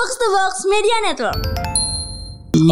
Box 0.00 0.16
to 0.16 0.28
Box 0.32 0.54
Media 0.64 0.96
Network. 1.04 1.40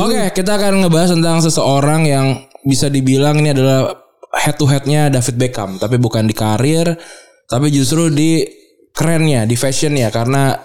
Oke, 0.00 0.32
kita 0.32 0.56
akan 0.56 0.80
ngebahas 0.80 1.12
tentang 1.12 1.44
seseorang 1.44 2.08
yang 2.08 2.48
bisa 2.64 2.88
dibilang 2.88 3.36
ini 3.44 3.52
adalah 3.52 4.00
head 4.32 4.56
to 4.56 4.64
headnya 4.64 5.12
David 5.12 5.36
Beckham, 5.36 5.76
tapi 5.76 6.00
bukan 6.00 6.24
di 6.24 6.32
karir, 6.32 6.96
tapi 7.44 7.68
justru 7.68 8.08
di 8.08 8.48
kerennya, 8.96 9.44
di 9.44 9.60
fashionnya, 9.60 10.08
karena 10.08 10.56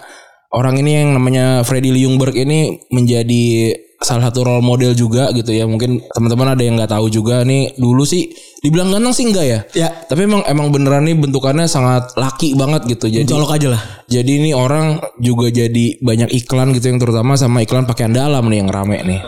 orang 0.56 0.80
ini 0.80 1.04
yang 1.04 1.20
namanya 1.20 1.60
Freddie 1.68 1.92
Ljungberg 1.92 2.32
ini 2.32 2.80
menjadi 2.88 3.76
salah 4.00 4.30
satu 4.30 4.46
role 4.46 4.64
model 4.64 4.96
juga 4.96 5.30
gitu 5.36 5.50
ya. 5.52 5.68
Mungkin 5.68 6.06
teman-teman 6.10 6.54
ada 6.56 6.62
yang 6.62 6.74
nggak 6.80 6.92
tahu 6.92 7.06
juga 7.12 7.44
nih 7.46 7.76
dulu 7.78 8.02
sih 8.02 8.32
dibilang 8.64 8.90
ganteng 8.90 9.14
sih 9.14 9.24
enggak 9.28 9.46
ya? 9.46 9.60
Ya. 9.76 9.88
Tapi 10.08 10.24
emang 10.24 10.42
emang 10.48 10.72
beneran 10.72 11.04
nih 11.04 11.16
bentukannya 11.18 11.68
sangat 11.68 12.16
laki 12.16 12.56
banget 12.56 12.88
gitu. 12.88 13.06
Jadi 13.06 13.28
Colok 13.28 13.54
aja 13.54 13.68
lah. 13.76 13.82
jadi 14.08 14.30
ini 14.40 14.50
orang 14.56 15.00
juga 15.20 15.52
jadi 15.52 16.00
banyak 16.00 16.30
iklan 16.44 16.72
gitu 16.74 16.90
yang 16.90 16.98
terutama 16.98 17.36
sama 17.38 17.60
iklan 17.62 17.84
pakaian 17.84 18.10
dalam 18.10 18.44
nih 18.48 18.64
yang 18.64 18.70
rame 18.72 18.98
nih. 19.04 19.20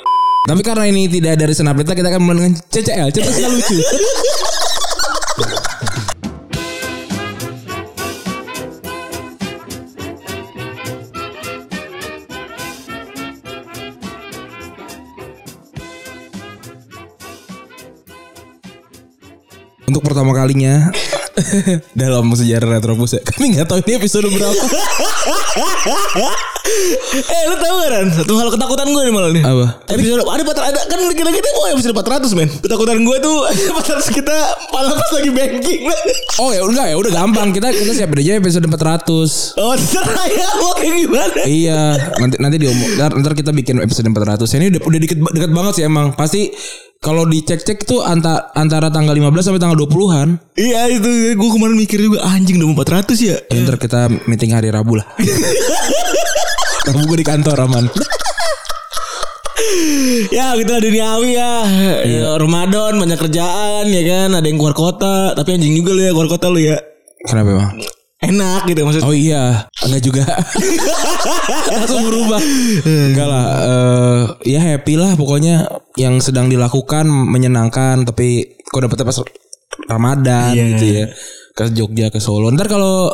Tapi 0.47 0.63
karena 0.63 0.87
ini 0.87 1.11
tidak 1.11 1.43
dari 1.43 1.55
Senapita 1.59 1.91
kita 1.91 2.07
akan 2.07 2.23
mulai 2.23 2.39
dengan 2.47 2.55
CCL. 2.71 3.09
Cerita 3.11 3.51
lucu. 3.51 3.79
Untuk 19.97 20.13
pertama 20.13 20.37
kalinya 20.37 20.93
dalam 21.97 22.29
sejarah 22.37 22.69
Retropus 22.77 23.17
ya. 23.17 23.25
Kami 23.25 23.57
nggak 23.57 23.65
tahu 23.65 23.81
ini 23.81 23.97
episode 23.97 24.29
berapa. 24.29 24.53
eh 27.33 27.43
lu 27.49 27.57
tau 27.57 27.81
gak 27.81 27.91
Ran? 27.97 28.13
Satu 28.13 28.37
hal 28.37 28.53
ketakutan 28.53 28.93
gue 28.93 29.03
nih 29.09 29.15
malah 29.17 29.33
nih. 29.33 29.41
Apa? 29.41 29.81
Episode 29.89 30.21
ada 30.21 30.43
empat 30.45 30.59
ada 30.61 30.81
kan 30.85 31.01
kita 31.17 31.33
kita 31.33 31.49
mau 31.57 31.73
episode 31.73 31.97
400 31.97 32.37
men. 32.37 32.53
Ketakutan 32.61 33.01
gue 33.09 33.17
tuh 33.25 33.37
400 33.89 34.19
kita 34.21 34.37
malah 34.69 34.93
pas 35.01 35.11
lagi 35.17 35.31
banking. 35.33 35.81
Oh 36.45 36.53
ya 36.53 36.61
udah 36.69 36.93
ya 36.93 36.97
udah 37.01 37.13
gampang 37.17 37.57
kita 37.57 37.73
kita 37.73 37.93
siapin 37.97 38.21
aja 38.21 38.37
episode 38.37 38.69
400. 38.69 39.57
oh 39.57 39.73
terserah 39.81 40.27
ya 40.29 40.49
mau 40.61 40.77
kayak 40.77 41.09
gimana. 41.09 41.41
iya, 41.49 42.13
nanti 42.21 42.37
nanti 42.37 42.57
diomong. 42.61 43.01
Ntar, 43.01 43.17
ntar 43.17 43.33
kita 43.33 43.49
bikin 43.57 43.81
episode 43.81 44.13
400. 44.13 44.45
Ini 44.61 44.77
udah 44.77 44.81
udah 44.93 44.99
deket 45.01 45.19
deket 45.25 45.51
banget 45.57 45.73
sih 45.81 45.89
emang. 45.89 46.13
Pasti 46.13 46.53
kalau 47.01 47.23
dicek-cek 47.29 47.87
tuh 47.87 48.03
antara 48.03 48.51
antara 48.57 48.91
tanggal 48.91 49.15
15 49.15 49.47
sampai 49.47 49.61
tanggal 49.63 49.79
20-an. 49.87 50.29
Iya 50.59 50.91
itu 50.91 51.39
gue 51.39 51.51
kemarin 51.55 51.77
mikir 51.77 51.99
juga 52.03 52.25
anjing 52.27 52.59
udah 52.59 52.67
mau 52.73 52.83
400 52.83 53.15
ya. 53.23 53.37
Ya, 53.53 53.59
ntar 53.63 53.77
kita 53.79 54.11
meeting 54.27 54.57
hari 54.57 54.73
Rabu 54.73 54.99
lah. 54.99 55.07
Rabu 56.91 57.03
gue 57.07 57.19
di 57.21 57.27
kantor 57.27 57.67
aman. 57.69 57.85
ya 60.37 60.55
gitu 60.59 60.71
lah 60.71 60.83
duniawi 60.83 61.31
ya. 61.35 61.53
ya. 62.03 62.29
Ramadan 62.39 62.99
banyak 62.99 63.19
kerjaan 63.19 63.87
ya 63.91 64.03
kan. 64.03 64.29
Ada 64.35 64.47
yang 64.47 64.59
keluar 64.59 64.75
kota. 64.75 65.35
Tapi 65.37 65.49
anjing 65.59 65.75
juga 65.79 65.95
lu 65.95 66.03
ya 66.03 66.13
keluar 66.15 66.31
kota 66.31 66.47
lu 66.51 66.59
ya. 66.59 66.79
Kenapa 67.27 67.49
emang? 67.55 67.96
Enak 68.27 68.61
gitu 68.67 68.81
maksudnya. 68.83 69.07
Oh 69.07 69.15
iya, 69.15 69.45
enggak 69.83 70.03
juga. 70.03 70.25
Langsung 71.73 72.03
berubah. 72.05 72.41
Enggak 72.83 73.29
lah, 73.29 73.45
eh, 73.63 74.21
ya 74.49 74.61
happy 74.61 74.95
lah 74.95 75.15
pokoknya 75.15 75.67
yang 75.95 76.19
sedang 76.19 76.47
dilakukan 76.47 77.07
menyenangkan 77.07 78.03
tapi 78.03 78.59
kok 78.63 78.83
dapetnya 78.83 79.07
pas 79.07 79.19
Ramadan 79.87 80.53
Iya. 80.53 80.65
gitu 80.75 80.85
ya. 80.87 81.05
Ke 81.53 81.71
Jogja 81.71 82.07
ke 82.11 82.19
Solo. 82.19 82.51
Ntar 82.51 82.67
kalau 82.67 83.09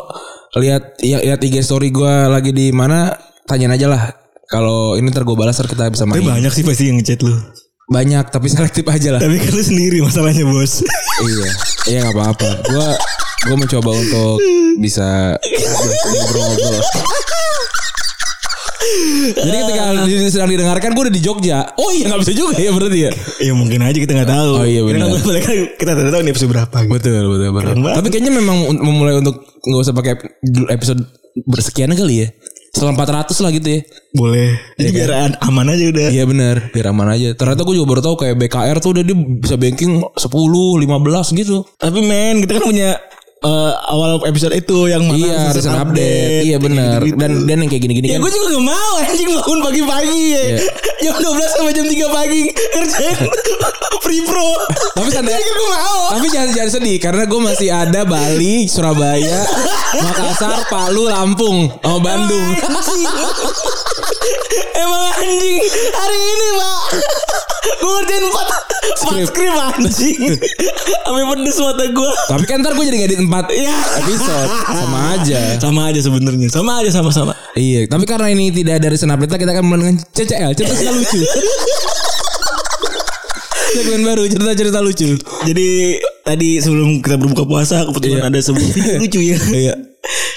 lihat 0.57 0.97
ya, 0.99 1.21
lihat 1.21 1.39
IG 1.39 1.61
story 1.61 1.89
gua 1.89 2.27
lagi 2.27 2.51
di 2.51 2.69
mana 2.69 3.13
tanyain 3.45 3.71
aja 3.71 3.87
lah. 3.87 4.03
Kalau 4.43 4.93
ini 4.93 5.09
ntar 5.09 5.23
gue 5.23 5.33
balas 5.33 5.55
ntar 5.55 5.65
kita 5.65 5.89
bisa 5.89 6.05
Tapi 6.05 6.19
main. 6.19 6.37
banyak 6.37 6.51
sih 6.51 6.61
pasti 6.61 6.89
yang 6.89 6.99
ngechat 6.99 7.21
lu. 7.21 7.33
Banyak 7.85 8.29
tapi 8.29 8.47
selektif 8.53 8.85
aja 8.85 9.17
lah. 9.17 9.21
Tapi 9.21 9.37
kan 9.37 9.51
lu 9.51 9.63
sendiri 9.63 9.97
masalahnya 10.01 10.45
bos. 10.45 10.83
iya, 11.23 11.49
iya 11.87 11.97
nggak 12.03 12.13
apa-apa. 12.13 12.49
Gua 12.67 12.87
gue 13.43 13.55
mencoba 13.59 13.91
untuk 13.91 14.39
bisa 14.79 15.35
ngobrol-ngobrol. 16.07 16.79
Jadi 19.33 19.57
ketika 19.63 19.83
sedang 20.29 20.49
didengarkan 20.51 20.89
gue 20.91 21.03
udah 21.07 21.15
di 21.15 21.23
Jogja. 21.23 21.59
Oh 21.79 21.89
iya 21.91 22.11
nggak 22.11 22.21
bisa 22.27 22.33
juga 22.35 22.55
ya 22.59 22.69
berarti 22.71 22.99
ya. 22.99 23.11
ya 23.39 23.53
mungkin 23.55 23.79
aja 23.83 23.97
kita 23.97 24.11
nggak 24.11 24.31
tahu. 24.31 24.51
Oh, 24.59 24.67
iya, 24.67 24.81
benar. 24.83 25.07
Kita 25.79 25.91
kan 25.91 25.95
tidak 26.03 26.11
tahu 26.11 26.21
ini 26.23 26.31
episode 26.35 26.51
berapa. 26.51 26.77
Gitu. 26.83 26.91
Betul 26.91 27.23
betul 27.31 27.49
betul. 27.55 27.75
Tapi 27.79 28.07
kayaknya 28.11 28.31
memang 28.35 28.57
memulai 28.79 29.15
untuk 29.19 29.43
nggak 29.63 29.81
usah 29.81 29.95
pakai 29.95 30.13
episode 30.71 31.01
bersekian 31.47 31.95
kali 31.95 32.27
ya. 32.27 32.29
Setelah 32.73 32.97
400 32.97 33.37
lah 33.37 33.51
gitu 33.53 33.67
ya. 33.69 33.79
Boleh. 34.17 34.49
Jadi 34.81 34.89
biar 34.97 35.11
an- 35.13 35.39
aman 35.45 35.67
aja 35.77 35.83
udah. 35.93 36.07
Iya 36.09 36.25
benar, 36.25 36.55
biar 36.73 36.85
aman 36.89 37.07
aja. 37.13 37.29
Ternyata 37.37 37.61
gue 37.63 37.75
juga 37.77 37.87
baru 37.87 38.01
tahu 38.01 38.15
kayak 38.25 38.35
BKR 38.35 38.77
tuh 38.81 38.97
udah 38.97 39.03
dia 39.05 39.15
bisa 39.15 39.55
banking 39.61 40.01
10, 40.01 40.81
15 40.81 41.39
gitu. 41.39 41.57
Tapi 41.77 41.99
men 42.01 42.41
kita 42.41 42.57
kan 42.57 42.65
punya 42.65 42.97
eh, 43.43 43.71
awal 43.87 44.23
episode 44.23 44.51
itu 44.51 44.87
yang 44.87 45.03
mana 45.03 45.19
Iya, 45.19 45.37
season 45.49 45.55
recent 45.69 45.77
update. 45.77 46.43
Iya 46.43 46.57
benar. 46.57 46.99
Dan 47.03 47.31
dan 47.43 47.57
yang 47.59 47.69
kayak 47.69 47.83
gini-gini 47.83 48.07
Ya 48.07 48.15
kan. 48.15 48.23
gue 48.23 48.31
juga 48.31 48.47
gak 48.51 48.65
mau 48.65 48.91
anjing 48.97 49.29
bangun 49.29 49.59
pagi-pagi 49.61 50.23
ya. 50.29 50.41
Iya. 50.41 50.57
Jam 51.03 51.15
12 51.19 51.53
sampai 51.53 51.73
jam 51.73 51.85
3 51.85 52.07
pagi 52.09 52.41
ngerjain 52.47 53.17
free 54.03 54.23
pro. 54.23 54.49
Tapi 54.93 55.09
santai. 55.09 55.35
Gue 55.35 55.67
mau. 55.69 55.99
Tapi 56.13 56.27
jangan 56.29 56.49
jangan 56.51 56.71
sedih 56.71 56.97
karena 56.97 57.23
gue 57.23 57.39
masih 57.41 57.69
ada 57.69 58.01
Bali, 58.03 58.65
Surabaya, 58.65 59.39
Makassar, 60.03 60.63
Palu, 60.67 61.05
Lampung, 61.05 61.67
oh 61.77 61.97
Bandung. 61.99 62.47
Anjing. 62.55 63.03
Emang 64.73 65.03
anjing 65.13 65.59
hari 65.93 66.17
ini 66.17 66.47
pak 66.53 66.79
Gue 67.75 67.91
ngerjain 67.93 68.25
4 68.25 68.31
Skrip. 68.93 69.19
4 69.19 69.29
skrip 69.29 69.53
anjing 69.53 70.21
Sampai 71.03 71.23
pedes 71.25 71.57
mata 71.57 71.85
gue 71.85 72.09
Tapi 72.27 72.43
kan 72.45 72.57
ntar 72.59 72.73
gue 72.73 72.85
jadi 72.85 72.97
ngedit 73.01 73.19
4 73.33 73.49
Iya. 73.49 73.73
episode 73.97 74.49
sama 74.69 74.99
aja. 75.11 75.41
Sama 75.57 75.81
aja 75.89 75.99
sebenarnya 75.99 76.47
Sama 76.47 76.71
aja 76.77 76.89
sama-sama 76.89 77.33
Iya, 77.53 77.85
tapi 77.85 78.05
karena 78.05 78.29
ini 78.29 78.49
tidak 78.49 78.77
dari 78.77 78.93
Senapita 78.93 79.35
kita 79.35 79.51
akan 79.51 79.63
mulai 79.63 79.79
dengan 79.83 79.95
CCL, 80.07 80.51
cerita 80.53 80.73
cerita 80.73 80.91
lucu. 80.91 81.17
Segmen 83.73 84.01
baru 84.03 84.23
cerita-cerita 84.23 84.79
lucu. 84.79 85.17
Jadi 85.43 85.97
tadi 86.21 86.61
sebelum 86.61 87.01
kita 87.01 87.17
berbuka 87.17 87.41
puasa 87.43 87.81
Kebetulan 87.83 88.21
Iya. 88.21 88.29
ada 88.29 88.39
sebuah 88.39 88.69
video 88.69 88.95
lucu 89.01 89.19
ya 89.19 89.37
Iya. 89.41 89.73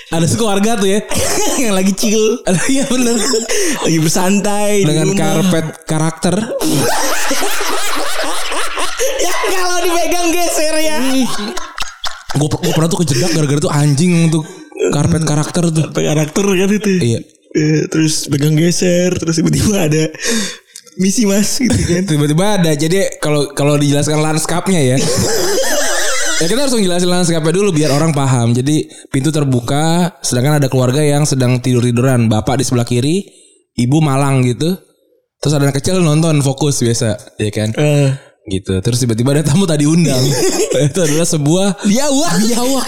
Ada 0.09 0.25
sekeluarga 0.25 0.79
tuh 0.79 0.89
ya. 0.89 1.01
Yang 1.63 1.75
lagi 1.75 1.93
chill 1.93 2.25
Iya 2.47 2.85
bener. 2.87 3.17
Lagi 3.83 3.99
bersantai 4.01 4.73
Dengan 4.83 5.09
karpet 5.13 5.67
karakter. 5.85 6.35
Ya 9.17 9.35
kalau 9.53 9.79
dipegang 9.83 10.29
geser 10.33 10.75
ya 10.79 10.97
Gue 12.37 12.73
pernah 12.73 12.89
tuh 12.89 13.01
kejedak 13.03 13.33
gara-gara 13.33 13.61
tuh 13.61 13.73
anjing 13.73 14.29
untuk 14.29 14.45
karpet 14.93 15.23
karakter 15.25 15.73
tuh. 15.73 15.85
Sampai 15.89 16.05
karakter 16.05 16.45
kan 16.45 16.71
itu 16.71 16.91
Iya. 17.01 17.21
Eh, 17.57 17.83
Terus 17.89 18.29
pegang 18.29 18.53
geser 18.53 19.17
Terus 19.17 19.41
tiba-tiba 19.41 19.89
ada 19.89 20.13
Misi 20.97 21.29
mas 21.29 21.61
gitu 21.61 21.77
kan 21.77 22.03
Tiba-tiba 22.11 22.45
ada. 22.61 22.73
Jadi 22.73 23.21
kalau 23.21 23.53
kalau 23.53 23.77
dijelaskan 23.77 24.21
lanskapnya 24.21 24.81
ya. 24.81 24.97
ya 26.41 26.47
kita 26.49 26.61
harus 26.65 26.75
menjelaskan 26.77 27.11
lanskapnya 27.13 27.53
dulu 27.53 27.69
biar 27.77 27.93
orang 27.93 28.17
paham. 28.17 28.57
Jadi 28.57 28.89
pintu 29.13 29.29
terbuka, 29.29 30.17
sedangkan 30.25 30.57
ada 30.65 30.69
keluarga 30.73 31.05
yang 31.05 31.29
sedang 31.29 31.61
tidur 31.61 31.85
tiduran. 31.85 32.33
Bapak 32.33 32.61
di 32.61 32.65
sebelah 32.65 32.89
kiri, 32.89 33.29
ibu 33.77 34.01
malang 34.01 34.41
gitu. 34.49 34.73
Terus 35.37 35.53
ada 35.53 35.69
anak 35.69 35.77
kecil 35.85 36.01
nonton 36.01 36.41
fokus 36.41 36.81
biasa, 36.81 37.37
ya 37.37 37.51
kan? 37.53 37.77
Eh, 37.77 38.09
Gitu. 38.47 38.79
Terus 38.79 38.99
tiba-tiba 39.03 39.35
ada 39.35 39.43
tamu 39.43 39.67
tadi 39.67 39.91
undang. 39.91 40.23
itu 40.87 40.99
adalah 41.03 41.27
sebuah 41.27 41.83
Biawak 41.83 42.33
biawak. 42.47 42.87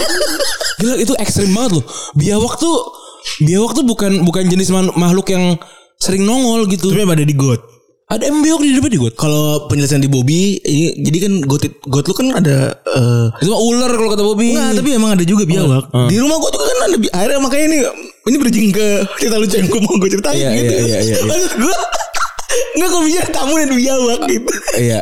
Gila 0.79 0.95
itu 0.95 1.13
ekstrim 1.19 1.51
banget 1.51 1.79
loh. 1.79 1.85
Biawak 2.15 2.55
tuh 2.55 2.75
biawak 3.43 3.71
tuh 3.75 3.83
bukan 3.83 4.23
bukan 4.23 4.47
jenis 4.47 4.71
makhluk 4.95 5.27
yang 5.35 5.59
sering 5.99 6.23
nongol 6.23 6.63
gitu. 6.71 6.95
Tapi 6.95 7.03
ada 7.03 7.27
di 7.27 7.35
got 7.35 7.59
Ada 8.09 8.31
emang 8.31 8.41
biawak 8.41 8.63
di 8.63 8.71
depan 8.71 8.89
di 8.89 8.99
got. 9.03 9.13
Kalau 9.19 9.67
penjelasan 9.67 9.99
di 9.99 10.07
Bobby 10.07 10.63
ini, 10.63 10.95
Jadi 11.03 11.17
kan 11.27 11.33
got, 11.43 11.61
got 11.91 12.05
lu 12.07 12.13
kan 12.15 12.27
ada 12.39 12.79
eh 12.79 13.27
Itu 13.43 13.51
mah 13.51 13.59
ular 13.59 13.91
kalau 13.91 14.09
kata 14.15 14.23
Bobby. 14.23 14.55
Enggak 14.55 14.79
tapi 14.79 14.89
emang 14.95 15.11
ada 15.19 15.23
juga 15.27 15.43
biawak 15.43 15.91
Di 16.07 16.15
rumah 16.23 16.39
gua 16.39 16.49
juga 16.55 16.65
kan 16.71 16.77
ada 16.87 16.97
Akhirnya 17.19 17.39
makanya 17.43 17.65
ini 17.67 17.79
Ini 18.31 18.35
bridging 18.39 18.67
ke 18.71 18.87
cerita 19.19 19.35
lucu 19.35 19.55
yang 19.59 19.67
gua 19.67 19.81
mau 19.83 19.93
gue 19.99 20.09
ceritain 20.09 20.39
Iya, 20.39 20.49
gitu 20.55 20.73
iya, 20.73 20.83
iya, 20.87 20.99
iya, 21.03 21.17
iya. 21.19 21.47
Gua 21.59 21.77
Enggak 22.49 22.89
kok 22.89 23.03
bisa 23.03 23.21
tamu 23.29 23.53
dan 23.55 23.71
biawak 23.71 24.19
gitu 24.25 24.53
Iya. 24.77 25.01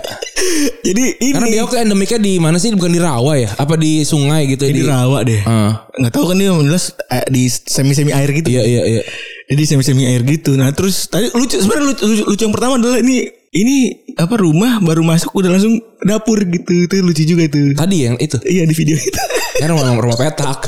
Jadi 0.83 1.03
ini 1.17 1.31
Karena 1.31 1.47
biawak 1.47 1.69
tuh 1.69 1.79
endemiknya 1.79 2.19
di 2.19 2.33
mana 2.37 2.57
sih? 2.57 2.71
Bukan 2.71 2.91
di 2.91 2.99
rawa 2.99 3.33
ya? 3.35 3.49
Apa 3.55 3.75
di 3.75 4.03
sungai 4.03 4.47
gitu? 4.47 4.67
Ini 4.67 4.73
di 4.73 4.83
rawa 4.83 5.23
deh 5.23 5.41
Ah. 5.43 5.87
Nggak 5.95 6.11
tahu 6.11 6.25
kan 6.27 6.35
dia 6.35 6.51
jelas 6.51 6.91
eh, 7.07 7.23
Di 7.27 7.47
semi-semi 7.47 8.11
air 8.11 8.29
gitu 8.31 8.47
Iya 8.49 8.63
iya 8.63 8.81
iya. 8.83 9.01
Jadi 9.47 9.63
semi-semi 9.63 10.03
air 10.05 10.21
gitu 10.23 10.55
Nah 10.55 10.71
terus 10.71 11.07
Tadi 11.07 11.31
lucu 11.31 11.55
sebenarnya 11.55 11.85
lucu, 11.95 12.03
lucu, 12.03 12.23
lucu 12.25 12.41
yang 12.43 12.55
pertama 12.55 12.73
adalah 12.75 12.99
ini 12.99 13.23
Ini 13.47 13.77
apa 14.15 14.35
rumah 14.35 14.83
baru 14.83 15.01
masuk 15.01 15.31
udah 15.33 15.49
langsung 15.49 15.75
dapur 16.01 16.43
gitu 16.43 16.67
Itu 16.83 16.95
lucu 16.99 17.23
juga 17.23 17.47
itu 17.47 17.71
Tadi 17.73 17.97
yang 18.03 18.15
itu. 18.19 18.35
Iya 18.43 18.63
di 18.63 18.75
video 18.75 18.95
itu 18.95 19.19
Kan 19.57 19.71
rumah, 19.71 19.95
rumah 19.95 20.17
petak. 20.19 20.67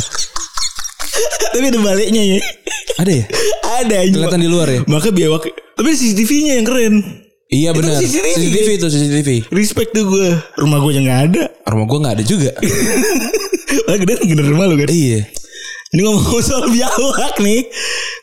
Tapi 1.50 1.66
ada 1.66 1.80
baliknya 1.82 2.24
ya 2.24 2.40
Ada 3.00 3.12
ya? 3.12 3.26
ada. 3.80 3.96
Kelihatan 4.06 4.42
di 4.42 4.50
luar 4.50 4.68
ya? 4.68 4.82
Maka 4.86 5.08
biawak. 5.10 5.44
Tapi 5.80 5.96
CCTV-nya 5.96 6.60
yang 6.60 6.68
keren. 6.68 6.96
Iya 7.48 7.72
benar. 7.72 8.04
CCTV. 8.04 8.28
CCTV 8.36 8.70
itu 8.76 8.88
CCTV. 8.92 9.30
Respect 9.56 9.96
tuh 9.96 10.12
gue. 10.12 10.28
Rumah 10.60 10.78
gue 10.84 10.92
yang 11.00 11.08
gak 11.08 11.22
ada. 11.32 11.44
Rumah 11.72 11.86
gue 11.88 11.98
nggak 12.04 12.16
ada 12.20 12.24
juga. 12.28 12.52
Wah 13.88 13.96
gede 13.96 14.14
gede 14.28 14.44
rumah 14.44 14.68
lu 14.68 14.76
kan. 14.76 14.92
iya. 14.92 15.24
Ini 15.96 16.00
ngomong 16.04 16.44
soal 16.44 16.68
biawak 16.70 17.40
nih. 17.40 17.66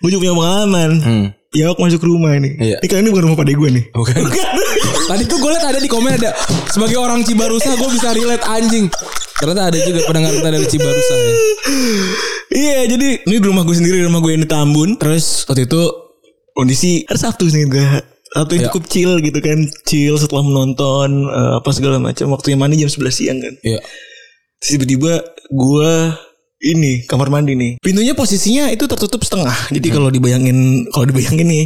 Gue 0.04 0.08
juga 0.12 0.20
punya 0.28 0.34
pengalaman. 0.36 0.90
Hmm. 1.00 1.26
Biawak 1.48 1.80
masuk 1.80 2.04
rumah 2.04 2.36
ini. 2.36 2.60
Iya. 2.60 2.76
Ini 2.84 2.86
kali 2.92 3.00
ini 3.02 3.10
bukan 3.10 3.24
rumah 3.32 3.38
pada 3.40 3.50
gue 3.56 3.68
nih. 3.72 3.84
Bukan. 3.90 4.20
Tadi 5.10 5.22
tuh 5.24 5.38
gue 5.40 5.50
liat 5.50 5.64
ada 5.64 5.80
di 5.80 5.88
komen 5.88 6.12
ada 6.12 6.30
sebagai 6.68 7.00
orang 7.00 7.24
Cibarusa 7.24 7.72
gue 7.72 7.88
bisa 7.88 8.12
relate 8.12 8.44
anjing. 8.44 8.86
Ternyata 9.40 9.72
ada 9.72 9.78
juga 9.80 10.04
pendengar 10.04 10.36
kita 10.36 10.48
dari 10.52 10.66
Cibarusa 10.68 11.14
ya. 11.16 11.32
Iya 12.52 12.78
jadi 12.94 13.08
ini 13.26 13.36
di 13.40 13.46
rumah 13.48 13.64
gue 13.64 13.74
sendiri 13.74 14.04
rumah 14.04 14.20
gue 14.22 14.38
yang 14.38 14.44
di 14.44 14.50
Tambun 14.50 15.00
terus 15.00 15.48
waktu 15.50 15.66
itu 15.66 16.05
kondisi 16.56 17.04
hari 17.04 17.20
Sabtu 17.20 17.52
sih 17.52 17.68
gue 17.68 17.84
Sabtu 18.32 18.52
yang 18.56 18.64
Iya. 18.64 18.68
cukup 18.72 18.84
chill 18.88 19.12
gitu 19.20 19.38
kan. 19.38 19.58
Chill 19.84 20.16
setelah 20.16 20.42
menonton 20.42 21.28
eh, 21.28 21.52
apa 21.60 21.70
segala 21.70 22.00
macam. 22.00 22.32
Waktunya 22.32 22.56
mandi 22.56 22.80
jam 22.80 22.90
11 22.90 23.12
siang 23.12 23.38
kan. 23.38 23.54
Iya. 23.62 23.80
Tiba-tiba 24.58 25.20
gue 25.52 25.92
ini 26.56 27.04
kamar 27.04 27.28
mandi 27.28 27.52
nih. 27.54 27.72
Pintunya 27.78 28.16
posisinya 28.16 28.72
itu 28.72 28.88
tertutup 28.88 29.20
setengah. 29.22 29.54
Jadi 29.70 29.88
kalau 29.92 30.08
dibayangin 30.08 30.88
kalau 30.90 31.04
dibayangin 31.04 31.46
nih 31.46 31.64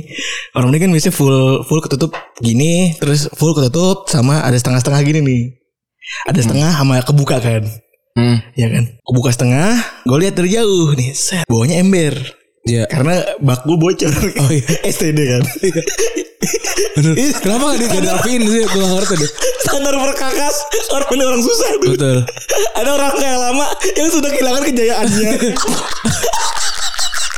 orang 0.53 0.75
ini 0.75 0.79
kan 0.83 0.91
biasanya 0.91 1.15
full 1.15 1.63
full 1.65 1.81
ketutup 1.81 2.11
gini 2.43 2.99
terus 2.99 3.31
full 3.39 3.55
ketutup 3.55 4.11
sama 4.11 4.43
ada 4.43 4.59
setengah-setengah 4.59 5.01
gini 5.07 5.21
nih. 5.23 5.43
Ada 6.27 6.43
setengah 6.45 6.71
sama 6.75 6.99
kebuka 7.07 7.39
kan. 7.39 7.63
Hmm. 8.19 8.43
ya 8.59 8.67
kan? 8.67 8.85
Kebuka 9.07 9.31
setengah 9.31 9.71
gue 10.03 10.19
lihat 10.19 10.35
dari 10.35 10.51
jauh 10.51 10.91
nih 10.99 11.15
set 11.15 11.47
bawahnya 11.47 11.79
ember 11.79 12.19
Iya. 12.61 12.85
karena 12.87 13.15
bak 13.39 13.65
gue 13.65 13.73
bocor 13.75 14.12
Oh, 14.37 14.51
iya. 14.51 14.65
STD 14.93 15.17
kan 15.29 15.43
Bener. 16.93 17.12
Kenapa 17.39 17.65
gak 17.71 17.79
di 17.79 17.87
gak 17.87 18.03
dirapiin 18.03 18.43
sih? 18.43 18.61
Gue 18.62 18.79
gak 18.79 18.93
ngerti 18.95 19.15
deh. 19.17 19.31
standar 19.62 19.95
perkakas 19.95 20.57
orang 20.91 21.09
ini 21.11 21.23
orang 21.23 21.41
susah 21.41 21.69
tuh 21.79 21.91
Betul. 21.95 22.19
ada 22.75 22.91
orang 22.91 23.12
kayak 23.15 23.39
lama 23.39 23.67
yang 23.95 24.09
sudah 24.09 24.31
kehilangan 24.31 24.62
kejayaannya 24.62 25.31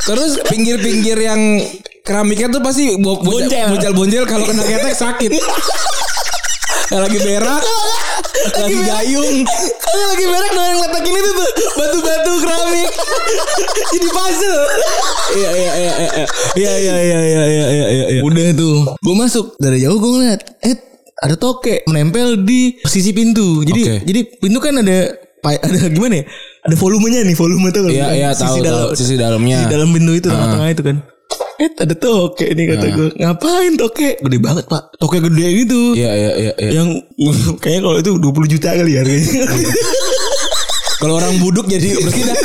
Terus 0.02 0.32
pinggir-pinggir 0.42 1.14
yang 1.16 1.38
keramiknya 2.02 2.50
tuh 2.50 2.58
pasti 2.58 2.90
bo- 2.96 3.22
Boncel. 3.22 3.70
bonjel 3.70 3.92
bonjel 3.92 4.24
kalau 4.24 4.42
kena 4.42 4.58
ketek 4.60 4.90
sakit. 4.92 5.30
Lagi 6.90 7.18
berak, 7.22 7.62
lagi 8.58 8.78
gayung. 8.82 9.36
Kalau 9.78 10.04
lagi 10.10 10.24
berak 10.26 10.50
doang 10.50 10.68
yang 10.68 10.80
letakin 10.82 11.14
itu 11.14 11.30
tuh 11.30 11.50
batu-batu 11.78 12.32
keramik 12.42 12.90
jadi 13.94 14.08
puzzle. 14.10 14.62
Iya 15.32 15.50
iya 15.52 15.72
iya 15.72 15.92
iya 16.02 16.24
iya 16.56 16.72
iya 16.74 16.74
iya 16.74 16.94
iya 16.98 17.20
iya 17.22 17.44
iya 17.46 17.86
iya. 17.88 18.06
iya. 18.18 18.20
Udah 18.26 18.46
tuh, 18.56 18.76
gue 18.98 19.14
masuk 19.14 19.56
dari 19.62 19.78
jauh 19.80 19.96
gue 19.96 20.10
ngeliat, 20.18 20.40
eh 20.66 20.76
ada 21.22 21.34
toke 21.38 21.86
menempel 21.86 22.42
di 22.42 22.76
sisi 22.82 23.14
pintu. 23.14 23.62
Jadi 23.62 23.82
Oke. 23.86 23.96
jadi 24.02 24.20
pintu 24.42 24.58
kan 24.58 24.74
ada 24.82 25.14
ada 25.42 25.78
gimana 25.90 26.22
ya? 26.22 26.24
Ada 26.62 26.74
volumenya 26.78 27.26
nih, 27.26 27.34
volume 27.34 27.70
tuh. 27.74 27.90
Iya 27.90 28.06
iya 28.14 28.28
tahu 28.34 28.62
tahu 28.62 28.94
sisi 28.98 29.14
dalamnya. 29.18 29.66
Di 29.66 29.70
dalam 29.70 29.90
pintu 29.94 30.12
itu 30.14 30.26
tengah-tengah 30.30 30.68
itu 30.70 30.82
kan. 30.82 30.96
Eh 31.62 31.70
ada 31.78 31.94
toke 31.94 32.46
nih 32.48 32.64
kata 32.74 32.86
gue. 32.90 33.08
Ngapain 33.20 33.72
toke? 33.78 34.08
Gede 34.18 34.38
banget 34.42 34.64
pak. 34.66 34.96
Toke 34.98 35.22
gede 35.22 35.46
gitu. 35.62 35.94
Iya 35.94 36.10
iya 36.10 36.32
iya 36.34 36.52
iya. 36.58 36.70
Yang 36.82 36.88
kayaknya 37.62 37.80
kalau 37.86 37.98
itu 38.02 38.10
20 38.18 38.52
juta 38.58 38.68
kali 38.74 38.90
ya 38.96 39.00
harganya. 39.04 39.44
Kalau 41.02 41.14
orang 41.18 41.34
buduk 41.42 41.66
jadi 41.66 41.98
bersih 41.98 42.24
dah. 42.30 42.36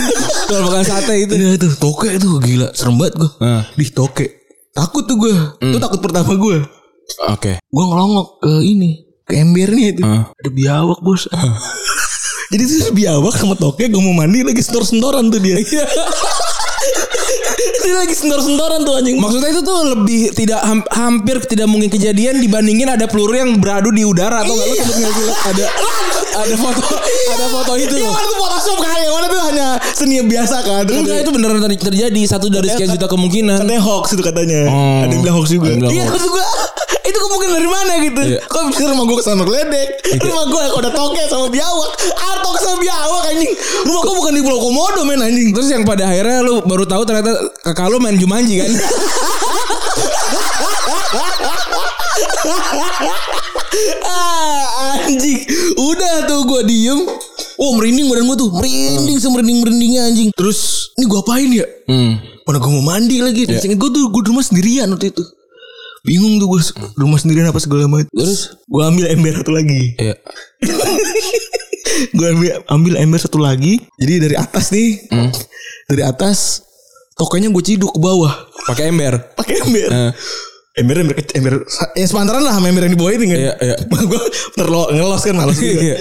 Kalau 0.49 0.61
makan 0.69 0.83
sate 0.85 1.13
itu. 1.21 1.33
Udah 1.37 1.49
tuh 1.61 1.73
toke 1.77 2.09
itu 2.09 2.27
gila 2.41 2.67
serem 2.73 2.97
banget 2.97 3.13
gue. 3.21 3.29
Nah. 3.41 3.63
Di 3.73 3.85
toke. 3.93 4.25
Takut 4.73 5.03
tuh 5.05 5.17
gue. 5.17 5.33
Itu 5.61 5.77
takut 5.77 5.99
pertama 6.01 6.33
gue. 6.37 6.57
Oke. 7.29 7.61
Gue 7.61 7.83
ngelongok 7.85 8.41
ke 8.41 8.53
ini. 8.65 9.05
Ke 9.25 9.41
embernya 9.41 9.87
itu. 9.93 10.01
Hah. 10.05 10.29
Ada 10.33 10.49
biawak 10.49 10.99
bos. 11.01 11.29
Jadi 12.51 12.63
tuh 12.63 12.95
biawak 12.95 13.35
sama 13.35 13.59
toke 13.59 13.85
gue 13.85 14.01
mau 14.01 14.15
mandi 14.15 14.39
lagi 14.45 14.61
sentor-sentoran 14.63 15.27
tuh 15.29 15.41
dia. 15.41 15.59
dia 17.79 17.95
lagi 17.95 18.13
sentor-sentoran 18.13 18.83
tuh 18.83 18.93
anjing. 18.95 19.17
Maksudnya 19.17 19.49
itu 19.49 19.61
tuh 19.61 19.77
lebih 19.87 20.21
tidak 20.31 20.59
ham- 20.61 20.87
hampir 20.89 21.39
tidak 21.43 21.65
mungkin 21.65 21.87
kejadian 21.87 22.37
dibandingin 22.37 22.87
ada 22.89 23.05
peluru 23.05 23.33
yang 23.33 23.57
beradu 23.57 23.89
di 23.89 24.03
udara 24.03 24.43
atau 24.43 24.51
nggak? 24.51 24.67
Lu 24.67 24.75
sempet 24.75 24.95
nggak 24.97 25.13
sih 25.13 25.23
liat 25.23 25.39
ada 25.47 25.65
ada 26.37 26.55
foto 26.55 26.83
ada 27.27 27.45
foto 27.49 27.71
itu 27.75 27.95
Yang 27.95 28.03
loh. 28.03 28.13
mana 28.13 28.27
tuh 28.27 28.37
photoshop 28.37 28.77
kan? 28.77 28.97
Yang 28.97 29.13
mana 29.13 29.25
tuh 29.25 29.39
hanya 29.43 29.67
seni 29.91 30.15
biasa 30.21 30.55
kan? 30.61 30.83
Enggak 30.85 31.17
itu 31.19 31.31
beneran 31.31 31.57
ter- 31.59 31.85
terjadi. 31.87 32.21
Satu 32.27 32.45
dari 32.47 32.67
sekian 32.67 32.91
juta 32.91 33.07
kemungkinan. 33.07 33.57
Katanya 33.59 33.81
hoax 33.81 34.05
itu 34.11 34.21
katanya. 34.21 34.59
Oh. 34.67 35.01
Ada 35.01 35.11
yang 35.11 35.21
bilang 35.23 35.35
hoax 35.37 35.47
juga. 35.49 35.67
Yang 35.69 35.89
Iya 35.89 36.03
maksud 36.05 36.29
gue 36.29 36.45
Itu 37.07 37.17
kemungkinan 37.23 37.55
dari 37.55 37.69
mana 37.71 37.93
gitu 38.03 38.21
Iya. 38.21 38.39
Kok 38.51 38.61
bisa 38.75 38.83
rumah 38.91 39.05
gue 39.07 39.17
ke 39.17 39.25
sana 39.25 39.41
geledek 39.47 39.89
Rumah 40.19 40.45
gue 40.51 40.63
ada 40.83 40.89
toke 40.91 41.23
sama 41.31 41.47
biawak 41.47 41.89
toke 42.43 42.59
sama 42.59 42.77
biawak 42.83 43.23
anjing 43.31 43.53
Rumah 43.87 44.01
gue 44.03 44.15
bukan 44.19 44.33
di 44.35 44.41
Pulau 44.43 44.59
Komodo 44.59 45.01
men 45.07 45.23
anjing 45.23 45.55
Terus 45.55 45.71
yang 45.71 45.87
pada 45.87 46.11
akhirnya 46.11 46.43
lu 46.43 46.59
baru 46.67 46.83
tahu 46.83 47.07
ternyata 47.07 47.31
kakak 47.63 47.87
lu 47.87 47.97
main 48.03 48.19
Jumanji 48.19 48.59
kan? 48.59 48.71
ah, 54.07 54.97
anjing. 55.05 55.45
Udah 55.77 56.25
tuh 56.25 56.41
gue 56.47 56.61
diem. 56.67 56.99
Oh 57.57 57.73
merinding 57.77 58.07
badan 58.09 58.25
gue 58.29 58.37
tuh. 58.37 58.49
Merinding 58.53 59.17
semerinding-merindingnya 59.17 60.01
anjing. 60.13 60.29
Terus 60.33 60.91
ini 60.97 61.05
gue 61.09 61.19
apain 61.19 61.49
ya? 61.49 61.65
Hmm. 61.89 62.21
Mana 62.45 62.57
gue 62.61 62.71
mau 62.71 62.85
mandi 62.85 63.17
lagi. 63.19 63.43
Iya. 63.49 63.75
gue 63.75 63.89
tuh 63.91 64.03
gue 64.09 64.21
di 64.23 64.29
rumah 64.29 64.45
sendirian 64.45 64.87
waktu 64.93 65.11
itu. 65.13 65.23
Bingung 66.05 66.37
tuh 66.37 66.47
gue 66.51 66.61
rumah 66.97 67.17
sendirian 67.17 67.49
apa 67.49 67.59
segala 67.61 67.89
macam. 67.89 68.09
Terus? 68.11 68.57
gue 68.67 68.83
ambil 68.83 69.05
ember 69.09 69.33
satu 69.37 69.51
lagi. 69.55 69.97
Iya. 69.97 70.15
gue 72.17 72.27
ambil 72.27 72.51
ambil 72.69 72.93
ember 73.01 73.19
satu 73.21 73.39
lagi. 73.41 73.81
Jadi 73.97 74.13
dari 74.21 74.35
atas 74.37 74.69
nih. 74.69 74.89
Hmm. 75.09 75.31
Dari 75.87 76.03
atas 76.05 76.67
tokenya 77.17 77.49
gue 77.49 77.63
ciduk 77.63 77.95
ke 77.95 77.99
bawah. 77.99 78.33
Pakai 78.69 78.93
ember. 78.93 79.33
Pakai 79.33 79.55
ember. 79.63 79.89
Eh. 79.89 80.11
Ember 80.77 80.95
ember 81.01 81.17
ember 81.33 81.53
ya 81.97 82.05
sepantaran 82.05 82.45
lah 82.45 82.53
sama 82.53 82.69
ember 82.69 82.85
yang 82.85 82.93
di 82.93 82.99
bawah 83.01 83.13
ini 83.17 83.25
kan. 83.33 83.39
Iya, 83.41 83.53
iya. 83.65 83.75
gue 84.13 84.21
terlo 84.53 84.93
ngelos 84.93 85.21
kan 85.25 85.33
malas 85.33 85.57
juga. 85.57 85.81
Iya. 85.81 85.97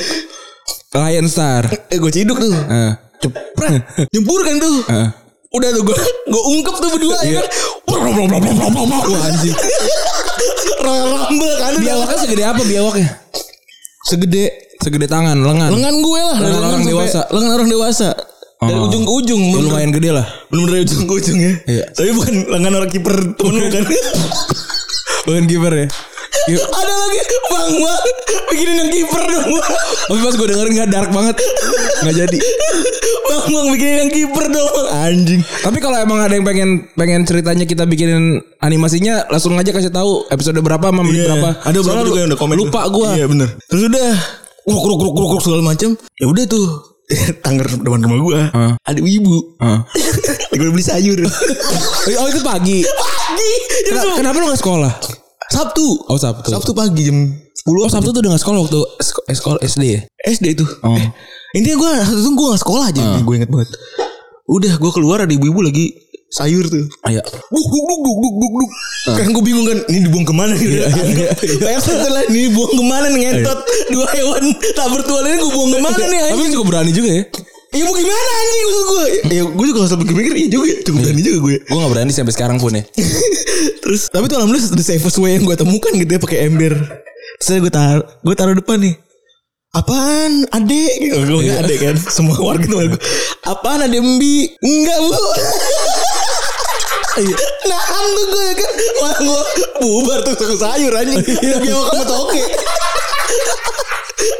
Lion 0.96 1.26
Star. 1.28 1.64
Eh 1.88 1.96
gue 1.96 2.12
ciduk 2.12 2.36
tuh. 2.36 2.52
Eh. 2.52 2.92
Cepret. 3.20 3.82
Nyempur 4.12 4.40
kan 4.44 4.56
tuh. 4.60 4.76
Eh. 4.92 5.08
Udah 5.56 5.68
tuh 5.72 5.82
gue 5.82 5.96
gue 6.26 6.42
ungkep 6.50 6.74
tuh 6.76 6.90
berdua 6.90 7.16
ya 7.18 7.24
Iya. 7.26 7.40
kan. 7.40 7.46
Wah 8.76 9.22
anjing. 9.24 9.56
Royal 10.78 11.06
Rumble 11.10 11.54
kan. 11.56 11.72
Biawaknya 11.76 12.16
segede 12.18 12.44
apa 12.44 12.62
biawaknya? 12.62 13.08
segede 14.04 14.44
Segede 14.76 15.08
tangan, 15.08 15.34
lengan. 15.34 15.72
lengan 15.72 15.94
gue 15.98 16.20
lah. 16.20 16.36
Lengan 16.38 16.62
orang 16.62 16.72
sampai- 16.78 16.92
dewasa. 16.92 17.20
Lengan 17.26 17.50
orang 17.50 17.68
dewasa. 17.68 18.08
Dari 18.56 18.72
Oh. 18.72 18.86
ujung 18.86 19.02
ke 19.02 19.12
ujung. 19.14 19.42
Ya, 19.42 19.58
lumayan 19.58 19.90
gede 19.90 20.10
lah. 20.12 20.26
belum 20.46 20.64
dari 20.64 20.80
ujung 20.80 21.04
ke 21.04 21.14
ujung 21.16 21.38
ya. 21.38 21.52
Iya. 21.66 21.84
Tapi 21.90 22.10
bukan 22.12 22.34
lengan 22.46 22.72
orang 22.74 22.88
kiper 22.88 23.14
temen 23.34 23.52
lu 23.52 23.66
kan. 23.66 23.84
Bukan 25.24 25.44
kiper 25.44 25.72
ya. 25.74 25.86
Ada 26.48 26.92
lagi 26.94 27.18
bang 27.26 27.70
bang 27.76 28.00
bikinin 28.46 28.76
yang 28.78 28.90
kiper 28.90 29.22
dong. 29.24 29.48
Bang. 29.50 29.66
Tapi 30.06 30.18
pas 30.20 30.34
gue 30.34 30.46
dengerin 30.46 30.72
gak 30.76 30.90
dark 30.90 31.10
banget. 31.10 31.36
Gak 32.00 32.14
jadi. 32.16 32.38
Bang 33.26 33.42
bang 33.44 33.66
bikinin 33.68 33.96
yang 33.98 34.12
kiper 34.12 34.46
dong. 34.48 34.70
Bang. 34.70 34.86
Anjing. 34.96 35.40
Tapi 35.42 35.78
kalau 35.78 35.96
emang 35.96 36.18
ada 36.20 36.32
yang 36.32 36.46
pengen 36.46 36.70
pengen 36.94 37.22
ceritanya 37.22 37.64
kita 37.64 37.82
bikinin 37.82 38.38
animasinya 38.58 39.26
langsung 39.26 39.54
aja 39.54 39.70
kasih 39.70 39.90
tahu 39.90 40.26
episode 40.28 40.58
berapa 40.58 40.82
sama 40.84 41.02
menit 41.02 41.24
Iya. 41.24 41.28
berapa. 41.32 41.50
Ada 41.64 41.78
Soalnya 41.80 42.04
juga 42.04 42.18
yang 42.20 42.30
udah 42.30 42.40
komen. 42.40 42.56
Lupa 42.56 42.80
gue. 42.86 43.08
Iya 43.14 43.26
bener. 43.26 43.48
Terus 43.66 43.82
udah. 43.86 44.10
Kruk 44.62 44.82
kruk 44.82 44.98
kruk 44.98 45.12
kruk 45.14 45.28
kruk 45.30 45.42
segala 45.42 45.62
macem. 45.64 45.90
Ya 46.16 46.26
udah 46.26 46.44
tuh. 46.46 46.66
Tangger 47.46 47.66
depan 47.70 48.02
rumah 48.02 48.18
gua. 48.18 48.40
Hah. 48.50 48.72
Ada 48.82 48.98
ibu. 48.98 49.54
Heeh. 49.58 49.80
Lagi 50.50 50.62
beli 50.62 50.84
sayur. 50.84 51.18
Oh 52.06 52.26
itu 52.30 52.38
pagi. 52.40 52.86
pagi. 52.86 53.50
Kenapa, 53.82 54.14
kenapa 54.14 54.36
lu 54.38 54.46
gak 54.48 54.62
sekolah? 54.62 54.92
Sabtu. 55.50 55.86
Oh 56.10 56.18
Sabtu. 56.18 56.48
Sabtu 56.50 56.72
pagi 56.74 57.06
jam 57.06 57.18
10 57.66 57.82
Oh 57.82 57.90
Sabtu 57.90 58.10
tuh 58.14 58.20
udah 58.22 58.30
gak 58.34 58.42
sekolah 58.42 58.60
waktu 58.62 58.78
eh, 59.26 59.36
sekolah 59.36 59.58
SD 59.62 59.82
ya? 59.86 60.00
SD 60.26 60.46
itu. 60.58 60.66
Oh. 60.82 60.94
Eh, 60.94 61.08
intinya 61.58 61.76
gue 61.82 61.90
Sabtu 62.06 62.20
itu 62.22 62.30
gue 62.34 62.46
gak 62.54 62.62
sekolah 62.62 62.84
aja. 62.90 63.02
Gue 63.22 63.34
inget 63.38 63.50
banget. 63.50 63.70
Udah 64.46 64.72
gue 64.78 64.92
keluar 64.94 65.26
ada 65.26 65.32
ibu-ibu 65.34 65.58
lagi 65.62 65.90
sayur 66.30 66.66
tuh. 66.66 66.86
Iya. 67.06 67.22
Duk 67.26 67.66
duk 67.66 67.84
duk 67.86 68.00
duk 68.02 68.16
duk 68.18 68.34
duk 68.38 68.52
duk. 68.62 68.70
Kan 69.14 69.28
gue 69.34 69.44
bingung 69.46 69.66
kan 69.66 69.78
ini 69.90 69.98
dibuang 70.06 70.26
ke 70.26 70.34
mana? 70.34 70.54
Iya, 70.54 70.86
iya, 70.90 71.04
iya, 71.14 71.30
iya. 71.34 71.78
Setelah 71.78 72.22
ini 72.30 72.50
dibuang 72.50 72.74
ke 72.74 72.84
mana 72.86 73.06
nih 73.10 73.20
ngentot 73.26 73.58
dua 73.94 74.06
hewan 74.14 74.42
tak 74.74 74.86
bertuan 74.90 75.22
ini 75.26 75.36
gue 75.38 75.50
buang 75.54 75.70
ke 75.70 75.78
mana 75.78 76.02
nih 76.06 76.20
Tapi 76.34 76.42
juga 76.50 76.64
berani 76.66 76.90
juga 76.94 77.10
ya? 77.10 77.22
Ya 77.68 77.82
mau 77.82 77.92
gimana 77.92 78.30
anjing 78.32 78.62
maksud 78.62 78.84
gue? 78.86 79.04
Ya 79.28 79.42
gue 79.44 79.64
juga 79.66 79.78
gak 79.80 79.88
sampai 79.90 80.04
mikir 80.08 80.34
iya 80.34 80.48
juga 80.48 80.66
ya. 80.66 80.74
Cukup 80.80 80.98
berani 81.02 81.20
juga 81.20 81.38
gue. 81.42 81.54
Gue 81.62 81.76
gak 81.76 81.90
berani 81.92 82.10
sampai 82.10 82.32
sekarang 82.32 82.56
pun 82.56 82.72
ya. 82.72 82.82
Terus 83.82 84.00
tapi 84.08 84.24
tuh 84.26 84.36
alhamdulillah 84.36 84.66
the 84.72 84.82
safest 84.82 85.16
way 85.16 85.34
yang 85.34 85.44
gue 85.44 85.54
temukan 85.54 85.90
gitu 85.92 86.08
ya 86.08 86.18
pakai 86.18 86.38
ember. 86.46 86.72
Terus 87.36 87.60
gue 87.60 87.68
taruh 87.68 88.02
gue 88.02 88.34
taruh 88.34 88.54
depan 88.54 88.80
nih. 88.80 88.94
Apaan 89.70 90.48
adek 90.48 90.92
gitu. 90.98 91.14
Gue 91.20 91.36
Iya. 91.36 91.44
nggak 91.44 91.58
adek 91.62 91.78
kan 91.82 91.96
Semua 92.16 92.34
warga 92.40 92.64
tuh 92.64 92.76
gue 92.80 92.96
Apaan 93.44 93.78
adek 93.84 94.00
mbi 94.00 94.56
Enggak 94.64 94.96
bu 94.96 95.08
Nahan 97.66 98.04
tuh 98.08 98.24
gue 98.26 98.42
ya 98.42 98.54
kan 98.56 98.70
Malah 98.96 99.18
gue 99.20 99.40
bubar 99.80 100.18
tuh 100.24 100.34
sayur 100.56 100.92
anjing 100.96 101.20
Udah 101.20 101.60
biawak 101.60 101.86
sama 101.92 102.04
toke 102.08 102.40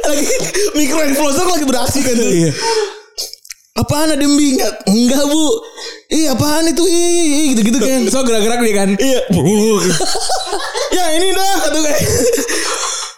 Lagi 0.09 0.25
micro 0.73 1.01
influencer 1.05 1.45
lagi 1.45 1.65
beraksi 1.69 1.99
kan 2.01 2.13
tuh 2.15 2.31
Iya. 2.33 2.51
Apaan 3.77 4.09
ada 4.09 4.25
mbi? 4.25 4.57
Enggak, 4.57 4.73
enggak 4.89 5.23
bu. 5.29 5.45
Ih 6.09 6.33
apaan 6.33 6.65
itu? 6.65 6.81
Ih 6.81 7.53
gitu-gitu 7.53 7.77
kan. 7.77 8.01
So 8.09 8.25
gerak-gerak 8.25 8.59
dia 8.65 8.75
kan. 8.75 8.89
Iya. 8.97 9.21
Ya 10.87 11.03
ini 11.13 11.35
dah 11.35 11.61
Kata 11.61 11.77
gue 11.77 11.93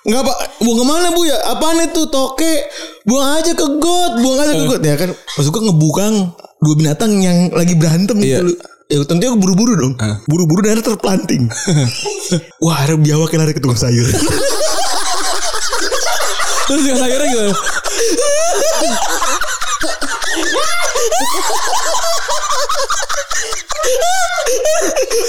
Enggak 0.10 0.22
pak. 0.25 0.38
Buang 0.60 0.78
ke 0.82 0.86
mana 0.86 1.08
bu? 1.16 1.22
Ya 1.24 1.38
Apaan 1.48 1.80
itu? 1.80 2.01
Toke. 2.12 2.68
Buang 3.08 3.39
aja 3.39 3.56
ke 3.56 3.66
got. 3.80 4.13
Buang 4.20 4.39
aja 4.42 4.51
ke 4.51 4.63
got. 4.68 4.82
Ya 4.84 4.96
kan. 5.00 5.16
Maksud 5.16 5.50
gue 5.54 5.63
ngebukang 5.63 6.36
Dua 6.60 6.75
binatang 6.75 7.24
yang 7.24 7.56
lagi 7.56 7.80
berantem 7.80 8.20
Iya. 8.20 8.44
gitu 8.44 8.60
Ya 8.89 9.06
tentunya 9.06 9.30
aku 9.30 9.38
buru-buru 9.38 9.78
dong. 9.78 9.94
Buru-buru 10.25 10.66
dan 10.66 10.82
terplanting. 10.82 11.46
Wah 12.66 12.84
ada 12.84 12.98
biawak 12.98 13.30
yang 13.32 13.46
lari 13.46 13.54
ke 13.54 13.62
tukang 13.62 13.78
sayur. 13.78 14.10
Terus 16.66 16.84
yang 16.84 16.98
sayurnya 16.98 17.28
gimana? 17.30 17.54
What? 20.60 20.88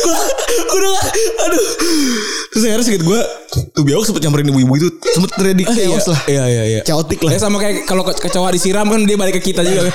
Gue 0.00 0.16
udah 0.76 0.94
Aduh. 1.40 1.64
Terus 2.50 2.62
akhirnya 2.64 2.84
sedikit 2.84 3.04
gue 3.06 3.20
Tuh 3.70 3.82
biawak 3.82 4.04
sempet 4.04 4.22
nyamperin 4.22 4.50
ibu-ibu 4.50 4.74
itu 4.76 4.88
Sempet 5.10 5.30
terjadi 5.34 5.62
chaos 5.66 6.06
lah. 6.06 6.20
Iya 6.26 6.44
iya 6.46 6.62
iya. 6.68 6.80
Chaotic 6.82 7.18
lah. 7.22 7.30
Ya 7.32 7.38
sama 7.38 7.56
kayak 7.58 7.84
kalau 7.84 8.02
ke- 8.02 8.18
kecoa 8.18 8.50
disiram 8.50 8.86
kan 8.86 9.00
dia 9.02 9.16
balik 9.16 9.38
ke 9.38 9.52
kita 9.52 9.62
juga 9.62 9.90
kan. 9.90 9.94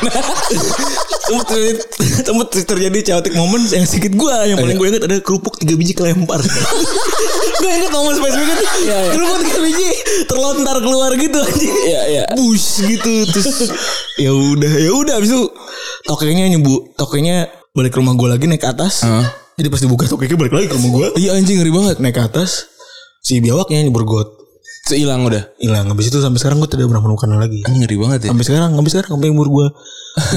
Sempet 1.26 1.46
terjadi, 1.48 1.80
sempet 2.22 2.48
terjadi 2.62 3.00
chaotic 3.04 3.34
moment 3.34 3.66
Yang 3.66 3.86
sedikit 3.90 4.14
gue 4.14 4.36
Yang 4.46 4.58
paling 4.60 4.78
gue 4.78 4.88
inget 4.88 5.04
ada 5.04 5.18
kerupuk 5.20 5.58
tiga 5.58 5.76
biji 5.76 5.94
kelempar. 5.94 6.40
Gue 7.56 7.72
inget 7.72 7.88
momen 7.88 8.12
spesifik 8.14 8.52
itu. 8.52 8.66
Iya, 8.84 8.98
iya. 9.00 9.12
Kerupuk 9.16 9.40
tiga 9.42 9.60
biji 9.64 9.90
Terlontar 10.28 10.78
keluar 10.80 11.12
gitu 11.16 11.40
anjing. 11.40 11.74
Iya 11.88 12.02
iya. 12.06 12.24
Bush 12.36 12.84
gitu 12.84 13.14
Terus 13.26 13.72
ya 14.16 14.32
udah 14.32 14.72
ya 14.76 14.92
udah 14.92 15.14
abis 15.18 15.32
itu 15.32 15.44
tokenya 16.04 16.46
nyebu 16.48 16.94
tokenya 16.94 17.46
balik 17.72 17.92
ke 17.92 17.98
rumah 17.98 18.14
gue 18.14 18.28
lagi 18.28 18.46
naik 18.46 18.60
ke 18.60 18.70
atas 18.70 19.02
Heeh. 19.02 19.26
jadi 19.56 19.68
pas 19.68 19.80
dibuka 19.80 20.06
tokenya 20.06 20.36
balik 20.36 20.54
lagi 20.54 20.68
ke 20.68 20.76
rumah 20.76 20.92
gue 20.92 21.08
Iya 21.18 21.34
anjing 21.34 21.58
ngeri 21.58 21.72
banget. 21.72 21.96
naik 22.00 22.14
ke 22.14 22.24
atas 22.24 22.70
si 23.20 23.38
biawaknya 23.38 23.82
nyebur 23.82 24.04
got 24.04 24.30
Sehilang 24.86 25.26
udah. 25.26 25.50
hilang 25.58 25.90
habis 25.90 26.08
itu 26.08 26.18
sampai 26.18 26.38
sekarang 26.38 26.58
gue 26.58 26.70
tidak 26.70 26.86
pernah 26.86 27.02
menemukan 27.02 27.30
lagi 27.36 27.66
Ngeri 27.66 27.98
banget 27.98 28.20
ya. 28.22 28.30
sampai 28.30 28.46
sekarang 28.46 28.70
sampai 28.72 28.92
sekarang 28.92 29.10
sampai 29.12 29.30
umur 29.30 29.48
gue 29.50 29.68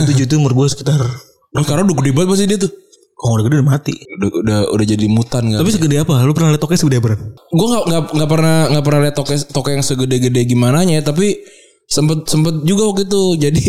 itu 0.03 0.13
itu 0.25 0.35
umur 0.35 0.53
gue 0.55 0.67
sekitar 0.67 1.01
Nah, 1.49 1.65
karena 1.65 1.81
udah 1.83 1.97
gede 1.97 2.11
banget 2.13 2.29
pasti 2.29 2.45
dia 2.45 2.59
tuh. 2.59 2.73
kalau 3.15 3.33
udah 3.35 3.45
gede 3.45 3.57
udah 3.57 3.69
mati 3.69 3.95
Udah 4.15 4.29
udah, 4.35 4.59
udah 4.71 4.87
jadi 4.87 5.07
mutan 5.07 5.43
kan. 5.47 5.59
tapi 5.59 5.69
segede 5.69 5.97
apa 5.99 6.23
lu 6.23 6.33
pernah 6.33 6.49
lihat 6.51 6.61
tokenya 6.61 6.81
segede 6.81 6.97
apa 6.99 7.09
gue 7.29 7.67
nggak 7.67 7.83
nggak 7.85 8.03
nggak 8.11 8.29
pernah 8.29 8.57
nggak 8.69 8.85
pernah 8.85 9.01
lihat 9.03 9.15
toke 9.15 9.35
toke 9.49 9.71
yang 9.71 9.83
segede-gede 9.83 10.43
gimana 10.45 10.81
nya 10.83 11.01
tapi 11.01 11.41
sempet 11.89 12.29
sempet 12.29 12.63
juga 12.69 12.93
waktu 12.93 13.09
itu. 13.09 13.23
Jadi 13.41 13.65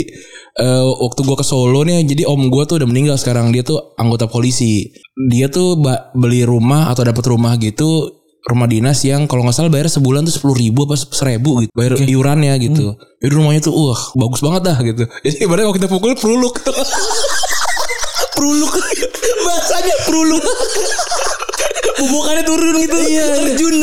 eh, 0.59 0.85
waktu 0.99 1.19
gue 1.23 1.35
ke 1.39 1.45
Solo 1.47 1.81
nih 1.87 2.03
jadi 2.03 2.27
om 2.27 2.51
gue 2.51 2.63
tuh 2.67 2.83
udah 2.83 2.87
meninggal 2.91 3.15
sekarang. 3.15 3.55
Dia 3.55 3.63
tuh 3.63 3.95
anggota 3.95 4.27
polisi. 4.27 4.91
Dia 5.15 5.47
tuh 5.47 5.79
beli 6.13 6.43
rumah 6.43 6.91
atau 6.91 7.07
dapat 7.07 7.23
rumah 7.31 7.55
gitu 7.57 8.19
rumah 8.39 8.65
dinas 8.65 9.03
yang 9.05 9.29
kalau 9.29 9.45
nggak 9.45 9.53
salah 9.53 9.69
bayar 9.69 9.91
sebulan 9.91 10.25
tuh 10.25 10.33
sepuluh 10.33 10.55
ribu 10.57 10.87
apa 10.89 10.95
seribu 10.97 11.63
gitu. 11.63 11.71
Bayar 11.71 11.99
iurannya 11.99 12.53
gitu. 12.59 12.97
Jadi 13.21 13.31
rumahnya 13.31 13.61
tuh 13.67 13.73
wah 13.75 14.01
bagus 14.15 14.41
banget 14.41 14.61
dah 14.67 14.77
gitu. 14.81 15.03
Jadi 15.05 15.35
ibaratnya 15.43 15.67
waktu 15.69 15.79
kita 15.83 15.89
pukul 15.91 16.13
peruluk 16.17 16.55
peruluk 18.39 18.73
bahasanya 19.45 19.95
peruluk 20.07 20.43
bubukannya 21.99 22.43
turun 22.47 22.75
gitu 22.79 22.97
iya 23.11 23.25
terjun 23.35 23.75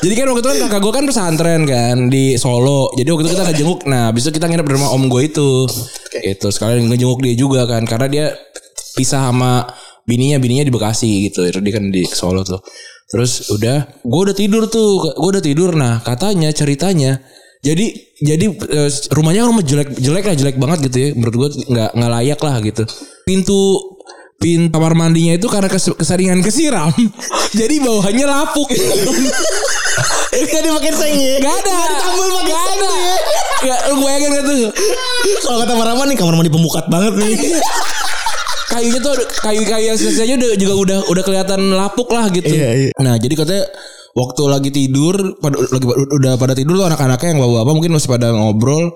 Jadi 0.00 0.14
kan 0.16 0.26
waktu 0.32 0.40
itu 0.42 0.48
kan 0.48 0.58
kakak 0.66 0.80
gue 0.80 0.92
kan 0.92 1.04
pesantren 1.06 1.62
kan 1.68 1.96
di 2.08 2.34
Solo. 2.40 2.90
Jadi 2.96 3.08
waktu 3.12 3.24
itu 3.28 3.32
kita 3.36 3.44
ngejenguk. 3.52 3.80
Nah, 3.84 4.08
itu 4.10 4.30
kita 4.32 4.46
nginep 4.48 4.66
di 4.66 4.74
rumah 4.74 4.90
om 4.96 5.02
gue 5.06 5.22
itu. 5.28 5.68
Itu 6.24 6.48
sekalian 6.48 6.88
ngejenguk 6.88 7.20
dia 7.20 7.34
juga 7.36 7.68
kan 7.68 7.84
karena 7.84 8.06
dia 8.08 8.26
pisah 8.96 9.28
sama 9.28 9.68
bininya, 10.08 10.40
bininya 10.40 10.64
di 10.64 10.72
Bekasi 10.72 11.28
gitu. 11.28 11.44
Dia 11.44 11.72
kan 11.76 11.92
di 11.92 12.02
Solo 12.08 12.42
tuh. 12.42 12.64
Terus 13.10 13.52
udah, 13.52 14.00
gue 14.00 14.20
udah 14.24 14.36
tidur 14.36 14.70
tuh, 14.72 15.12
gue 15.12 15.30
udah 15.36 15.44
tidur. 15.44 15.76
Nah, 15.76 16.00
katanya 16.00 16.48
ceritanya 16.56 17.20
jadi 17.60 17.92
jadi 18.24 18.46
eh, 18.56 18.90
rumahnya 19.12 19.44
rumah 19.44 19.60
jelek 19.60 19.92
jelek 20.00 20.24
lah 20.32 20.36
jelek 20.36 20.56
banget 20.56 20.78
gitu 20.88 20.96
ya 20.96 21.08
menurut 21.12 21.36
gue 21.36 21.48
nggak 21.68 21.90
nggak 21.92 22.10
layak 22.16 22.40
lah 22.40 22.56
gitu 22.64 22.82
pintu 23.28 23.60
pintu 24.40 24.72
kamar 24.72 24.96
mandinya 24.96 25.36
itu 25.36 25.44
karena 25.52 25.68
kes- 25.68 25.92
keseringan 25.92 26.40
kesiram 26.40 26.88
jadi 27.60 27.76
bawahnya 27.84 28.24
lapuk 28.24 28.72
ini 30.32 30.46
kan 30.48 30.60
dipakai 30.64 30.92
seng 30.96 31.12
ya 31.12 31.36
Gak 31.44 31.54
ada. 31.60 31.76
tambal 32.00 32.28
pakai 32.40 32.48
Gak 32.48 32.64
ada. 32.72 32.88
ya. 32.88 33.16
Gak, 33.60 33.80
lu 33.92 34.00
bayangin 34.00 34.30
gak 34.32 34.44
tuh? 34.48 34.56
kalau 35.44 35.58
kata 35.60 35.72
Marama 35.76 36.02
nih 36.08 36.16
kamar 36.16 36.34
mandi 36.40 36.48
pemukat 36.48 36.88
banget 36.88 37.12
nih 37.20 37.36
Kayunya 38.70 39.02
tuh 39.02 39.12
kayu-kayu 39.42 39.84
yang 39.90 39.98
sisanya 39.98 40.38
udah 40.38 40.50
juga 40.54 40.74
udah 40.78 40.98
udah 41.10 41.22
kelihatan 41.26 41.74
lapuk 41.74 42.06
lah 42.14 42.30
gitu. 42.30 42.54
Iya, 42.54 42.70
iya. 42.86 42.90
Nah, 43.02 43.18
jadi 43.18 43.34
katanya 43.34 43.66
waktu 44.14 44.42
lagi 44.46 44.70
tidur 44.70 45.34
pada 45.42 45.58
lagi 45.58 45.86
udah 45.90 46.38
pada 46.38 46.54
tidur 46.54 46.78
tuh 46.78 46.86
anak-anaknya 46.86 47.34
yang 47.34 47.40
bawa 47.42 47.66
apa 47.66 47.74
mungkin 47.74 47.90
masih 47.90 48.06
pada 48.06 48.30
ngobrol. 48.30 48.94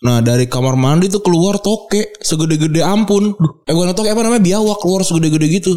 Nah 0.00 0.24
dari 0.24 0.48
kamar 0.48 0.80
mandi 0.80 1.12
tuh 1.12 1.20
keluar 1.20 1.60
toke 1.60 2.16
segede-gede 2.24 2.80
ampun. 2.80 3.36
Eh 3.68 3.72
bukan 3.76 3.92
toke 3.92 4.08
apa 4.08 4.24
namanya 4.24 4.40
biawak 4.40 4.80
keluar 4.80 5.04
segede-gede 5.04 5.46
gitu. 5.60 5.76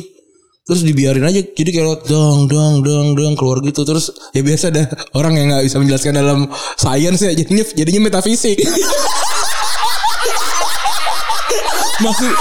Terus 0.64 0.80
dibiarin 0.88 1.28
aja 1.28 1.44
jadi 1.44 1.70
kayak 1.76 2.08
dong 2.08 2.48
dong 2.48 2.88
dong 2.88 3.20
dong 3.20 3.36
keluar 3.36 3.60
gitu 3.60 3.84
terus 3.84 4.16
ya 4.32 4.40
biasa 4.40 4.72
ada 4.72 4.88
orang 5.12 5.36
yang 5.36 5.52
nggak 5.52 5.68
bisa 5.68 5.76
menjelaskan 5.76 6.16
dalam 6.16 6.48
sains 6.80 7.20
ya 7.20 7.36
jadinya 7.36 7.64
jadinya 7.76 8.02
metafisik. 8.08 8.56
maksud 12.04 12.32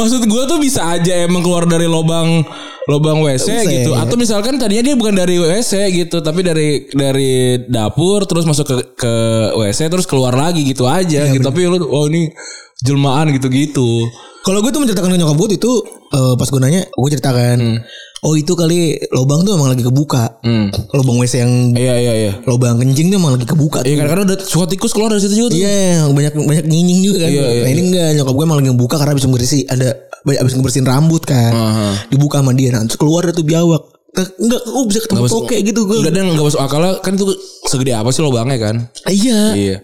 maksud 0.00 0.22
gue 0.24 0.42
tuh 0.48 0.58
bisa 0.62 0.80
aja 0.96 1.26
emang 1.26 1.44
keluar 1.44 1.68
dari 1.68 1.84
lobang 1.84 2.46
lobang 2.88 3.20
WC 3.20 3.48
Bisa, 3.52 3.68
gitu 3.68 3.90
ya. 3.92 4.00
atau 4.08 4.16
misalkan 4.16 4.56
tadinya 4.56 4.80
dia 4.80 4.96
bukan 4.96 5.12
dari 5.12 5.36
WC 5.36 5.92
gitu 5.92 6.24
tapi 6.24 6.40
dari 6.40 6.88
dari 6.88 7.60
dapur 7.68 8.24
terus 8.24 8.48
masuk 8.48 8.64
ke 8.64 8.76
ke 8.96 9.14
WC 9.60 9.92
terus 9.92 10.08
keluar 10.08 10.32
lagi 10.32 10.64
gitu 10.64 10.88
aja 10.88 11.28
gitu 11.28 11.44
tapi 11.44 11.68
lu 11.68 11.84
oh 11.84 12.08
ini 12.08 12.32
jelmaan 12.80 13.28
gitu-gitu 13.36 14.08
Kalau 14.46 14.64
gue 14.64 14.72
tuh 14.72 14.80
menceritakan 14.80 15.12
ke 15.12 15.18
nyokap 15.20 15.36
gue 15.36 15.60
itu 15.60 15.72
eh, 16.14 16.34
pas 16.40 16.48
gue 16.48 16.56
nanya, 16.62 16.80
gue 16.88 17.08
ceritakan, 17.12 17.84
oh 18.24 18.32
itu 18.32 18.56
kali 18.56 18.96
lubang 19.12 19.44
tuh 19.44 19.60
emang 19.60 19.76
lagi 19.76 19.84
kebuka. 19.84 20.40
hmm. 20.40 20.96
Lubang 20.96 21.20
WC 21.20 21.44
yang 21.44 21.52
iya 21.76 21.94
iya 22.00 22.12
iya 22.16 22.32
lubang 22.48 22.80
kencing 22.80 23.12
tuh 23.12 23.18
emang 23.20 23.36
lagi 23.36 23.44
kebuka. 23.44 23.84
Iya 23.84 24.00
kadang-kadang 24.00 24.24
ada 24.32 24.36
suka 24.40 24.72
tikus 24.72 24.96
keluar 24.96 25.12
dari 25.12 25.20
situ 25.20 25.36
juga 25.36 25.48
tuh. 25.52 25.58
Iya, 25.60 26.08
banyak 26.08 26.32
banyak 26.48 26.64
nyinying 26.64 27.00
juga 27.04 27.18
kan. 27.26 27.28
Iya, 27.28 27.44
iya, 27.44 27.60
nah 27.60 27.70
ini 27.76 27.82
enggak, 27.92 28.08
nyokap 28.16 28.34
gue 28.40 28.44
emang 28.48 28.58
lagi 28.62 28.68
ngebuka 28.72 28.94
karena 28.96 29.12
habis 29.12 29.24
ngebersih 29.28 29.60
ada 29.68 29.88
habis 30.36 30.52
ngebersihin 30.52 30.84
rambut 30.84 31.24
kan. 31.24 31.52
Aha. 31.54 31.88
Dibuka 32.12 32.44
sama 32.44 32.52
dia, 32.52 32.74
nah 32.74 32.84
terus 32.84 33.00
keluar 33.00 33.24
tuh 33.32 33.42
biawak. 33.42 33.96
Enggak, 34.18 34.62
gue 34.66 34.84
bisa 34.88 35.00
ketemu 35.04 35.20
masuk- 35.20 35.46
toke 35.46 35.56
gitu 35.62 35.80
gue. 35.84 35.96
Enggak 36.02 36.14
dan 36.16 36.24
enggak 36.26 36.46
masuk 36.50 36.58
akal 36.58 36.80
kan 36.98 37.12
itu 37.14 37.24
segede 37.68 37.92
apa 37.94 38.08
sih 38.10 38.18
lubangnya 38.18 38.58
kan? 38.58 38.76
Iya. 39.06 39.40
Iya. 39.54 39.76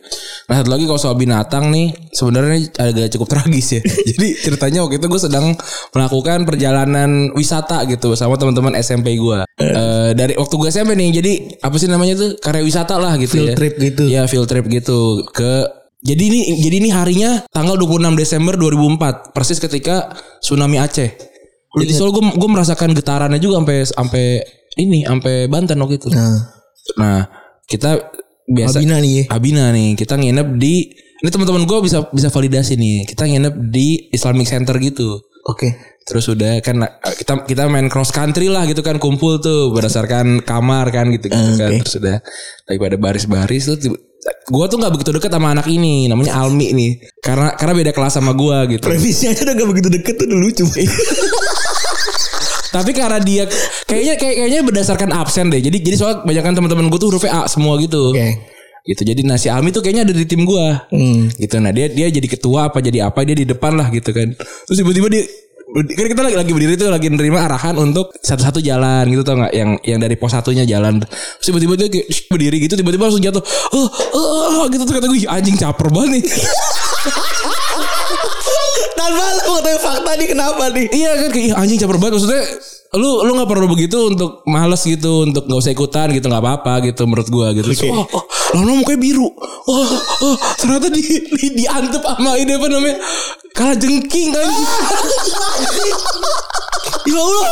Nah 0.48 0.54
satu 0.58 0.74
lagi 0.74 0.84
kalau 0.84 0.98
soal 0.98 1.14
binatang 1.14 1.70
nih 1.70 1.92
sebenarnya 2.10 2.72
agak 2.74 3.14
cukup 3.14 3.28
tragis 3.30 3.78
ya. 3.78 3.80
Jadi 4.10 4.28
ceritanya 4.40 4.82
waktu 4.82 4.96
itu 4.98 5.06
gue 5.06 5.20
sedang 5.22 5.54
melakukan 5.92 6.42
perjalanan 6.42 7.30
wisata 7.30 7.84
gitu 7.86 8.16
sama 8.16 8.34
teman-teman 8.34 8.74
SMP 8.74 9.14
gue. 9.14 9.44
Eh 9.54 10.10
dari 10.12 10.34
waktu 10.34 10.54
gue 10.56 10.68
SMP 10.68 10.98
nih, 10.98 11.14
jadi 11.14 11.32
apa 11.62 11.76
sih 11.78 11.86
namanya 11.86 12.18
tuh 12.18 12.30
karya 12.40 12.64
wisata 12.64 12.98
lah 12.98 13.14
gitu 13.14 13.38
Field 13.38 13.52
ya. 13.52 13.54
trip 13.54 13.74
gitu. 13.78 14.02
Ya 14.08 14.22
field 14.26 14.48
trip 14.48 14.66
gitu 14.66 15.22
ke. 15.30 15.83
Jadi 16.04 16.23
ini 16.28 16.40
jadi 16.61 16.76
ini 16.84 16.90
harinya 16.92 17.30
tanggal 17.49 17.80
26 17.80 18.12
Desember 18.12 18.54
2004 18.61 19.32
persis 19.32 19.56
ketika 19.56 20.12
tsunami 20.44 20.76
Aceh. 20.76 21.11
Jadi 21.75 21.92
soal 21.96 22.12
gue 22.12 22.23
gue 22.23 22.50
merasakan 22.52 22.92
getarannya 22.92 23.40
juga 23.40 23.64
sampai 23.64 23.78
sampai 23.88 24.25
ini 24.78 25.08
sampai 25.08 25.49
Banten 25.49 25.80
waktu 25.80 25.96
itu. 25.96 26.12
Nah, 26.12 26.54
Nah 27.00 27.25
kita 27.64 28.12
biasa 28.44 28.84
Abina 28.84 29.00
nih. 29.00 29.25
Abina 29.32 29.64
nih 29.73 29.96
kita 29.96 30.20
nginep 30.20 30.49
di 30.61 30.92
ini 31.25 31.32
teman-teman 31.32 31.64
gue 31.64 31.78
bisa 31.80 32.04
bisa 32.12 32.28
validasi 32.28 32.76
nih 32.76 33.08
kita 33.08 33.25
nginep 33.25 33.54
di 33.73 34.12
Islamic 34.12 34.44
Center 34.44 34.76
gitu 34.76 35.25
Oke. 35.49 35.73
terus 36.04 36.28
udah 36.28 36.61
kan 36.61 36.84
kita 37.16 37.49
kita 37.49 37.64
main 37.73 37.88
cross 37.88 38.12
country 38.12 38.52
lah 38.52 38.68
gitu 38.68 38.84
kan 38.84 39.00
kumpul 39.00 39.40
tuh 39.40 39.73
berdasarkan 39.73 40.44
kamar 40.44 40.92
kan 40.92 41.08
gitu 41.08 41.32
gitu 41.32 41.52
kan 41.56 41.73
Oke. 41.73 41.80
terus 41.80 41.96
udah 41.96 42.20
lagi 42.68 42.76
pada 42.76 42.96
baris-baris 43.00 43.73
tuh 43.73 43.96
gue 44.45 44.64
tuh 44.69 44.76
nggak 44.76 44.93
begitu 44.93 45.11
deket 45.16 45.33
sama 45.33 45.57
anak 45.57 45.66
ini 45.69 46.09
namanya 46.09 46.37
Almi 46.40 46.73
nih. 46.73 46.90
Karena 47.21 47.57
karena 47.57 47.73
beda 47.76 47.93
kelas 47.97 48.12
sama 48.16 48.37
gue 48.37 48.76
gitu. 48.76 48.85
Premisnya 48.85 49.33
aja 49.33 49.43
udah 49.49 49.54
gak 49.57 49.69
begitu 49.73 49.88
deket 49.88 50.14
tuh 50.21 50.26
udah 50.28 50.38
lucu. 50.40 50.64
tapi 52.75 52.90
karena 52.90 53.23
dia 53.23 53.45
kayaknya 53.87 54.14
kayak 54.19 54.35
kayaknya 54.45 54.61
berdasarkan 54.66 55.11
absen 55.16 55.49
deh. 55.49 55.61
Jadi 55.61 55.78
jadi 55.81 55.97
soal 55.97 56.12
banyak 56.26 56.43
kan 56.45 56.52
teman-teman 56.57 56.93
gue 56.93 56.99
tuh 57.00 57.09
hurufnya 57.12 57.45
A 57.45 57.49
semua 57.49 57.76
gitu. 57.81 58.12
Oke. 58.12 58.52
gitu. 58.85 59.00
Jadi 59.00 59.25
nasi 59.25 59.49
Almi 59.49 59.73
tuh 59.73 59.81
kayaknya 59.81 60.04
ada 60.04 60.12
di 60.12 60.28
tim 60.28 60.45
gua. 60.45 60.85
Hmm. 60.93 61.33
gitu. 61.40 61.57
Nah 61.57 61.73
dia 61.73 61.88
dia 61.88 62.12
jadi 62.12 62.28
ketua 62.28 62.69
apa 62.69 62.85
jadi 62.85 63.09
apa 63.09 63.25
dia 63.25 63.37
di 63.37 63.49
depan 63.49 63.73
lah 63.81 63.88
gitu 63.88 64.12
kan. 64.12 64.37
Terus 64.37 64.76
tiba-tiba 64.76 65.09
dia 65.09 65.25
kan 65.75 66.07
kita 66.07 66.23
lagi 66.23 66.37
lagi 66.38 66.52
berdiri 66.54 66.78
tuh 66.78 66.87
lagi 66.87 67.11
nerima 67.11 67.43
arahan 67.50 67.75
untuk 67.75 68.14
satu-satu 68.23 68.62
jalan 68.62 69.11
gitu 69.11 69.26
tau 69.26 69.35
nggak? 69.43 69.50
Yang 69.50 69.71
yang 69.83 69.99
dari 69.99 70.14
pos 70.14 70.31
satunya 70.31 70.62
jalan. 70.62 71.02
Terus 71.02 71.47
tiba-tiba 71.50 71.75
dia 71.75 72.07
berdiri 72.31 72.62
gitu 72.62 72.78
tiba-tiba 72.78 73.11
langsung 73.11 73.19
jatuh. 73.19 73.43
Oh, 73.75 73.88
oh, 74.14 74.62
oh, 74.62 74.64
gitu 74.71 74.87
tuh 74.87 74.95
kata 74.95 75.11
gue 75.11 75.26
"Ih, 75.26 75.26
anjing 75.26 75.59
caper 75.59 75.90
banget 75.90 76.23
nih. 76.23 76.25
Tanpa 78.95 79.25
lu 79.35 79.43
mengetahui 79.50 79.81
fakta 79.83 80.11
nih 80.14 80.28
kenapa 80.31 80.64
nih? 80.71 80.87
iya 80.95 81.11
kan 81.19 81.28
kayak 81.35 81.47
"Ih, 81.50 81.54
anjing 81.59 81.78
caper 81.83 81.99
banget. 81.99 82.23
Maksudnya 82.23 82.43
lu 82.95 83.26
lu 83.26 83.31
nggak 83.35 83.50
perlu 83.50 83.66
begitu 83.66 83.99
untuk 84.14 84.47
males 84.47 84.83
gitu 84.87 85.26
untuk 85.26 85.50
nggak 85.50 85.59
usah 85.59 85.75
ikutan 85.75 86.14
gitu 86.14 86.31
nggak 86.31 86.38
apa-apa 86.38 86.87
gitu 86.87 87.02
menurut 87.11 87.26
gua 87.26 87.50
gitu. 87.50 87.75
Oke. 87.75 87.90
oh, 87.90 88.07
oh 88.14 88.25
lama 88.54 88.73
mukanya 88.78 89.00
biru. 89.02 89.28
Oh, 89.66 89.87
oh 90.23 90.37
ternyata 90.56 90.87
di, 90.88 91.02
di 91.34 91.46
diantep 91.58 92.02
sama 92.02 92.38
ini 92.38 92.54
apa 92.54 92.66
namanya? 92.70 92.96
Kalah 93.54 93.76
jengking 93.78 94.34
kan 94.34 94.46
ya 97.04 97.18
Allah. 97.20 97.46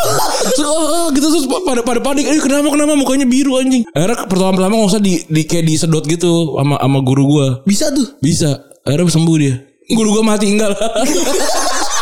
Terus, 0.54 0.68
oh, 0.68 0.86
oh, 0.86 1.06
gitu 1.14 1.26
terus 1.28 1.46
pada 1.46 1.82
pada 1.84 2.00
panik. 2.00 2.24
Eh 2.26 2.40
kenapa 2.40 2.72
kenapa? 2.72 2.94
Mukanya 2.96 3.26
biru 3.26 3.58
anjing. 3.60 3.84
Akhirnya 3.92 4.26
pertama 4.26 4.50
pertama 4.56 4.74
nggak 4.82 4.90
usah 4.96 5.02
di, 5.02 5.22
di 5.28 5.42
kayak 5.44 5.64
disedot 5.68 6.04
gitu 6.06 6.56
sama 6.58 6.76
sama 6.80 6.98
guru 7.04 7.22
gua. 7.28 7.46
Bisa 7.66 7.90
tuh. 7.92 8.18
bisa. 8.22 8.62
Akhirnya 8.82 9.12
sembuh 9.12 9.36
dia. 9.38 9.54
Guru 9.92 10.08
gua 10.18 10.24
mati 10.34 10.46
enggak 10.48 10.72
lah 10.72 10.80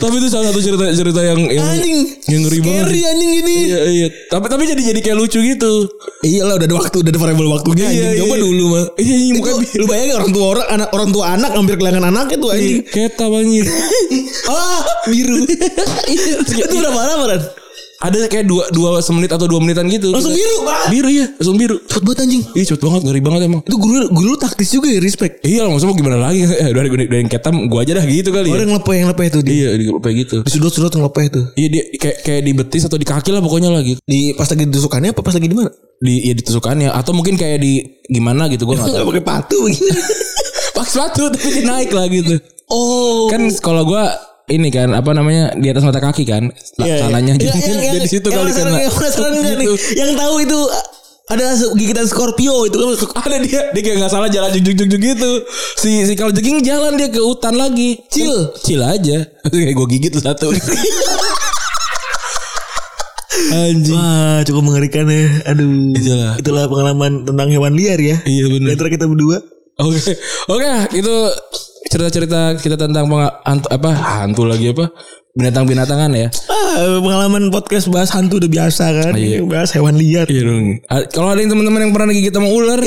tapi 0.00 0.14
itu 0.16 0.28
salah 0.32 0.48
satu 0.48 0.58
cerita 0.58 0.84
cerita 0.90 1.20
yang 1.20 1.40
yang, 1.46 1.60
Anjing. 1.62 2.00
yang 2.26 2.40
ngeri 2.48 2.58
banget 2.58 2.82
Scary 2.88 3.00
anjing 3.04 3.32
ini. 3.38 3.54
iya 3.68 3.80
iya 3.86 4.06
tapi 4.26 4.48
tapi 4.48 4.62
jadi 4.64 4.82
jadi 4.90 5.00
kayak 5.04 5.16
lucu 5.20 5.38
gitu 5.38 5.72
Iya 6.20 6.44
lah 6.44 6.60
udah 6.60 6.68
ada 6.68 6.76
waktu, 6.76 6.96
udah 7.00 7.12
ada 7.12 7.20
variable 7.20 7.48
waktunya 7.48 7.86
Iya, 7.88 8.04
anjing. 8.12 8.20
Coba 8.20 8.34
iya. 8.36 8.44
dulu 8.44 8.64
mah. 8.68 8.84
Iya, 9.00 9.14
iya, 9.16 9.32
Itu, 9.32 9.36
mukanya 9.40 9.78
lu 9.80 9.86
bayangin 9.88 10.14
orang 10.20 10.30
tua 10.32 10.44
orang 10.52 10.66
anak 10.68 10.88
orang 10.92 11.10
tua 11.10 11.24
anak 11.32 11.50
hampir 11.56 11.74
kehilangan 11.76 12.04
anaknya 12.12 12.36
tuh 12.36 12.50
anjing. 12.52 12.78
keta 12.84 13.24
banget 13.28 13.66
ah, 14.52 14.80
biru. 15.08 15.36
itu 16.12 16.74
udah 16.76 16.92
parah 16.92 17.16
Ran? 17.24 17.42
Ada 18.00 18.16
kayak 18.24 18.44
dua 18.44 18.64
dua 18.70 18.98
semenit 18.98 19.28
atau 19.28 19.44
dua 19.44 19.58
menitan 19.58 19.84
gitu 19.86 20.08
Langsung 20.08 20.32
biru. 20.32 20.56
biru 20.88 21.08
ya 21.10 21.26
langsung 21.30 21.54
biru 21.54 21.76
Cepet 21.82 22.00
banget 22.02 22.18
anjing. 22.22 22.42
iya 22.50 22.64
cepet 22.64 22.80
banget 22.80 23.00
ngeri 23.04 23.20
banget 23.20 23.40
emang 23.44 23.60
Itu 23.62 23.76
guru 23.76 24.08
guru 24.08 24.26
lu 24.26 24.38
taktis 24.38 24.68
juga 24.70 24.88
ya 24.88 24.98
respect. 24.98 25.40
iya 25.42 25.60
lah 25.60 25.70
maksudnya 25.70 25.92
mau 25.92 25.98
gimana 25.98 26.16
lagi 26.18 26.40
Eh, 26.42 26.70
dari 26.70 26.88
dari, 26.88 27.04
dari 27.06 27.20
yang 27.20 27.28
ketam 27.28 27.54
gua 27.66 27.80
aja 27.80 27.92
dah 27.92 28.04
gitu 28.04 28.28
kali 28.30 28.46
ya 28.46 28.54
Orang 28.54 28.68
ngelepeh 28.70 28.94
yang 28.96 29.08
lepeh 29.08 29.26
tuh 29.28 29.40
di 29.40 29.50
iya 29.54 29.68
di 29.74 29.84
kayak 29.86 30.16
gitu 30.18 30.36
di 30.40 30.50
sudut-sudut 30.50 30.90
ngelepeh 30.90 31.24
tuh. 31.28 31.44
iya 31.54 31.68
dia 31.68 31.82
kayak 31.94 32.16
kayak 32.20 32.42
di 32.42 32.52
betis 32.54 32.82
atau 32.82 32.96
di 32.96 33.04
kaki 33.04 33.30
lah 33.30 33.40
pokoknya 33.40 33.68
lah 33.68 33.82
gitu 33.82 34.00
Di 34.02 34.32
pas 34.32 34.48
lagi 34.48 34.64
ditusukannya 34.64 35.10
apa 35.10 35.20
pas 35.20 35.32
lagi 35.32 35.44
di 35.44 35.54
mana? 35.54 35.68
di 35.96 36.14
ya 36.22 36.32
ditusukannya 36.32 36.88
atau 36.90 37.12
mungkin 37.12 37.36
kayak 37.36 37.58
di 37.58 37.72
gimana 38.06 38.48
gitu 38.48 38.64
gua 38.64 38.74
nggak 38.76 38.88
tahu 38.96 39.06
pakai 39.10 39.24
patu 39.26 39.56
begini. 39.60 39.92
pakai 40.72 40.88
sepatu 40.90 41.22
tapi 41.28 41.48
dia 41.52 41.64
naik 41.64 41.90
lah 41.90 42.08
gitu 42.08 42.40
Oh. 42.64 43.26
kan 43.26 43.42
kalau 43.58 43.82
gua 43.82 44.08
ini 44.50 44.68
kan 44.68 44.90
apa 44.92 45.10
namanya 45.14 45.54
di 45.54 45.70
atas 45.70 45.86
mata 45.86 46.02
kaki 46.02 46.26
kan 46.26 46.50
Iya, 46.76 46.84
iya. 46.84 46.96
tanahnya 47.00 47.34
Iya, 47.38 47.42
jadi 47.46 47.58
yang- 47.62 47.80
dia 47.94 48.00
di 48.02 48.10
situ 48.10 48.28
kali 48.28 48.50
Yang 48.50 48.66
nih? 48.66 48.86
Gitu. 49.62 49.74
Yang 49.94 50.10
tahu 50.18 50.34
itu 50.42 50.58
ada 51.30 51.44
gigitan 51.78 52.06
Scorpio 52.10 52.66
itu. 52.66 52.74
Kan 53.14 53.30
ada 53.30 53.38
dia. 53.38 53.70
Dia 53.70 53.82
kayak 53.86 53.96
nggak 54.02 54.10
salah 54.10 54.26
jalan 54.26 54.50
juk 54.50 54.74
juk 54.74 54.98
gitu. 54.98 55.30
Si 55.78 56.02
si 56.02 56.18
kalau 56.18 56.34
jengking 56.34 56.66
jalan 56.66 56.98
dia 56.98 57.06
ke 57.06 57.22
hutan 57.22 57.54
lagi. 57.54 58.02
Chill. 58.10 58.50
chill 58.66 58.82
aja. 58.82 59.22
Kayak 59.46 59.78
gue 59.78 59.86
gigit 59.94 60.12
satu. 60.18 60.50
Anjing. 63.50 63.94
Wah 63.94 64.42
cukup 64.42 64.62
mengerikan 64.66 65.06
ya. 65.06 65.30
Aduh. 65.54 65.94
Itulah. 65.94 66.32
Itulah 66.36 66.64
pengalaman 66.66 67.12
tentang 67.22 67.48
hewan 67.48 67.78
liar 67.78 67.98
ya. 68.02 68.18
Iya 68.26 68.50
benar 68.50 68.74
antara 68.74 68.90
kita 68.90 69.06
berdua. 69.06 69.38
Oke. 69.80 70.02
Oke 70.50 70.66
itu 70.98 71.14
cerita-cerita 71.90 72.54
kita 72.54 72.78
tentang 72.78 73.10
hantu 73.42 73.66
apa 73.66 73.90
hantu 74.22 74.46
lagi 74.46 74.70
apa? 74.70 74.94
Binatang-binatangan 75.30 76.10
ya. 76.14 76.26
Ah, 76.50 76.98
Pengalaman 77.02 77.54
podcast 77.54 77.86
bahas 77.90 78.10
hantu 78.14 78.42
udah 78.42 78.50
biasa 78.50 78.84
kan? 78.94 79.12
Iya. 79.14 79.42
Bahas 79.46 79.70
hewan 79.74 79.98
liar. 79.98 80.26
Iya 80.26 80.42
dong. 80.46 80.82
Ah, 80.86 81.02
kalau 81.10 81.34
ada 81.34 81.42
yang 81.42 81.50
teman-teman 81.54 81.86
yang 81.86 81.92
pernah 81.94 82.10
digigit 82.14 82.34
sama 82.34 82.50
ular 82.50 82.78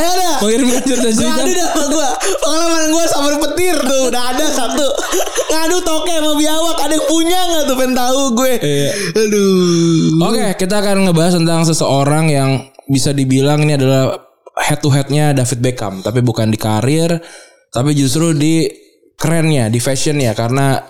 Ayo 0.00 0.10
mau 0.40 0.48
kirimkan 0.48 0.80
Gue 0.80 0.88
cerita-cerita 0.88 1.40
adu 1.40 1.52
dah 1.52 1.68
sama 1.74 2.08
Pengalaman 2.40 2.84
gue 2.88 3.04
sambar 3.10 3.34
petir 3.44 3.76
tuh 3.76 4.02
Udah 4.08 4.24
ada 4.32 4.46
satu. 4.48 4.86
Ngadu 5.52 5.78
toke 5.84 6.14
sama 6.16 6.32
biawak 6.36 6.76
Ada 6.80 6.94
yang 6.96 7.06
punya 7.08 7.40
gak 7.44 7.64
tuh? 7.68 7.76
Pengen 7.76 7.94
tahu 7.96 8.20
gue. 8.36 8.52
Iya. 8.60 8.90
Aduh. 9.20 10.28
Oke, 10.32 10.44
kita 10.56 10.74
akan 10.80 10.96
ngebahas 11.08 11.34
tentang 11.36 11.60
seseorang 11.68 12.24
yang 12.32 12.50
bisa 12.88 13.12
dibilang 13.12 13.64
ini 13.64 13.76
adalah 13.76 14.30
head 14.60 14.80
to 14.84 14.92
headnya 14.92 15.32
David 15.32 15.60
Beckham, 15.64 16.04
tapi 16.04 16.20
bukan 16.20 16.52
di 16.52 16.58
karir, 16.60 17.16
tapi 17.70 17.94
justru 17.94 18.34
di 18.34 18.66
kerennya, 19.14 19.70
di 19.70 19.78
fashionnya, 19.78 20.34
karena 20.34 20.82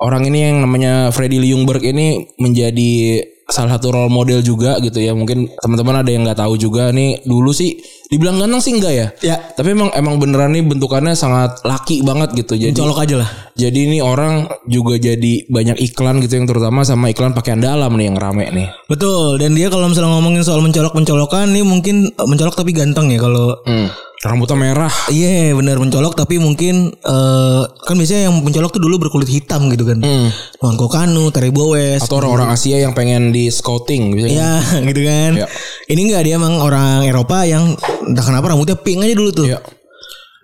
orang 0.00 0.26
ini 0.26 0.38
yang 0.50 0.56
namanya 0.64 1.12
Freddie 1.12 1.42
Ljungberg 1.42 1.84
ini 1.84 2.30
menjadi 2.40 3.22
salah 3.50 3.76
satu 3.76 3.90
role 3.90 4.12
model 4.14 4.40
juga 4.40 4.78
gitu 4.78 5.02
ya. 5.02 5.12
Mungkin 5.12 5.58
teman-teman 5.58 6.06
ada 6.06 6.10
yang 6.10 6.22
nggak 6.22 6.38
tahu 6.38 6.54
juga 6.54 6.94
nih 6.94 7.26
dulu 7.26 7.50
sih 7.50 7.82
dibilang 8.06 8.38
ganteng 8.38 8.62
sih 8.62 8.72
enggak 8.78 8.94
ya? 8.94 9.06
Ya. 9.26 9.36
Tapi 9.42 9.74
emang 9.74 9.90
emang 9.92 10.22
beneran 10.22 10.54
nih 10.54 10.62
bentukannya 10.62 11.18
sangat 11.18 11.58
laki 11.66 12.06
banget 12.06 12.30
gitu. 12.38 12.54
Jadi 12.54 12.78
Colok 12.78 13.02
aja 13.02 13.26
lah 13.26 13.30
jadi 13.60 13.92
ini 13.92 13.98
orang 14.00 14.48
juga 14.64 14.96
jadi 14.96 15.44
banyak 15.44 15.76
iklan 15.92 16.24
gitu 16.24 16.40
yang 16.40 16.48
terutama 16.48 16.80
sama 16.80 17.12
iklan 17.12 17.36
pakaian 17.36 17.60
dalam 17.60 17.92
nih 17.92 18.08
yang 18.08 18.16
rame 18.16 18.48
nih. 18.48 18.72
Betul 18.88 19.36
Dan 19.36 19.52
dia 19.52 19.68
kalau 19.68 19.92
misalnya 19.92 20.16
ngomongin 20.16 20.40
soal 20.40 20.64
mencolok-mencolokan 20.64 21.52
Nih 21.52 21.60
mungkin 21.60 22.08
eh, 22.08 22.26
mencolok 22.26 22.56
tapi 22.56 22.72
ganteng 22.72 23.12
ya 23.12 23.20
Kalau 23.20 23.52
Hmm. 23.68 23.92
Rambutnya 24.20 24.52
merah. 24.52 24.92
Iya 25.08 25.56
benar 25.56 25.80
mencolok 25.80 26.12
tapi 26.12 26.36
mungkin 26.36 26.92
eh 26.92 27.62
kan 27.64 27.96
biasanya 27.96 28.28
yang 28.28 28.36
mencolok 28.44 28.76
tuh 28.76 28.84
dulu 28.84 29.00
berkulit 29.00 29.32
hitam 29.32 29.72
gitu 29.72 29.88
kan. 29.88 29.96
Hmm. 29.96 30.28
Nuanco 30.60 30.92
Kanu, 30.92 31.32
Terry 31.32 31.48
Boes. 31.48 32.04
Atau 32.04 32.20
orang-orang 32.20 32.52
Asia 32.52 32.76
yang 32.84 32.92
pengen 32.92 33.32
di 33.32 33.48
scouting 33.48 34.20
gitu 34.20 34.28
Ya 34.28 34.60
gitu 34.92 35.00
kan. 35.08 35.40
Ya. 35.40 35.48
Ini 35.88 36.00
enggak 36.04 36.22
dia 36.28 36.36
emang 36.36 36.60
orang 36.60 37.08
Eropa 37.08 37.48
yang 37.48 37.72
entah 38.04 38.20
kenapa 38.20 38.52
rambutnya 38.52 38.76
pink 38.76 39.08
aja 39.08 39.16
dulu 39.16 39.30
tuh. 39.32 39.56
Ya. 39.56 39.64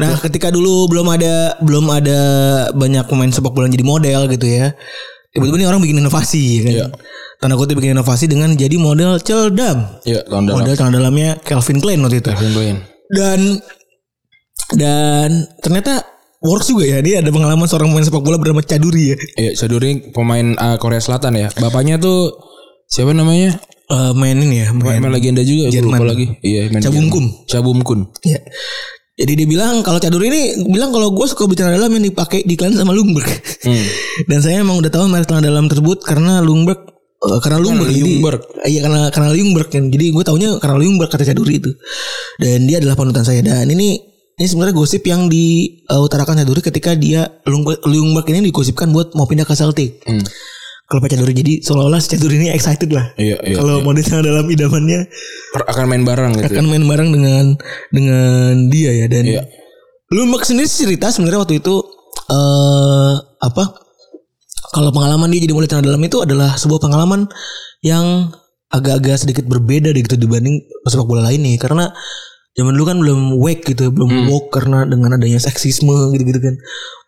Nah 0.00 0.24
ketika 0.24 0.48
dulu 0.48 0.88
belum 0.88 1.12
ada 1.12 1.60
belum 1.60 1.84
ada 1.92 2.20
banyak 2.72 3.04
pemain 3.12 3.28
sepak 3.28 3.52
bola 3.52 3.68
jadi 3.68 3.84
model 3.84 4.24
gitu 4.32 4.48
ya. 4.48 4.72
Tiba-tiba 5.36 5.56
nih 5.60 5.68
orang 5.68 5.84
bikin 5.84 6.00
inovasi 6.00 6.40
ya 6.40 6.60
kan. 6.64 6.72
Ya. 6.72 6.86
Tanda 7.44 7.60
kutip 7.60 7.76
bikin 7.76 7.92
inovasi 7.92 8.24
dengan 8.24 8.56
jadi 8.56 8.80
model 8.80 9.20
celdam. 9.20 10.00
Ya, 10.08 10.24
dalam. 10.24 10.48
Model 10.48 10.72
celana 10.72 10.96
dalamnya 10.96 11.36
Calvin 11.44 11.76
Klein 11.76 12.00
waktu 12.00 12.24
itu. 12.24 12.32
Kevin 12.32 12.52
Klein. 12.56 12.95
Dan 13.10 13.60
dan 14.74 15.46
ternyata 15.62 16.02
works 16.42 16.70
juga 16.70 16.84
ya. 16.86 16.98
Dia 17.02 17.22
ada 17.22 17.30
pengalaman 17.30 17.66
seorang 17.66 17.90
pemain 17.92 18.06
sepak 18.06 18.22
bola 18.22 18.36
bernama 18.38 18.62
Caduri 18.62 19.14
ya. 19.14 19.16
Iya, 19.38 19.52
Saduri 19.54 20.10
pemain 20.10 20.54
uh, 20.58 20.76
Korea 20.78 21.02
Selatan 21.02 21.38
ya. 21.38 21.48
Bapaknya 21.58 21.98
tuh 21.98 22.34
siapa 22.90 23.14
namanya? 23.14 23.58
Eh, 23.86 24.12
main 24.18 24.34
ini 24.34 24.66
ya, 24.66 24.74
main. 24.74 24.98
Pemain 24.98 25.14
legenda 25.14 25.46
juga, 25.46 25.70
Jerman. 25.70 26.02
lupa 26.02 26.04
lagi. 26.10 26.26
Iya, 26.42 26.74
main 26.74 26.82
Cabumkum. 26.82 27.24
Jerman. 27.46 27.46
Cabumkun. 27.46 28.00
Ya. 28.26 28.42
Jadi 29.16 29.32
dia 29.32 29.48
bilang 29.48 29.80
kalau 29.80 29.96
Caduri 29.96 30.28
ini 30.28 30.42
bilang 30.68 30.92
kalau 30.92 31.08
gue 31.14 31.24
suka 31.24 31.48
bicara 31.48 31.72
dalam 31.72 31.88
yang 31.88 32.04
dipakai 32.04 32.44
di 32.44 32.58
iklan 32.58 32.74
sama 32.74 32.92
Lungberg. 32.92 33.30
Hmm. 33.64 33.86
Dan 34.28 34.38
saya 34.42 34.60
emang 34.60 34.82
udah 34.82 34.90
tahu 34.90 35.08
merek 35.08 35.30
celana 35.30 35.48
dalam 35.48 35.70
tersebut 35.70 36.04
karena 36.04 36.42
Lungberg 36.44 36.95
eh, 37.28 37.40
karena 37.40 37.58
jadi- 37.58 38.00
Ljungberg. 38.00 38.40
Iya 38.62 38.80
karena 38.82 39.00
karena 39.10 39.28
Lungberg 39.30 39.68
kan. 39.68 39.84
Jadi 39.86 40.06
gue 40.10 40.22
taunya 40.22 40.48
karena 40.56 40.76
Lungberg 40.76 41.10
kata 41.10 41.24
Caduri 41.24 41.58
itu. 41.58 41.70
Dan 42.36 42.66
dia 42.66 42.78
adalah 42.78 42.94
panutan 42.94 43.22
saya 43.22 43.40
dan 43.40 43.66
ini 43.66 43.98
ini 44.36 44.44
sebenarnya 44.44 44.76
gosip 44.76 45.00
yang 45.02 45.26
diutarakan 45.26 46.44
Caduri 46.44 46.60
ketika 46.60 46.92
dia 46.92 47.24
Lungberg 47.48 48.26
ini 48.28 48.46
digosipkan 48.46 48.90
buat 48.90 49.12
mau 49.12 49.24
pindah 49.24 49.42
ke 49.42 49.52
Celtic. 49.52 50.04
Hmm. 50.04 50.20
Kalau 50.86 51.02
Pak 51.02 51.10
Caduri 51.10 51.34
jadi 51.34 51.52
seolah-olah 51.60 51.98
si 51.98 52.14
Caduri 52.14 52.38
ini 52.38 52.48
excited 52.48 52.86
lah. 52.94 53.10
Iya, 53.18 53.42
iya. 53.42 53.56
Kalau 53.58 53.82
model 53.82 54.06
celana 54.06 54.22
dalam 54.22 54.46
idamannya 54.46 55.10
akan 55.56 55.84
main 55.88 56.04
bareng 56.06 56.30
gitu. 56.36 56.46
ya. 56.46 56.48
akan 56.54 56.66
main 56.68 56.84
bareng 56.86 57.08
dengan 57.10 57.44
dengan 57.90 58.70
dia 58.70 58.94
ya 58.94 59.06
dan 59.10 59.24
Iya. 59.26 59.42
Lumberg 60.14 60.46
sendiri 60.46 60.70
cerita 60.70 61.10
sebenarnya 61.10 61.42
waktu 61.42 61.58
itu 61.58 61.74
eh 62.26 63.14
apa 63.40 63.85
kalau 64.72 64.90
pengalaman 64.90 65.28
dia 65.30 65.42
jadi 65.44 65.52
model 65.54 65.70
celana 65.70 65.86
dalam 65.86 66.02
itu 66.02 66.16
adalah 66.22 66.50
sebuah 66.58 66.80
pengalaman 66.82 67.30
yang 67.84 68.32
agak-agak 68.72 69.22
sedikit 69.22 69.44
berbeda 69.46 69.94
deh 69.94 70.02
gitu 70.02 70.18
dibanding 70.18 70.58
sepak 70.86 71.06
bola 71.06 71.30
lainnya 71.30 71.54
karena 71.60 71.94
zaman 72.56 72.72
dulu 72.72 72.84
kan 72.88 72.98
belum 72.98 73.20
wake 73.38 73.62
gitu 73.76 73.92
belum 73.92 74.32
woke 74.32 74.48
karena 74.50 74.88
dengan 74.88 75.14
adanya 75.20 75.38
seksisme 75.38 76.16
gitu-gitu 76.16 76.40
kan 76.40 76.54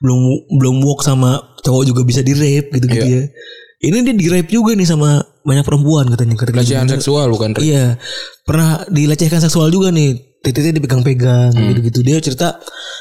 belum 0.04 0.18
belum 0.60 0.76
woke 0.84 1.02
sama 1.02 1.40
cowok 1.64 1.84
juga 1.88 2.00
bisa 2.04 2.20
di 2.22 2.36
rape 2.36 2.68
gitu-gitu 2.78 3.06
ya 3.08 3.22
ini 3.78 4.02
dia 4.02 4.14
di 4.14 4.26
rape 4.26 4.50
juga 4.50 4.74
nih 4.74 4.86
sama 4.90 5.22
banyak 5.46 5.62
perempuan 5.62 6.10
katanya 6.10 6.34
ketika 6.34 6.58
Pelecehan 6.58 6.90
seksual 6.90 7.30
bukan? 7.30 7.54
Rik? 7.54 7.62
Iya, 7.62 7.94
pernah 8.42 8.82
dilecehkan 8.90 9.38
seksual 9.38 9.70
juga 9.70 9.94
nih. 9.94 10.18
Titiknya 10.42 10.82
dipegang-pegang 10.82 11.54
gitu-gitu. 11.54 12.02
Dia 12.02 12.18
cerita 12.18 12.58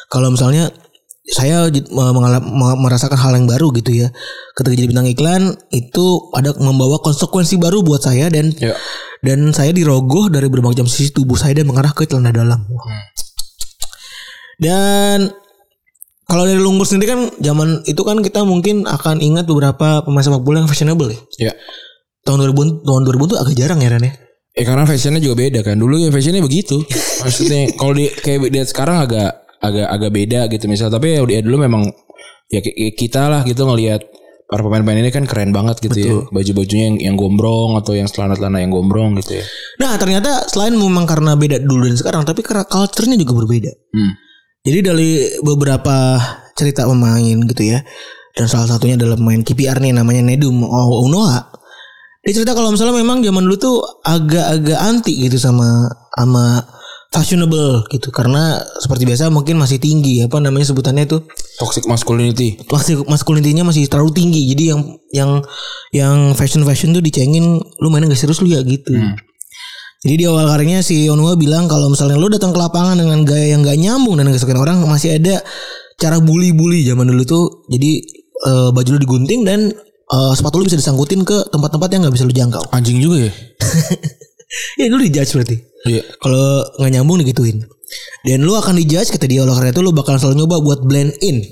kalau 0.10 0.30
misalnya 0.34 0.70
saya 1.28 1.68
mengalami 1.92 2.48
merasakan 2.80 3.20
hal 3.20 3.36
yang 3.36 3.48
baru 3.52 3.76
gitu 3.76 3.92
ya. 3.92 4.08
Ketika 4.56 4.74
jadi 4.80 4.88
bintang 4.88 5.12
iklan 5.12 5.42
itu 5.76 6.32
ada 6.32 6.56
membawa 6.56 7.04
konsekuensi 7.04 7.60
baru 7.60 7.84
buat 7.84 8.00
saya 8.00 8.32
dan 8.32 8.56
Ya. 8.56 8.72
dan 9.20 9.52
saya 9.52 9.76
dirogoh 9.76 10.32
dari 10.32 10.48
berbagai 10.48 10.82
macam 10.84 10.88
sisi 10.88 11.12
tubuh 11.12 11.36
saya 11.36 11.52
dan 11.60 11.68
mengarah 11.68 11.92
ke 11.92 12.08
celana 12.08 12.32
dalam. 12.32 12.64
Dan 14.58 15.30
Kalau 16.28 16.44
dari 16.44 16.60
Lumpur 16.60 16.84
sendiri 16.84 17.08
kan 17.08 17.22
zaman 17.40 17.88
itu 17.88 18.04
kan 18.04 18.20
kita 18.20 18.44
mungkin 18.44 18.84
akan 18.84 19.24
ingat 19.24 19.48
beberapa 19.48 20.04
pemain 20.04 20.20
sepak 20.20 20.44
bola 20.44 20.60
yang 20.60 20.68
fashionable 20.68 21.08
ya. 21.08 21.20
Ya. 21.40 21.54
Tahun 22.28 22.36
2000 22.44 22.84
tahun 22.84 23.02
2000 23.08 23.32
tuh 23.32 23.38
agak 23.40 23.56
jarang 23.56 23.80
ya 23.80 23.96
Ren 23.96 24.04
ya. 24.04 24.12
Eh 24.52 24.68
karena 24.68 24.84
fashionnya 24.84 25.24
juga 25.24 25.40
beda 25.40 25.64
kan. 25.64 25.80
Dulu 25.80 25.96
ya 25.96 26.12
fashionnya 26.12 26.44
begitu. 26.44 26.84
Maksudnya 27.24 27.72
kalau 27.80 27.96
di 27.96 28.12
kayak 28.12 28.44
dia 28.52 28.68
sekarang 28.68 29.08
agak 29.08 29.47
agak 29.68 29.88
agak 29.88 30.12
beda 30.12 30.40
gitu 30.52 30.66
misal. 30.72 30.88
Tapi 30.88 31.18
ya, 31.18 31.22
ya 31.28 31.42
dulu 31.44 31.68
memang 31.68 31.88
ya 32.48 32.64
kita 32.96 33.28
lah 33.28 33.42
gitu 33.44 33.68
ngelihat 33.68 34.04
para 34.48 34.64
pemain-pemain 34.64 35.04
ini 35.04 35.12
kan 35.12 35.28
keren 35.28 35.52
banget 35.52 35.84
gitu 35.84 35.98
ya. 36.00 36.12
Baju-bajunya 36.32 36.86
yang 36.88 36.98
yang 37.04 37.16
gombrong 37.20 37.76
atau 37.76 37.92
yang 37.92 38.08
celana-celana 38.08 38.64
yang 38.64 38.72
gombrong 38.72 39.20
gitu 39.20 39.44
ya. 39.44 39.46
Nah 39.84 40.00
ternyata 40.00 40.48
selain 40.48 40.72
memang 40.72 41.04
karena 41.04 41.36
beda 41.36 41.60
dulu 41.60 41.92
dan 41.92 42.00
sekarang, 42.00 42.24
tapi 42.24 42.40
karena 42.48 42.64
culture-nya 42.64 43.20
juga 43.20 43.44
berbeda. 43.44 43.72
Hmm. 43.92 44.14
Jadi 44.64 44.80
dari 44.84 45.10
beberapa 45.44 46.16
cerita 46.56 46.88
pemain 46.88 47.38
gitu 47.44 47.64
ya, 47.64 47.84
dan 48.36 48.48
salah 48.48 48.68
satunya 48.72 48.96
adalah 48.96 49.20
pemain 49.20 49.44
KPR 49.44 49.84
nih 49.84 49.92
namanya 49.92 50.24
Nedum 50.24 50.64
Unoha. 50.64 51.52
Dia 52.24 52.32
cerita 52.36 52.52
kalau 52.52 52.76
misalnya 52.76 53.00
memang 53.00 53.24
zaman 53.24 53.44
dulu 53.48 53.56
tuh 53.56 53.78
agak-agak 54.04 54.80
anti 54.80 55.28
gitu 55.28 55.40
sama 55.40 55.88
sama 56.12 56.60
fashionable 57.12 57.88
gitu. 57.92 58.10
Karena 58.12 58.60
seperti 58.80 59.08
biasa 59.08 59.32
mungkin 59.32 59.60
masih 59.60 59.80
tinggi 59.80 60.24
apa 60.24 60.38
namanya 60.44 60.70
sebutannya 60.70 61.08
itu? 61.08 61.24
Toxic 61.58 61.88
masculinity. 61.88 62.60
masih 62.70 63.04
maskulinitinya 63.08 63.68
masih 63.68 63.88
terlalu 63.88 64.12
tinggi. 64.14 64.42
Jadi 64.54 64.64
yang 64.72 64.82
yang 65.12 65.32
yang 65.96 66.16
fashion 66.36 66.64
fashion 66.68 66.92
tuh 66.92 67.04
dicengin 67.04 67.60
lu 67.60 67.88
mainnya 67.90 68.12
gak 68.12 68.20
serius 68.20 68.44
lu 68.44 68.52
ya? 68.52 68.62
Gitu. 68.62 68.92
Jadi 70.06 70.14
di 70.14 70.26
awal 70.30 70.46
karirnya 70.46 70.86
si 70.86 71.10
Onwa 71.10 71.34
bilang 71.34 71.66
kalau 71.66 71.90
misalnya 71.90 72.22
lu 72.22 72.30
datang 72.30 72.54
ke 72.54 72.60
lapangan 72.62 73.02
dengan 73.02 73.26
gaya 73.26 73.58
yang 73.58 73.66
gak 73.66 73.78
nyambung 73.82 74.16
dan 74.20 74.30
gak 74.30 74.42
sukain 74.42 74.62
orang 74.62 74.78
masih 74.86 75.18
ada 75.18 75.42
cara 75.98 76.22
bully-bully 76.22 76.86
zaman 76.86 77.10
dulu 77.10 77.24
tuh. 77.26 77.46
Jadi 77.72 78.06
eh, 78.46 78.70
baju 78.70 78.90
lu 78.94 79.00
digunting 79.02 79.42
dan 79.42 79.74
eh, 80.08 80.34
sepatu 80.38 80.62
lu 80.62 80.70
bisa 80.70 80.78
disangkutin 80.78 81.26
ke 81.26 81.50
tempat-tempat 81.50 81.90
yang 81.90 82.02
gak 82.06 82.14
bisa 82.14 82.30
lu 82.30 82.36
jangkau. 82.36 82.62
Anjing 82.70 83.02
juga 83.02 83.26
ya. 83.26 83.32
ya 84.80 84.86
lu 84.88 85.02
dijudge 85.02 85.34
berarti 85.34 85.58
Iya. 85.86 86.02
kalau 86.18 86.66
nggak 86.80 86.92
nyambung 86.92 87.22
digituin 87.22 87.62
dan 88.24 88.42
lu 88.42 88.58
akan 88.58 88.76
dijudge 88.76 89.14
kata 89.14 89.30
dia 89.30 89.46
oleh 89.46 89.54
karena 89.54 89.70
itu 89.70 89.80
lu 89.80 89.94
bakal 89.94 90.18
selalu 90.18 90.42
nyoba 90.42 90.58
buat 90.60 90.80
blend 90.84 91.14
in 91.22 91.46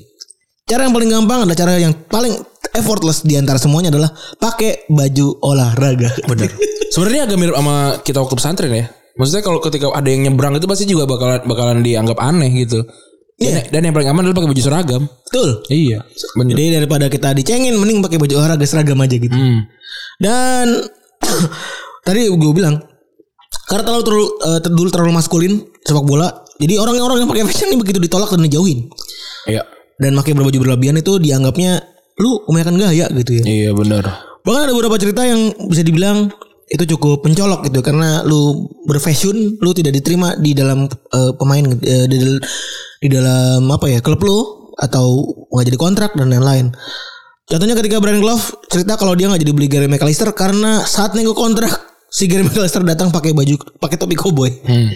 cara 0.65 0.89
yang 0.89 0.95
paling 0.97 1.13
gampang 1.13 1.45
ada 1.45 1.53
cara 1.53 1.77
yang 1.77 1.93
paling 2.09 2.33
effortless 2.73 3.21
di 3.21 3.37
antara 3.37 3.61
semuanya 3.61 3.93
adalah 3.93 4.09
pakai 4.35 4.89
baju 4.89 5.27
olahraga 5.45 6.09
bener 6.25 6.49
Sebenarnya 6.85 7.27
agak 7.27 7.35
mirip 7.35 7.55
sama 7.59 7.75
kita 8.07 8.23
waktu 8.23 8.35
pesantren 8.39 8.71
ya. 8.71 8.85
Maksudnya 9.19 9.43
kalau 9.43 9.59
ketika 9.59 9.91
ada 9.91 10.07
yang 10.07 10.31
nyebrang 10.31 10.55
itu 10.55 10.63
pasti 10.63 10.87
juga 10.87 11.03
bakalan 11.03 11.43
bakalan 11.43 11.83
dianggap 11.83 12.15
aneh 12.23 12.47
gitu. 12.55 12.87
Dan, 13.35 13.67
dan 13.67 13.81
yang 13.83 13.91
paling 13.91 14.07
aman 14.15 14.23
adalah 14.23 14.39
pakai 14.39 14.49
baju 14.55 14.63
seragam. 14.63 15.03
betul 15.03 15.59
Iya. 15.67 16.07
Bener. 16.39 16.55
jadi 16.55 16.79
daripada 16.79 17.11
kita 17.11 17.35
dicengin 17.35 17.75
mending 17.75 17.99
pakai 17.99 18.15
baju 18.15 18.31
olahraga 18.39 18.63
seragam 18.63 18.95
aja 19.03 19.11
gitu 19.11 19.35
Hmm. 19.35 19.67
dan 20.23 20.87
tadi 22.07 22.31
gue 22.31 22.51
bilang 22.55 22.79
karena 23.65 23.83
terlalu 23.83 24.03
terlalu 24.03 24.25
ter- 24.61 24.73
dulu 24.73 24.89
terlalu 24.89 25.11
maskulin 25.13 25.53
sepak 25.81 26.05
bola 26.05 26.27
jadi 26.55 26.79
orang-orang 26.79 27.21
yang 27.21 27.29
pakai 27.29 27.43
fashion 27.45 27.69
ini 27.73 27.77
begitu 27.77 27.99
ditolak 27.99 28.31
dan 28.31 28.41
dijauhin 28.41 28.87
Iya. 29.45 29.61
dan 29.97 30.15
pakai 30.15 30.33
berbaju 30.33 30.57
berlebihan 30.57 30.97
itu 30.97 31.17
dianggapnya 31.17 31.83
lu 32.15 32.41
kebanyakan 32.47 32.75
gaya 32.79 33.05
gitu 33.11 33.31
ya 33.37 33.43
Iya 33.43 33.71
benar. 33.75 34.03
Bahkan 34.45 34.61
ada 34.69 34.73
beberapa 34.73 34.95
cerita 34.95 35.25
yang 35.25 35.51
bisa 35.67 35.81
dibilang 35.81 36.29
itu 36.65 36.83
cukup 36.95 37.21
pencolok 37.21 37.65
gitu 37.65 37.81
karena 37.81 38.21
lu 38.23 38.69
berfashion, 38.85 39.57
lu 39.57 39.69
tidak 39.73 39.93
diterima 39.93 40.33
di 40.37 40.53
dalam 40.53 40.85
eh, 40.87 41.31
pemain 41.35 41.61
eh, 41.61 42.05
di, 42.05 42.17
dal- 42.17 42.41
di 43.01 43.07
dalam 43.09 43.65
apa 43.67 43.85
ya 43.85 43.99
klub 44.01 44.21
lu 44.21 44.37
atau 44.77 45.21
nggak 45.49 45.65
jadi 45.65 45.77
kontrak 45.77 46.11
dan 46.13 46.29
lain-lain. 46.29 46.73
Contohnya 47.45 47.77
ketika 47.77 48.01
Brian 48.01 48.17
Glove 48.17 48.41
cerita 48.65 48.97
kalau 48.97 49.13
dia 49.13 49.29
nggak 49.29 49.41
jadi 49.45 49.53
beli 49.53 49.67
Gary 49.69 49.85
McAllister 49.85 50.29
karena 50.33 50.81
saat 50.81 51.13
nego 51.13 51.37
kontrak 51.37 51.94
si 52.15 52.31
Gary 52.31 52.47
McAllister 52.47 52.79
datang 52.87 53.11
pakai 53.11 53.35
baju 53.35 53.59
pakai 53.75 53.99
topi 53.99 54.15
cowboy. 54.15 54.47
Hmm. 54.63 54.95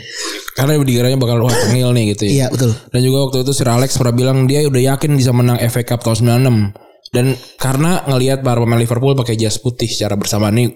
Karena 0.56 0.80
dikiranya 0.80 1.20
bakal 1.20 1.44
wah 1.44 1.52
tengil 1.52 1.92
nih 1.92 2.16
gitu 2.16 2.32
ya. 2.32 2.32
Iya 2.32 2.46
betul. 2.48 2.72
Dan 2.96 3.00
juga 3.04 3.18
waktu 3.28 3.38
itu 3.44 3.52
Sir 3.52 3.68
Alex 3.68 4.00
pernah 4.00 4.16
bilang 4.16 4.48
dia 4.48 4.64
udah 4.64 4.96
yakin 4.96 5.12
bisa 5.20 5.36
menang 5.36 5.60
FA 5.68 5.84
Cup 5.84 6.00
tahun 6.00 6.40
96. 6.40 7.12
Dan 7.12 7.36
karena 7.60 8.08
ngelihat 8.08 8.40
para 8.40 8.64
pemain 8.64 8.80
Liverpool 8.80 9.20
pakai 9.20 9.36
jas 9.36 9.60
putih 9.60 9.90
secara 9.92 10.16
bersamaan 10.16 10.56
nih 10.56 10.70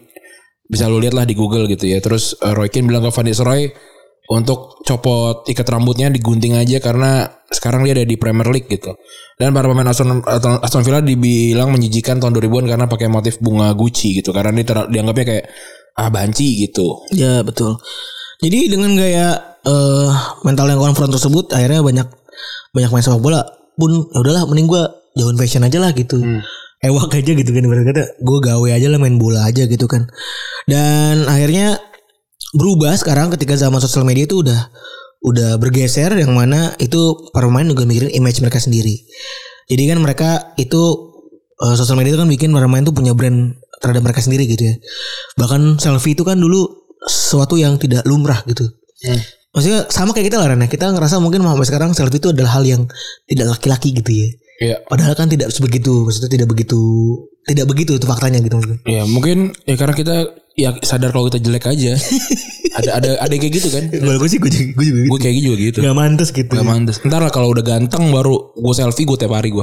bisa 0.67 0.89
lu 0.89 0.97
lihat 0.99 1.15
lah 1.15 1.23
di 1.23 1.31
Google 1.31 1.71
gitu 1.71 1.87
ya. 1.87 2.03
Terus 2.03 2.35
uh, 2.43 2.51
Roy 2.51 2.67
Keane 2.67 2.91
bilang 2.91 3.07
ke 3.07 3.11
Van 3.13 3.23
Nistelrooy 3.23 3.63
untuk 4.31 4.79
copot 4.87 5.43
ikat 5.51 5.67
rambutnya 5.67 6.07
digunting 6.07 6.55
aja 6.55 6.79
karena 6.79 7.27
sekarang 7.51 7.83
dia 7.83 7.91
ada 7.91 8.07
di 8.07 8.15
Premier 8.15 8.47
League 8.49 8.71
gitu. 8.71 8.95
Dan 9.35 9.51
para 9.51 9.67
pemain 9.67 9.85
Aston, 9.91 10.23
Aston 10.63 10.83
Villa 10.87 11.03
dibilang 11.03 11.69
menjijikan 11.69 12.23
tahun 12.23 12.39
2000-an 12.39 12.65
karena 12.71 12.85
pakai 12.87 13.07
motif 13.11 13.37
bunga 13.43 13.75
Gucci 13.75 14.23
gitu. 14.23 14.31
Karena 14.31 14.55
ini 14.55 14.63
dianggapnya 14.65 15.25
kayak 15.27 15.45
banci 15.97 16.67
gitu. 16.67 17.05
Ya 17.13 17.41
betul. 17.45 17.77
Jadi 18.41 18.67
dengan 18.67 18.97
gaya 18.97 19.57
eh 19.63 20.11
mental 20.43 20.67
yang 20.67 20.81
konfront 20.81 21.13
tersebut 21.13 21.53
akhirnya 21.55 21.79
banyak 21.79 22.07
banyak 22.75 22.89
main 22.91 23.03
sepak 23.05 23.21
bola 23.23 23.41
pun 23.79 23.89
ya 24.11 24.19
udahlah 24.19 24.43
mending 24.49 24.67
gua 24.67 24.91
jauhin 25.15 25.37
fashion 25.37 25.63
aja 25.63 25.79
lah 25.79 25.93
gitu. 25.95 26.19
Ewak 26.83 27.15
aja 27.15 27.31
gitu 27.31 27.47
kan 27.55 27.63
kata 27.63 28.19
gue 28.19 28.39
gawe 28.43 28.67
aja 28.75 28.91
lah 28.91 28.99
main 28.99 29.15
bola 29.15 29.47
aja 29.47 29.63
gitu 29.63 29.87
kan. 29.87 30.03
Dan 30.67 31.23
akhirnya 31.31 31.79
berubah 32.51 32.91
sekarang 32.99 33.31
ketika 33.31 33.55
zaman 33.55 33.79
sosial 33.79 34.03
media 34.03 34.27
itu 34.27 34.43
udah 34.43 34.67
udah 35.23 35.55
bergeser 35.55 36.11
yang 36.19 36.35
mana 36.35 36.75
itu 36.83 37.31
para 37.31 37.47
pemain 37.47 37.63
juga 37.63 37.87
mikirin 37.87 38.11
image 38.11 38.43
mereka 38.43 38.59
sendiri. 38.59 38.99
Jadi 39.71 39.83
kan 39.87 40.03
mereka 40.03 40.29
itu 40.59 41.12
eh, 41.61 41.75
sosial 41.77 41.97
media 41.99 42.15
itu 42.15 42.19
kan 42.21 42.29
bikin 42.29 42.49
para 42.49 42.65
pemain 42.65 42.85
tuh 42.85 42.95
punya 42.95 43.13
brand 43.13 43.57
terhadap 43.83 44.01
mereka 44.01 44.23
sendiri 44.23 44.47
gitu 44.47 44.63
ya. 44.71 44.75
Bahkan 45.37 45.77
selfie 45.77 46.15
itu 46.15 46.23
kan 46.23 46.39
dulu 46.39 46.87
sesuatu 47.03 47.59
yang 47.59 47.75
tidak 47.77 48.07
lumrah 48.07 48.41
gitu. 48.47 48.63
Maksudnya 49.53 49.85
sama 49.91 50.15
kayak 50.17 50.33
kita 50.33 50.37
lah 50.41 50.55
Ren 50.55 50.65
ya. 50.65 50.69
Kita 50.71 50.89
ngerasa 50.89 51.21
mungkin 51.21 51.45
sampai 51.45 51.67
sekarang 51.67 51.89
selfie 51.93 52.17
itu 52.17 52.31
adalah 52.31 52.57
hal 52.57 52.63
yang 52.63 52.87
tidak 53.27 53.53
laki-laki 53.53 53.93
gitu 53.93 54.11
ya. 54.11 54.27
Iya. 54.63 54.77
Padahal 54.87 55.13
kan 55.13 55.27
tidak 55.27 55.51
sebegitu, 55.51 56.07
maksudnya 56.07 56.31
tidak 56.31 56.47
begitu 56.47 56.79
tidak 57.43 57.65
begitu 57.67 57.91
itu 57.99 58.05
faktanya 58.07 58.39
gitu. 58.39 58.55
Ya 58.87 59.03
mungkin 59.03 59.51
ya 59.67 59.75
karena 59.75 59.95
kita 59.95 60.15
ya 60.53 60.69
sadar 60.81 61.09
kalau 61.09 61.27
kita 61.27 61.39
jelek 61.39 61.65
aja. 61.65 61.93
ada 62.73 62.89
ada 62.97 63.09
ada 63.21 63.29
yang 63.29 63.41
kayak 63.41 63.53
gitu 63.53 63.69
kan. 63.69 63.85
Kalau 63.85 64.17
gue 64.17 64.29
sih 64.29 64.41
gue 64.41 64.49
gue 64.49 64.57
juga 64.81 64.97
gitu. 64.97 65.09
Gue 65.09 65.19
kayak 65.21 65.35
gitu 65.37 65.45
juga 65.45 65.57
gitu. 65.61 65.77
Gak 65.81 65.93
mantas 65.93 66.29
gitu. 66.29 66.49
Gak 66.49 66.65
mantes. 66.65 66.95
Ntar 67.01 67.21
lah 67.21 67.29
kalau 67.29 67.53
udah 67.53 67.61
ganteng 67.61 68.09
baru 68.09 68.33
gue 68.51 68.73
selfie 68.73 69.05
gue 69.05 69.13
tiap 69.13 69.29
hari 69.31 69.53
gue. 69.53 69.61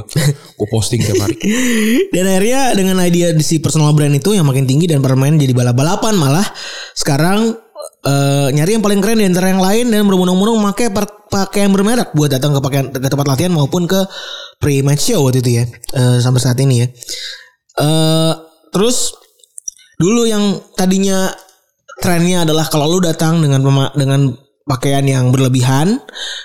Gue 0.54 0.68
posting 0.70 1.02
tiap 1.02 1.18
hari. 1.18 1.34
Dan 2.14 2.24
akhirnya 2.24 2.70
dengan 2.72 2.96
idea 3.00 3.30
di 3.30 3.42
si 3.42 3.58
personal 3.58 3.90
brand 3.92 4.14
itu 4.14 4.30
yang 4.30 4.46
makin 4.46 4.62
tinggi 4.62 4.86
dan 4.86 5.02
permain 5.02 5.34
jadi 5.34 5.50
balap-balapan 5.50 6.14
malah 6.14 6.46
sekarang 6.94 7.50
eh, 8.02 8.48
nyari 8.50 8.78
yang 8.78 8.84
paling 8.84 9.02
keren 9.02 9.18
di 9.18 9.26
antara 9.26 9.50
yang 9.50 9.58
lain 9.58 9.90
dan 9.90 10.06
berbondong-bondong 10.06 10.62
pakai 10.70 10.88
par- 10.90 11.18
pakaian 11.26 11.70
bermerek 11.70 12.10
buat 12.12 12.30
datang 12.30 12.54
ke 12.54 12.60
pakaian 12.60 12.86
ke 12.90 13.06
tempat 13.06 13.26
latihan 13.26 13.50
maupun 13.50 13.86
ke 13.86 14.06
pre-match 14.58 15.10
show 15.10 15.22
waktu 15.22 15.42
itu 15.42 15.50
ya 15.58 15.64
Eh, 15.90 16.18
sampai 16.18 16.38
saat 16.38 16.58
ini 16.58 16.82
ya. 16.82 16.86
eh 17.80 18.32
terus 18.70 19.14
dulu 20.00 20.24
yang 20.24 20.56
tadinya 20.72 21.28
trennya 22.00 22.48
adalah 22.48 22.64
kalau 22.72 22.96
lu 22.96 23.04
datang 23.04 23.44
dengan 23.44 23.60
dengan 23.92 24.32
pakaian 24.64 25.04
yang 25.04 25.28
berlebihan 25.28 26.00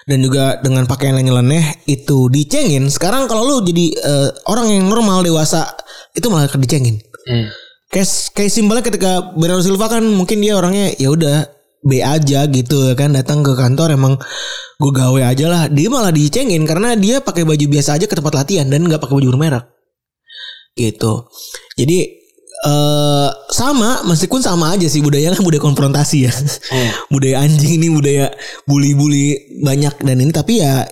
dan 0.09 0.17
juga 0.19 0.59
dengan 0.59 0.83
pakaian 0.83 1.15
yang 1.15 1.31
nyeleneh 1.31 1.87
itu 1.87 2.27
dicengin. 2.27 2.91
Sekarang 2.91 3.31
kalau 3.31 3.47
lu 3.47 3.55
jadi 3.63 3.85
eh, 3.95 4.29
orang 4.51 4.75
yang 4.75 4.91
normal 4.91 5.23
dewasa 5.23 5.71
itu 6.11 6.27
malah 6.27 6.51
dicengin. 6.51 6.99
Hmm. 7.25 7.47
Kayak 7.87 8.09
kayak 8.35 8.51
simpelnya 8.51 8.83
ketika 8.83 9.31
Bernardo 9.39 9.63
Silva 9.63 9.87
kan 9.87 10.03
mungkin 10.03 10.43
dia 10.43 10.59
orangnya 10.59 10.91
ya 10.99 11.15
udah 11.15 11.47
B 11.85 12.01
aja 12.01 12.49
gitu 12.49 12.91
ya 12.91 12.93
kan 12.97 13.13
datang 13.13 13.45
ke 13.45 13.53
kantor 13.53 13.93
emang 13.93 14.17
gue 14.81 14.91
gawe 14.91 15.21
aja 15.21 15.45
lah 15.45 15.63
dia 15.69 15.85
malah 15.87 16.09
dicengin 16.09 16.65
karena 16.65 16.97
dia 16.97 17.21
pakai 17.21 17.45
baju 17.45 17.61
biasa 17.61 18.01
aja 18.01 18.09
ke 18.09 18.17
tempat 18.17 18.33
latihan 18.33 18.65
dan 18.65 18.89
nggak 18.89 18.97
pakai 18.97 19.21
baju 19.21 19.37
bermerek 19.37 19.69
gitu 20.73 21.29
jadi 21.77 22.24
eh 22.65 23.29
sama 23.53 24.01
meskipun 24.09 24.41
sama 24.41 24.73
aja 24.73 24.89
sih 24.89 25.05
budaya 25.05 25.29
kan 25.29 25.45
budaya 25.45 25.61
konfrontasi 25.61 26.25
ya 26.25 26.33
budaya 27.13 27.45
anjing 27.45 27.77
ini 27.77 27.93
budaya 27.93 28.33
bully-bully 28.65 29.57
banyak 29.61 29.93
dan 30.01 30.17
ini 30.17 30.33
tapi 30.33 30.65
ya 30.65 30.89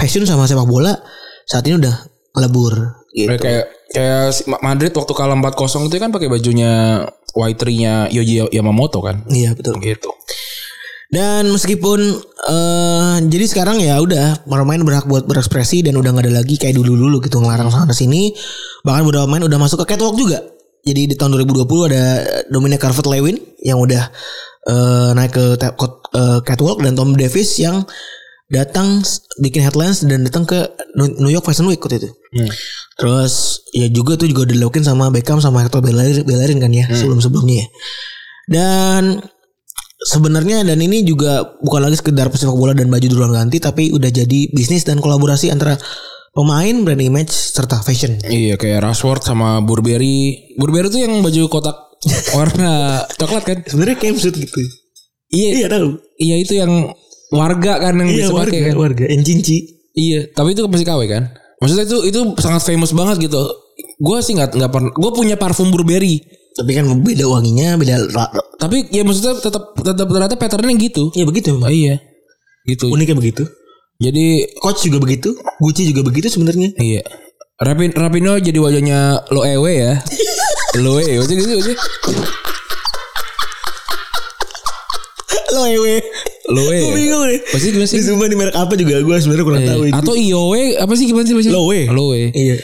fashion 0.00 0.24
sama 0.24 0.48
sepak 0.48 0.64
bola 0.64 0.96
saat 1.44 1.68
ini 1.68 1.76
udah 1.76 1.96
lebur 2.40 3.00
gitu 3.12 3.36
Kayak 3.36 3.66
kayak 3.90 4.30
Madrid 4.62 4.94
waktu 4.94 5.12
kalah 5.18 5.34
4-0 5.34 5.90
itu 5.90 5.98
kan 5.98 6.14
pakai 6.14 6.30
bajunya 6.30 7.02
Y3-nya 7.34 8.06
Yoji 8.10 8.54
Yamamoto 8.54 9.02
kan. 9.02 9.26
iya 9.30 9.50
betul 9.54 9.78
Gitu. 9.82 10.10
Dan 11.10 11.50
meskipun 11.50 11.98
eh 12.46 13.16
jadi 13.26 13.44
sekarang 13.50 13.82
ya 13.82 13.98
udah 13.98 14.46
pemain 14.46 14.78
berhak 14.78 15.10
buat 15.10 15.26
berekspresi 15.26 15.82
dan 15.82 15.98
udah 15.98 16.14
nggak 16.14 16.30
ada 16.30 16.34
lagi 16.38 16.54
kayak 16.54 16.78
dulu 16.78 16.94
dulu 16.94 17.18
gitu 17.18 17.42
ngelarang 17.42 17.66
sana 17.66 17.90
sini. 17.90 18.30
Bahkan 18.86 19.02
beberapa 19.02 19.26
pemain 19.26 19.42
udah 19.42 19.58
masuk 19.58 19.82
ke 19.82 19.90
catwalk 19.90 20.14
juga. 20.14 20.38
Jadi 20.80 21.12
di 21.12 21.14
tahun 21.16 21.36
2020 21.36 21.90
ada 21.92 22.04
Dominic 22.48 22.80
Calvert-Lewin 22.80 23.36
yang 23.64 23.80
udah 23.80 24.08
eh 24.60 25.10
naik 25.16 25.32
ke 25.32 25.44
eh, 25.56 26.38
catwalk 26.44 26.84
dan 26.84 26.92
Tom 26.92 27.16
Davis 27.16 27.56
yang 27.56 27.84
datang 28.50 29.00
bikin 29.38 29.62
headlines 29.62 30.02
dan 30.02 30.26
datang 30.26 30.42
ke 30.42 30.58
New 30.98 31.30
York 31.30 31.46
Fashion 31.46 31.70
Week 31.70 31.78
waktu 31.78 32.02
itu. 32.02 32.10
Terus 32.98 33.64
ya 33.72 33.86
juga 33.88 34.18
tuh 34.18 34.26
juga 34.26 34.44
dilakuin 34.44 34.82
sama 34.82 35.08
Beckham 35.08 35.38
sama 35.38 35.62
Hector 35.64 35.80
Bellerin, 35.80 36.26
Bellerin 36.26 36.58
kan 36.58 36.72
ya 36.74 36.90
sebelum-sebelumnya 36.90 37.56
ya. 37.62 37.66
Dan 38.50 39.22
sebenarnya 40.00 40.66
dan 40.66 40.80
ini 40.82 41.06
juga 41.06 41.56
bukan 41.62 41.86
lagi 41.86 42.00
sekedar 42.02 42.26
sepak 42.32 42.56
bola 42.56 42.72
dan 42.72 42.88
baju 42.88 43.06
duluan 43.06 43.36
ganti 43.36 43.60
tapi 43.60 43.92
udah 43.92 44.08
jadi 44.08 44.48
bisnis 44.50 44.82
dan 44.82 44.98
kolaborasi 44.98 45.52
antara 45.52 45.76
pemain, 46.30 46.74
brand 46.82 47.00
image 47.00 47.30
serta 47.30 47.80
fashion. 47.80 48.18
Iya 48.22 48.54
kayak 48.54 48.82
Rashford 48.82 49.22
sama 49.22 49.58
Burberry. 49.60 50.54
Burberry 50.54 50.88
tuh 50.88 51.02
yang 51.02 51.18
baju 51.20 51.42
kotak 51.46 51.76
warna 52.38 53.04
coklat 53.14 53.44
kan? 53.44 53.58
Sebenarnya 53.66 53.96
kayak 53.96 54.12
maksud 54.16 54.34
gitu. 54.34 54.60
Iya, 55.30 55.48
Iya 55.62 55.66
tahu. 55.70 55.88
iya 56.18 56.36
itu 56.38 56.58
yang 56.58 56.90
warga 57.30 57.78
kan 57.78 57.94
yang 57.94 58.10
Iya 58.10 58.18
bisa 58.26 58.32
warga, 58.34 58.50
pakai 58.50 58.72
kan. 58.72 58.76
warga. 58.78 59.04
Encinci. 59.06 59.58
Iya, 59.94 60.20
tapi 60.30 60.54
itu 60.54 60.66
masih 60.66 60.86
KW 60.86 61.00
kan? 61.06 61.30
Maksudnya 61.60 61.84
itu 61.86 61.98
itu 62.08 62.20
sangat 62.40 62.62
famous 62.64 62.90
banget 62.90 63.30
gitu. 63.30 63.38
Gue 64.00 64.18
sih 64.24 64.34
nggak 64.34 64.56
nggak 64.56 64.70
pernah. 64.72 64.90
Gue 64.90 65.10
punya 65.12 65.36
parfum 65.36 65.70
Burberry. 65.70 66.18
Tapi 66.50 66.74
kan 66.74 66.82
beda 66.98 67.30
wanginya, 67.30 67.78
beda 67.78 68.10
Tapi 68.58 68.90
ya 68.90 69.06
maksudnya 69.06 69.38
tetap 69.38 69.70
tetap 69.76 70.06
ternyata 70.08 70.34
patternnya 70.34 70.74
gitu. 70.76 71.14
Ya 71.14 71.22
begitu 71.22 71.54
Oh, 71.54 71.70
iya. 71.70 72.00
Gitu. 72.66 72.90
Uniknya 72.90 73.14
begitu. 73.14 73.46
Jadi 74.00 74.48
Coach 74.56 74.88
juga 74.88 74.96
begitu, 74.96 75.36
Gucci 75.60 75.84
juga 75.92 76.00
begitu 76.00 76.32
sebenarnya. 76.32 76.72
iya. 76.80 77.04
Rapin 77.60 77.92
Rapino 77.92 78.40
jadi 78.40 78.56
wajahnya 78.56 79.28
Lo 79.28 79.44
Ewe 79.44 79.72
ya. 79.76 80.00
Lo 80.82 80.96
Ewe 80.96 81.20
wajah 81.20 81.34
gitu 81.36 81.52
aja. 81.60 81.74
Lo 85.50 85.66
ewe. 85.66 86.00
Lo 86.48 86.62
Ewe. 86.72 86.80
Gue 86.88 86.96
bingung 86.96 87.24
nih. 87.28 87.40
Pasti 87.52 87.68
gimana 87.74 87.90
sih? 87.90 87.98
Di 88.00 88.06
Zumba 88.06 88.24
di 88.30 88.36
merek 88.38 88.56
apa 88.56 88.72
juga 88.78 89.02
gue 89.02 89.16
sebenarnya 89.20 89.44
kurang 89.44 89.62
tahu 89.66 89.82
itu. 89.90 89.98
Atau 90.00 90.14
IOW 90.16 90.54
apa 90.80 90.92
sih 90.96 91.04
gimana 91.10 91.24
sih 91.26 91.34
bacanya? 91.36 91.54
Lowe. 91.58 91.80
Lowe. 91.92 92.22
Iya. 92.32 92.56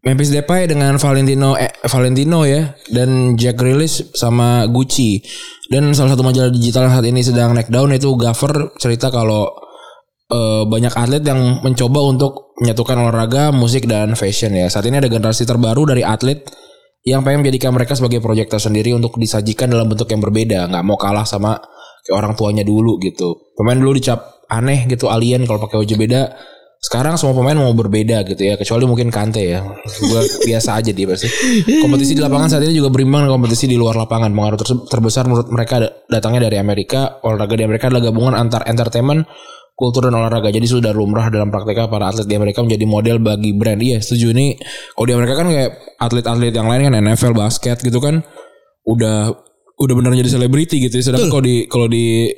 Memphis 0.00 0.32
Depay 0.32 0.64
dengan 0.64 0.96
Valentino 0.96 1.60
eh, 1.60 1.76
Valentino 1.84 2.48
ya 2.48 2.72
dan 2.88 3.36
Jack 3.36 3.60
Grealish 3.60 4.16
sama 4.16 4.64
Gucci 4.64 5.20
dan 5.68 5.92
salah 5.92 6.16
satu 6.16 6.24
majalah 6.24 6.48
digital 6.48 6.88
yang 6.88 6.94
saat 6.96 7.04
ini 7.04 7.20
sedang 7.20 7.52
naik 7.52 7.68
down 7.68 7.92
itu 7.92 8.08
Gaffer 8.16 8.72
cerita 8.80 9.12
kalau 9.12 9.52
eh, 10.30 10.62
banyak 10.64 10.94
atlet 10.94 11.22
yang 11.26 11.60
mencoba 11.60 12.00
untuk 12.06 12.54
menyatukan 12.62 12.96
olahraga, 12.96 13.50
musik 13.50 13.84
dan 13.90 14.14
fashion 14.14 14.54
ya. 14.54 14.70
Saat 14.70 14.86
ini 14.86 15.02
ada 15.02 15.10
generasi 15.10 15.44
terbaru 15.44 15.90
dari 15.90 16.06
atlet 16.06 16.46
yang 17.02 17.24
pengen 17.24 17.40
menjadikan 17.44 17.72
mereka 17.72 17.96
sebagai 17.96 18.20
proyek 18.20 18.52
tersendiri 18.52 18.92
untuk 18.92 19.16
disajikan 19.16 19.72
dalam 19.72 19.88
bentuk 19.88 20.06
yang 20.12 20.20
berbeda, 20.20 20.68
nggak 20.68 20.84
mau 20.84 21.00
kalah 21.00 21.24
sama 21.24 21.56
orang 22.12 22.36
tuanya 22.36 22.64
dulu 22.64 23.00
gitu. 23.00 23.52
Pemain 23.56 23.76
dulu 23.76 23.96
dicap 23.96 24.44
aneh 24.52 24.84
gitu, 24.88 25.08
alien 25.08 25.48
kalau 25.48 25.62
pakai 25.62 25.80
baju 25.80 25.94
beda. 25.96 26.22
Sekarang 26.80 27.20
semua 27.20 27.36
pemain 27.36 27.52
mau 27.52 27.76
berbeda 27.76 28.24
gitu 28.24 28.40
ya, 28.40 28.56
kecuali 28.56 28.88
mungkin 28.88 29.12
Kante 29.12 29.44
ya. 29.44 29.60
Gua 30.00 30.20
biasa 30.48 30.80
aja 30.80 30.90
dia 30.96 31.04
pasti. 31.04 31.28
Kompetisi 31.84 32.16
di 32.16 32.24
lapangan 32.24 32.56
saat 32.56 32.64
ini 32.64 32.72
juga 32.72 32.88
berimbang 32.88 33.28
dengan 33.28 33.36
kompetisi 33.36 33.68
di 33.68 33.76
luar 33.76 34.00
lapangan. 34.00 34.32
Pengaruh 34.32 34.88
terbesar 34.88 35.28
menurut 35.28 35.52
mereka 35.52 35.76
da- 35.76 35.92
datangnya 36.08 36.48
dari 36.48 36.56
Amerika. 36.56 37.20
Olahraga 37.20 37.52
di 37.52 37.64
Amerika 37.68 37.92
adalah 37.92 38.08
gabungan 38.08 38.32
antar 38.32 38.64
entertainment, 38.64 39.28
kultur 39.80 40.12
dan 40.12 40.14
olahraga. 40.20 40.52
Jadi 40.52 40.68
sudah 40.68 40.92
lumrah 40.92 41.32
dalam 41.32 41.48
prakteknya 41.48 41.88
para 41.88 42.12
atlet 42.12 42.28
di 42.28 42.36
Amerika 42.36 42.60
menjadi 42.60 42.84
model 42.84 43.16
bagi 43.24 43.56
brand. 43.56 43.80
Iya, 43.80 44.04
setuju 44.04 44.36
ini. 44.36 44.60
Kalau 44.92 45.06
di 45.08 45.14
Amerika 45.16 45.34
kan 45.40 45.48
kayak 45.48 45.70
atlet-atlet 45.96 46.52
yang 46.52 46.68
lain 46.68 46.92
kan 46.92 46.94
NFL, 47.00 47.32
basket 47.32 47.80
gitu 47.80 47.96
kan 47.98 48.20
udah 48.84 49.32
udah 49.80 49.94
benar 49.96 50.12
jadi 50.12 50.36
selebriti 50.36 50.76
gitu. 50.84 51.00
ya. 51.00 51.04
Sedangkan 51.08 51.32
kalau 51.32 51.44
di 51.48 51.64
kalau 51.64 51.88
di 51.88 52.28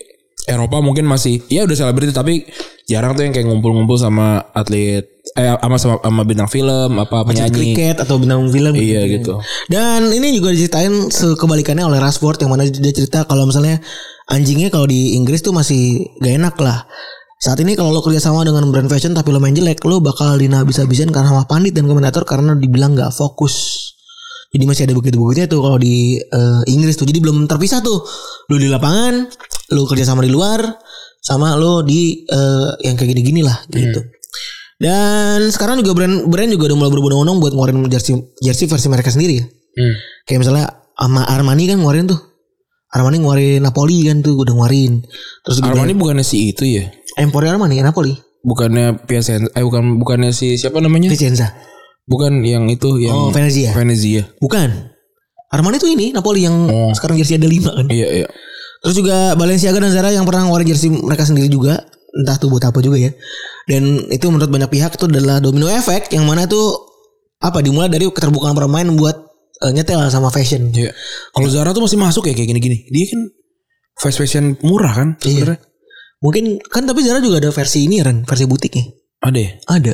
Eropa 0.43 0.83
mungkin 0.83 1.07
masih 1.07 1.43
ya 1.51 1.67
udah 1.67 1.75
selebriti 1.75 2.11
tapi 2.11 2.47
jarang 2.91 3.15
tuh 3.15 3.23
yang 3.23 3.35
kayak 3.35 3.47
ngumpul-ngumpul 3.47 3.95
sama 3.95 4.43
atlet 4.51 5.07
eh 5.39 5.55
sama 5.55 5.79
sama, 5.79 5.95
sama 6.03 6.23
bintang 6.27 6.51
film 6.51 6.99
apa 6.99 7.23
penyanyi. 7.23 7.75
Kriket 7.75 8.03
atau 8.03 8.19
bintang 8.19 8.51
film. 8.51 8.75
Iya 8.75 9.07
gitu. 9.07 9.39
Dan 9.71 10.11
ini 10.11 10.35
juga 10.35 10.51
diceritain 10.51 11.11
sekebalikannya 11.11 11.87
oleh 11.87 12.03
Rashford 12.03 12.43
yang 12.43 12.51
mana 12.51 12.67
dia 12.67 12.95
cerita 12.95 13.23
kalau 13.25 13.47
misalnya 13.47 13.79
anjingnya 14.27 14.69
kalau 14.75 14.91
di 14.91 15.15
Inggris 15.15 15.41
tuh 15.41 15.55
masih 15.55 16.11
gak 16.19 16.35
enak 16.43 16.55
lah. 16.59 16.91
Saat 17.43 17.59
ini 17.59 17.75
kalau 17.75 17.91
lo 17.91 18.07
kerja 18.07 18.23
sama 18.23 18.47
dengan 18.47 18.71
brand 18.71 18.87
fashion 18.87 19.19
tapi 19.19 19.35
lo 19.35 19.43
main 19.43 19.51
jelek, 19.51 19.83
lo 19.83 19.99
bakal 19.99 20.39
dinabis-habisin 20.39 21.11
karena 21.11 21.35
sama 21.35 21.43
pandit 21.51 21.75
dan 21.75 21.91
komentator 21.91 22.23
karena 22.23 22.55
dibilang 22.55 22.95
gak 22.95 23.11
fokus. 23.11 23.83
Jadi 24.55 24.63
masih 24.63 24.87
ada 24.87 24.95
begitu-begitunya 24.95 25.51
tuh 25.51 25.59
kalau 25.59 25.75
di 25.75 26.23
eh, 26.23 26.63
Inggris 26.71 26.95
tuh. 26.95 27.03
Jadi 27.03 27.19
belum 27.19 27.51
terpisah 27.51 27.83
tuh. 27.83 27.99
Lo 28.47 28.55
di 28.63 28.71
lapangan, 28.71 29.27
lo 29.75 29.83
kerja 29.91 30.07
sama 30.07 30.23
di 30.23 30.31
luar, 30.31 30.63
sama 31.19 31.59
lo 31.59 31.83
di 31.83 32.23
eh, 32.23 32.71
yang 32.87 32.95
kayak 32.95 33.11
gini-gini 33.11 33.43
lah 33.43 33.59
gitu. 33.75 34.07
Dan 34.79 35.51
sekarang 35.51 35.83
juga 35.83 35.99
brand 35.99 36.31
brand 36.31 36.51
juga 36.53 36.71
udah 36.71 36.79
mulai 36.79 36.91
berbondong-bondong 36.95 37.39
buat 37.43 37.53
ngeluarin 37.59 37.91
jersey 37.91 38.23
jersey 38.39 38.71
versi 38.71 38.87
mereka 38.87 39.11
sendiri 39.11 39.43
ya. 39.43 39.47
Hmm. 39.51 39.95
Kayak 40.31 40.41
misalnya 40.47 40.67
sama 40.95 41.27
Armani 41.27 41.67
kan 41.67 41.83
ngeluarin 41.83 42.07
tuh. 42.07 42.21
Armani 42.93 43.19
ngeluarin 43.19 43.67
Napoli 43.67 44.07
kan 44.07 44.23
tuh 44.23 44.39
udah 44.39 44.55
ngeluarin. 44.55 45.03
Terus 45.43 45.59
Armani 45.59 45.97
bukannya 45.99 46.23
si 46.23 46.55
itu 46.55 46.63
ya? 46.71 47.02
Emporio 47.17 47.53
Armani 47.53 47.81
Napoli. 47.81 48.15
Bukannya 48.43 49.07
Piacenza 49.07 49.49
eh 49.55 49.63
bukan 49.63 49.99
bukannya 49.99 50.35
si 50.35 50.59
siapa 50.59 50.83
namanya? 50.83 51.09
Vicenza. 51.09 51.55
Bukan 52.03 52.43
yang 52.43 52.67
itu 52.67 52.99
yang 52.99 53.15
Oh, 53.15 53.31
Venezia. 53.31 53.71
Venezia. 53.71 54.27
Bukan. 54.43 54.91
Armani 55.53 55.79
tuh 55.79 55.87
ini 55.87 56.11
Napoli 56.11 56.43
yang 56.43 56.67
Oh. 56.67 56.91
sekarang 56.91 57.21
jersey 57.21 57.39
ada 57.39 57.47
lima 57.47 57.71
kan. 57.71 57.87
Iya 57.87 58.25
iya. 58.25 58.29
Terus 58.83 58.99
juga 58.99 59.39
Balenciaga 59.39 59.79
dan 59.79 59.95
Zara 59.95 60.11
yang 60.11 60.27
pernah 60.27 60.49
ngeluarin 60.49 60.67
jersey 60.67 60.91
mereka 60.91 61.23
sendiri 61.23 61.47
juga. 61.47 61.87
Entah 62.13 62.37
tuh 62.37 62.51
buat 62.51 62.61
apa 62.61 62.83
juga 62.83 62.99
ya. 62.99 63.15
Dan 63.65 64.11
itu 64.11 64.27
menurut 64.27 64.51
banyak 64.51 64.69
pihak 64.69 64.99
itu 64.99 65.07
adalah 65.07 65.39
domino 65.39 65.71
efek 65.71 66.11
yang 66.11 66.27
mana 66.27 66.45
tuh 66.45 66.77
apa 67.39 67.63
dimulai 67.63 67.87
dari 67.89 68.05
keterbukaan 68.05 68.53
pemain 68.53 68.85
buat 68.93 69.17
eh, 69.63 69.71
nyetel 69.71 70.03
sama 70.11 70.29
fashion. 70.29 70.75
Iya. 70.75 70.91
Kalau 71.31 71.47
Zara 71.47 71.71
tuh 71.71 71.87
masih 71.87 71.97
masuk 71.97 72.27
ya 72.27 72.35
kayak 72.35 72.53
gini-gini. 72.53 72.91
Dia 72.91 73.07
kan 73.07 73.21
fast 74.03 74.19
fashion 74.19 74.59
murah 74.67 74.91
kan 74.91 75.09
sebenarnya. 75.23 75.63
Mungkin 76.23 76.63
kan 76.71 76.87
tapi 76.87 77.03
Zara 77.03 77.19
juga 77.19 77.43
ada 77.43 77.51
versi 77.51 77.91
ini 77.91 77.99
kan, 77.99 78.23
versi 78.23 78.47
butiknya. 78.47 78.87
Ada 79.23 79.39
ya? 79.39 79.51
Ada. 79.71 79.93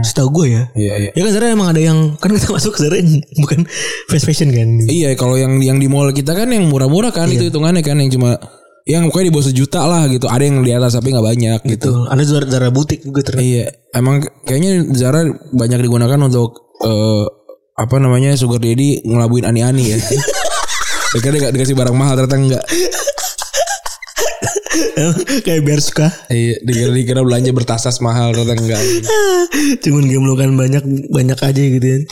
Setahu 0.00 0.28
gue 0.32 0.46
ya. 0.56 0.62
Iya 0.72 0.94
iya. 0.96 1.10
Ya 1.12 1.20
kan 1.28 1.32
Zara 1.36 1.52
emang 1.52 1.68
ada 1.76 1.80
yang 1.80 2.16
kan 2.16 2.32
kita 2.32 2.48
masuk 2.48 2.76
ke 2.76 2.88
Zara 2.88 2.96
yang 2.96 3.20
bukan 3.44 3.68
fast 4.08 4.24
fashion 4.24 4.52
kan. 4.52 4.68
Iya 4.88 5.12
kalau 5.20 5.36
yang 5.36 5.60
yang 5.60 5.76
di 5.76 5.88
mall 5.88 6.08
kita 6.16 6.32
kan 6.32 6.48
yang 6.48 6.68
murah-murah 6.72 7.12
kan 7.12 7.28
itu 7.28 7.52
hitungannya 7.52 7.84
kan 7.84 8.00
yang 8.00 8.08
cuma 8.08 8.40
yang 8.88 9.06
pokoknya 9.12 9.26
di 9.28 9.34
bawah 9.36 9.46
sejuta 9.52 9.80
lah 9.84 10.08
gitu. 10.08 10.28
Ada 10.28 10.42
yang 10.48 10.64
di 10.64 10.72
atas 10.72 10.96
tapi 10.96 11.12
nggak 11.12 11.26
banyak 11.28 11.60
gitu. 11.76 11.88
Tuh, 11.92 12.08
ada 12.08 12.22
Zara, 12.24 12.44
Zara 12.48 12.68
butik 12.72 13.04
juga 13.04 13.20
ternyata. 13.20 13.44
Iya, 13.44 13.66
emang 13.92 14.24
kayaknya 14.48 14.72
Zara 14.96 15.28
banyak 15.52 15.80
digunakan 15.84 16.20
untuk 16.24 16.72
eh, 16.80 17.24
apa 17.76 17.96
namanya 18.00 18.36
sugar 18.36 18.60
daddy 18.60 19.04
ngelabuin 19.04 19.44
ani-ani 19.44 19.92
ya. 19.92 19.98
Dikira 21.16 21.36
dia 21.36 21.50
dikasih 21.50 21.74
barang 21.74 21.96
mahal 21.96 22.16
ternyata 22.16 22.36
enggak. 22.38 22.64
Kayak 25.46 25.62
Bershka. 25.66 26.08
Iya, 26.28 26.60
dikira 26.64 26.92
dikira 26.92 27.20
belanja 27.22 27.50
bertasas 27.52 27.98
mahal 28.00 28.32
ternyata 28.34 28.58
enggak. 28.58 28.82
Cuman 29.84 30.04
gemelukan 30.06 30.50
banyak 30.54 30.84
banyak 31.10 31.38
aja 31.38 31.62
gitu 31.62 31.86
kan. 31.86 32.02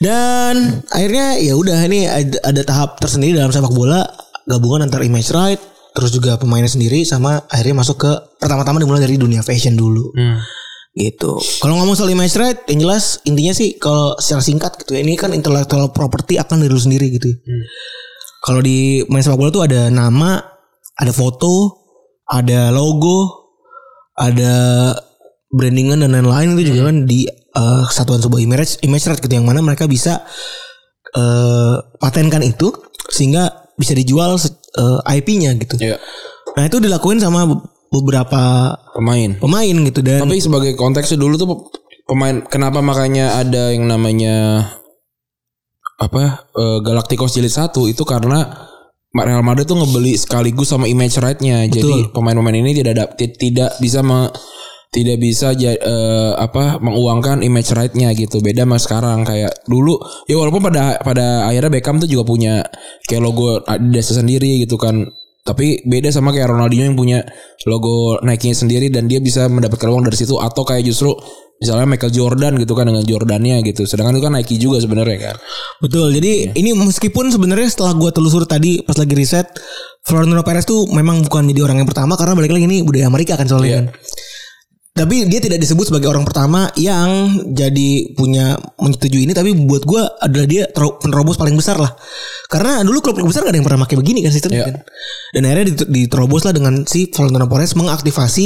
Dan 0.00 0.54
akhirnya 0.88 1.36
ya 1.36 1.52
udah 1.60 1.78
ini 1.84 2.08
ada, 2.08 2.40
ada 2.40 2.62
tahap 2.64 2.96
tersendiri 3.00 3.36
dalam 3.36 3.52
sepak 3.52 3.72
bola 3.72 4.08
gabungan 4.48 4.88
antara 4.88 5.04
image 5.04 5.28
right 5.36 5.60
terus 5.90 6.14
juga 6.14 6.38
pemainnya 6.38 6.70
sendiri 6.70 7.02
sama 7.02 7.42
akhirnya 7.50 7.82
masuk 7.82 7.98
ke 8.00 8.12
pertama-tama 8.38 8.78
dimulai 8.80 9.02
dari 9.02 9.18
dunia 9.18 9.42
fashion 9.44 9.74
dulu. 9.76 10.14
gitu. 10.90 11.38
Kalau 11.62 11.78
ngomong 11.78 11.94
soal 11.94 12.10
image 12.10 12.34
right, 12.34 12.58
yang 12.66 12.82
jelas 12.82 13.22
intinya 13.22 13.54
sih 13.54 13.78
kalau 13.78 14.18
secara 14.18 14.42
singkat 14.42 14.74
gitu 14.74 14.98
ya, 14.98 15.06
ini 15.06 15.14
kan 15.14 15.30
intellectual 15.30 15.94
property 15.94 16.34
akan 16.34 16.66
dari 16.66 16.70
lu 16.70 16.82
sendiri 16.82 17.14
gitu. 17.14 17.30
ya. 17.30 17.38
Kalau 18.40 18.58
di 18.58 19.04
main 19.06 19.22
sepak 19.22 19.38
bola 19.38 19.50
tuh 19.52 19.62
ada 19.68 19.86
nama, 19.92 20.40
ada 21.00 21.10
foto, 21.10 21.80
ada 22.26 22.68
logo, 22.68 23.48
ada 24.12 24.52
brandingan 25.48 25.98
dan 25.98 26.12
lain-lain 26.12 26.54
itu 26.54 26.70
juga 26.70 26.92
kan 26.92 27.08
di 27.08 27.24
eh, 27.26 27.82
kesatuan 27.88 28.20
sebuah 28.20 28.38
image 28.38 28.78
image 28.80 29.08
right 29.08 29.18
gitu 29.18 29.32
yang 29.32 29.42
mana 29.42 29.58
mereka 29.58 29.88
bisa 29.88 30.20
eh, 31.10 31.74
patenkan 31.96 32.44
itu 32.44 32.70
sehingga 33.08 33.48
bisa 33.74 33.96
dijual 33.96 34.36
se- 34.36 34.52
eh, 34.70 35.16
IP-nya 35.16 35.56
gitu. 35.56 35.80
Iya, 35.80 35.96
Nah 36.50 36.66
itu 36.66 36.78
dilakuin 36.78 37.16
sama 37.16 37.48
beberapa 37.90 38.74
pemain. 38.92 39.34
pemain 39.36 39.76
gitu 39.82 40.00
dan 40.00 40.22
Tapi 40.22 40.38
sebagai 40.38 40.76
konteksnya 40.76 41.16
dulu 41.16 41.34
tuh 41.34 41.48
pemain 42.04 42.38
kenapa 42.44 42.78
makanya 42.78 43.38
ada 43.38 43.70
yang 43.70 43.88
namanya 43.88 44.66
apa 45.96 46.22
eh, 46.52 46.78
Galacticos 46.80 47.34
jilid 47.34 47.50
satu 47.50 47.84
itu 47.84 48.04
karena 48.04 48.69
Real 49.10 49.42
Madrid 49.42 49.66
tuh 49.66 49.74
ngebeli 49.74 50.14
sekaligus 50.14 50.70
sama 50.70 50.86
image 50.86 51.18
right-nya. 51.18 51.66
Jadi 51.66 52.14
pemain-pemain 52.14 52.54
ini 52.62 52.70
tidak 52.78 53.18
tidak 53.18 53.70
bisa 53.82 54.06
me- 54.06 54.30
tidak 54.90 55.22
bisa 55.22 55.54
eh, 55.54 56.32
apa 56.34 56.78
menguangkan 56.82 57.42
image 57.42 57.74
right-nya 57.74 58.10
gitu. 58.14 58.38
Beda 58.38 58.66
sama 58.66 58.78
sekarang 58.78 59.22
kayak 59.26 59.66
dulu 59.66 59.98
ya 60.30 60.38
walaupun 60.38 60.62
pada 60.62 60.98
pada 61.02 61.46
akhirnya 61.50 61.70
Beckham 61.74 61.98
tuh 61.98 62.10
juga 62.10 62.26
punya 62.26 62.62
kayak 63.06 63.22
logo 63.22 63.62
Adidas 63.66 64.14
sendiri 64.14 64.62
gitu 64.66 64.78
kan. 64.78 65.06
Tapi 65.40 65.82
beda 65.88 66.12
sama 66.12 66.30
kayak 66.36 66.52
Ronaldinho 66.52 66.92
yang 66.92 66.98
punya 66.98 67.24
logo 67.66 68.20
Nike 68.22 68.52
sendiri 68.54 68.92
dan 68.92 69.08
dia 69.08 69.18
bisa 69.18 69.48
mendapatkan 69.48 69.88
uang 69.88 70.06
dari 70.06 70.18
situ 70.20 70.36
atau 70.36 70.62
kayak 70.62 70.84
justru 70.84 71.16
misalnya 71.60 71.84
Michael 71.84 72.12
Jordan 72.16 72.52
gitu 72.56 72.72
kan 72.72 72.88
dengan 72.88 73.04
Jordannya 73.04 73.60
gitu. 73.68 73.84
Sedangkan 73.84 74.16
itu 74.16 74.24
kan 74.24 74.32
Nike 74.32 74.56
juga 74.56 74.80
sebenarnya 74.80 75.18
kan. 75.20 75.36
Betul. 75.84 76.16
Jadi 76.16 76.56
ini 76.56 76.72
meskipun 76.72 77.28
sebenarnya 77.28 77.68
setelah 77.68 77.92
gua 77.92 78.10
telusur 78.10 78.48
tadi 78.48 78.80
pas 78.80 78.96
lagi 78.96 79.12
riset 79.12 79.44
Florentino 80.00 80.40
Perez 80.40 80.64
tuh 80.64 80.88
memang 80.88 81.20
bukan 81.28 81.44
jadi 81.52 81.60
orang 81.68 81.84
yang 81.84 81.88
pertama 81.88 82.16
karena 82.16 82.32
balik 82.32 82.56
lagi 82.56 82.64
ini 82.64 82.80
budaya 82.80 83.12
Amerika 83.12 83.36
kan 83.36 83.44
soalnya 83.44 83.84
kan. 83.84 83.86
Tapi 85.00 85.24
dia 85.24 85.40
tidak 85.40 85.56
disebut 85.56 85.88
sebagai 85.88 86.12
orang 86.12 86.28
pertama 86.28 86.68
yang 86.76 87.08
jadi 87.48 88.12
punya 88.12 88.52
menyetujui 88.76 89.24
ini 89.24 89.32
tapi 89.32 89.56
buat 89.56 89.88
gua 89.88 90.12
adalah 90.20 90.44
dia 90.44 90.68
penerobos 91.00 91.40
paling 91.40 91.56
besar 91.56 91.80
lah. 91.80 91.88
Karena 92.46 92.84
dulu 92.84 93.00
klub-klub 93.00 93.32
besar 93.32 93.40
gak 93.42 93.56
ada 93.56 93.58
yang 93.58 93.64
pernah 93.64 93.88
pakai 93.88 93.96
begini 93.96 94.20
kan 94.20 94.28
sistemnya 94.28 94.60
Iya. 94.60 94.66
kan. 94.68 94.76
Dan 95.32 95.40
akhirnya 95.48 95.66
dit- 95.72 95.88
diterobos 95.88 96.44
lah 96.44 96.52
dengan 96.52 96.84
si 96.84 97.08
Florentino 97.08 97.48
Perez 97.48 97.72
mengaktifasi 97.72 98.44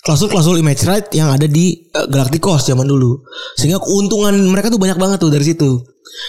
klausul-klausul 0.00 0.62
image 0.62 0.86
right 0.86 1.10
yang 1.10 1.34
ada 1.34 1.50
di 1.50 1.90
eh, 1.90 2.06
Galacticos 2.06 2.62
zaman 2.62 2.86
dulu. 2.86 3.18
Sehingga 3.58 3.82
keuntungan 3.82 4.38
mereka 4.46 4.70
tuh 4.70 4.78
banyak 4.78 4.94
banget 4.94 5.18
tuh 5.18 5.34
dari 5.34 5.42
situ. 5.42 5.82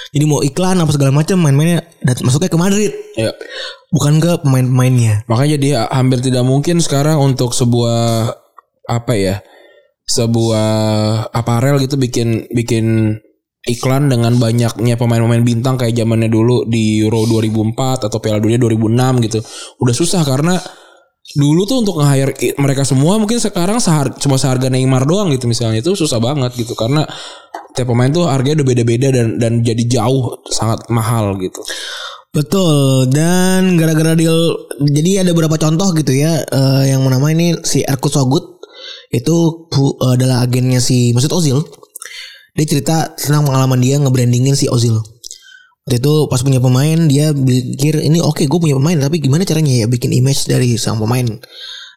Jadi 0.10 0.26
mau 0.26 0.42
iklan 0.42 0.82
apa 0.82 0.90
segala 0.90 1.14
macam 1.14 1.38
main-mainnya 1.38 1.86
dat- 2.02 2.26
masuknya 2.26 2.50
ke 2.50 2.58
Madrid, 2.58 2.92
Ya. 3.14 3.32
bukan 3.92 4.18
ke 4.18 4.42
pemain-pemainnya. 4.42 5.24
Makanya 5.28 5.58
dia 5.62 5.78
hampir 5.88 6.20
tidak 6.20 6.42
mungkin 6.42 6.82
sekarang 6.82 7.22
untuk 7.22 7.54
sebuah 7.54 8.34
apa 8.88 9.14
ya? 9.14 9.36
Sebuah 10.10 10.70
aparel 11.30 11.78
gitu 11.86 12.02
bikin 12.02 12.50
bikin 12.50 13.14
iklan 13.70 14.10
dengan 14.10 14.34
banyaknya 14.42 14.96
pemain-pemain 14.98 15.44
bintang 15.46 15.78
kayak 15.78 15.94
zamannya 15.94 16.32
dulu 16.32 16.66
di 16.66 17.04
Euro 17.06 17.30
2004 17.30 18.10
atau 18.10 18.18
Piala 18.18 18.42
Dunia 18.42 18.58
2006 18.58 19.26
gitu. 19.30 19.40
Udah 19.84 19.96
susah 19.96 20.22
karena 20.26 20.58
dulu 21.38 21.62
tuh 21.70 21.86
untuk 21.86 22.02
nge-hire 22.02 22.34
mereka 22.58 22.82
semua 22.82 23.22
mungkin 23.22 23.38
sekarang 23.38 23.78
sehar 23.78 24.18
cuma 24.18 24.42
seharga 24.42 24.66
Neymar 24.66 25.06
doang 25.06 25.30
gitu 25.30 25.46
misalnya 25.46 25.86
itu 25.86 25.94
susah 25.94 26.18
banget 26.18 26.58
gitu 26.58 26.74
karena 26.74 27.06
tiap 27.78 27.94
pemain 27.94 28.10
tuh 28.10 28.26
harganya 28.26 28.66
udah 28.66 28.68
beda-beda 28.74 29.08
dan 29.14 29.38
dan 29.38 29.62
jadi 29.62 30.02
jauh 30.02 30.42
sangat 30.50 30.90
mahal 30.90 31.38
gitu. 31.38 31.62
Betul 32.34 33.10
dan 33.14 33.78
gara-gara 33.78 34.18
deal 34.18 34.58
jadi 34.82 35.22
ada 35.22 35.38
beberapa 35.38 35.58
contoh 35.62 35.94
gitu 35.94 36.14
ya 36.18 36.42
eh, 36.42 36.84
yang 36.94 37.06
nama 37.06 37.30
ini 37.30 37.62
si 37.62 37.86
Erkut 37.86 38.14
Sogut 38.14 38.59
itu 39.10 39.68
pu- 39.70 39.98
eh, 40.02 40.12
adalah 40.18 40.46
agennya 40.46 40.82
si 40.82 41.12
Mesut 41.14 41.34
Ozil. 41.34 41.62
Dia 42.58 42.66
cerita 42.66 43.14
tentang 43.16 43.50
pengalaman 43.50 43.80
dia 43.82 43.98
ngebrandingin 43.98 44.54
si 44.58 44.70
Ozil. 44.70 44.98
Waktu 45.86 46.06
itu 46.06 46.14
pas 46.30 46.42
punya 46.46 46.62
pemain 46.62 47.00
dia 47.10 47.34
pikir 47.34 48.06
ini 48.06 48.22
oke 48.22 48.46
gue 48.46 48.60
punya 48.62 48.78
pemain 48.78 48.98
tapi 49.00 49.18
gimana 49.18 49.42
caranya 49.42 49.74
ya 49.74 49.86
bikin 49.90 50.14
image 50.14 50.46
dari 50.46 50.78
sang 50.78 51.02
pemain. 51.02 51.26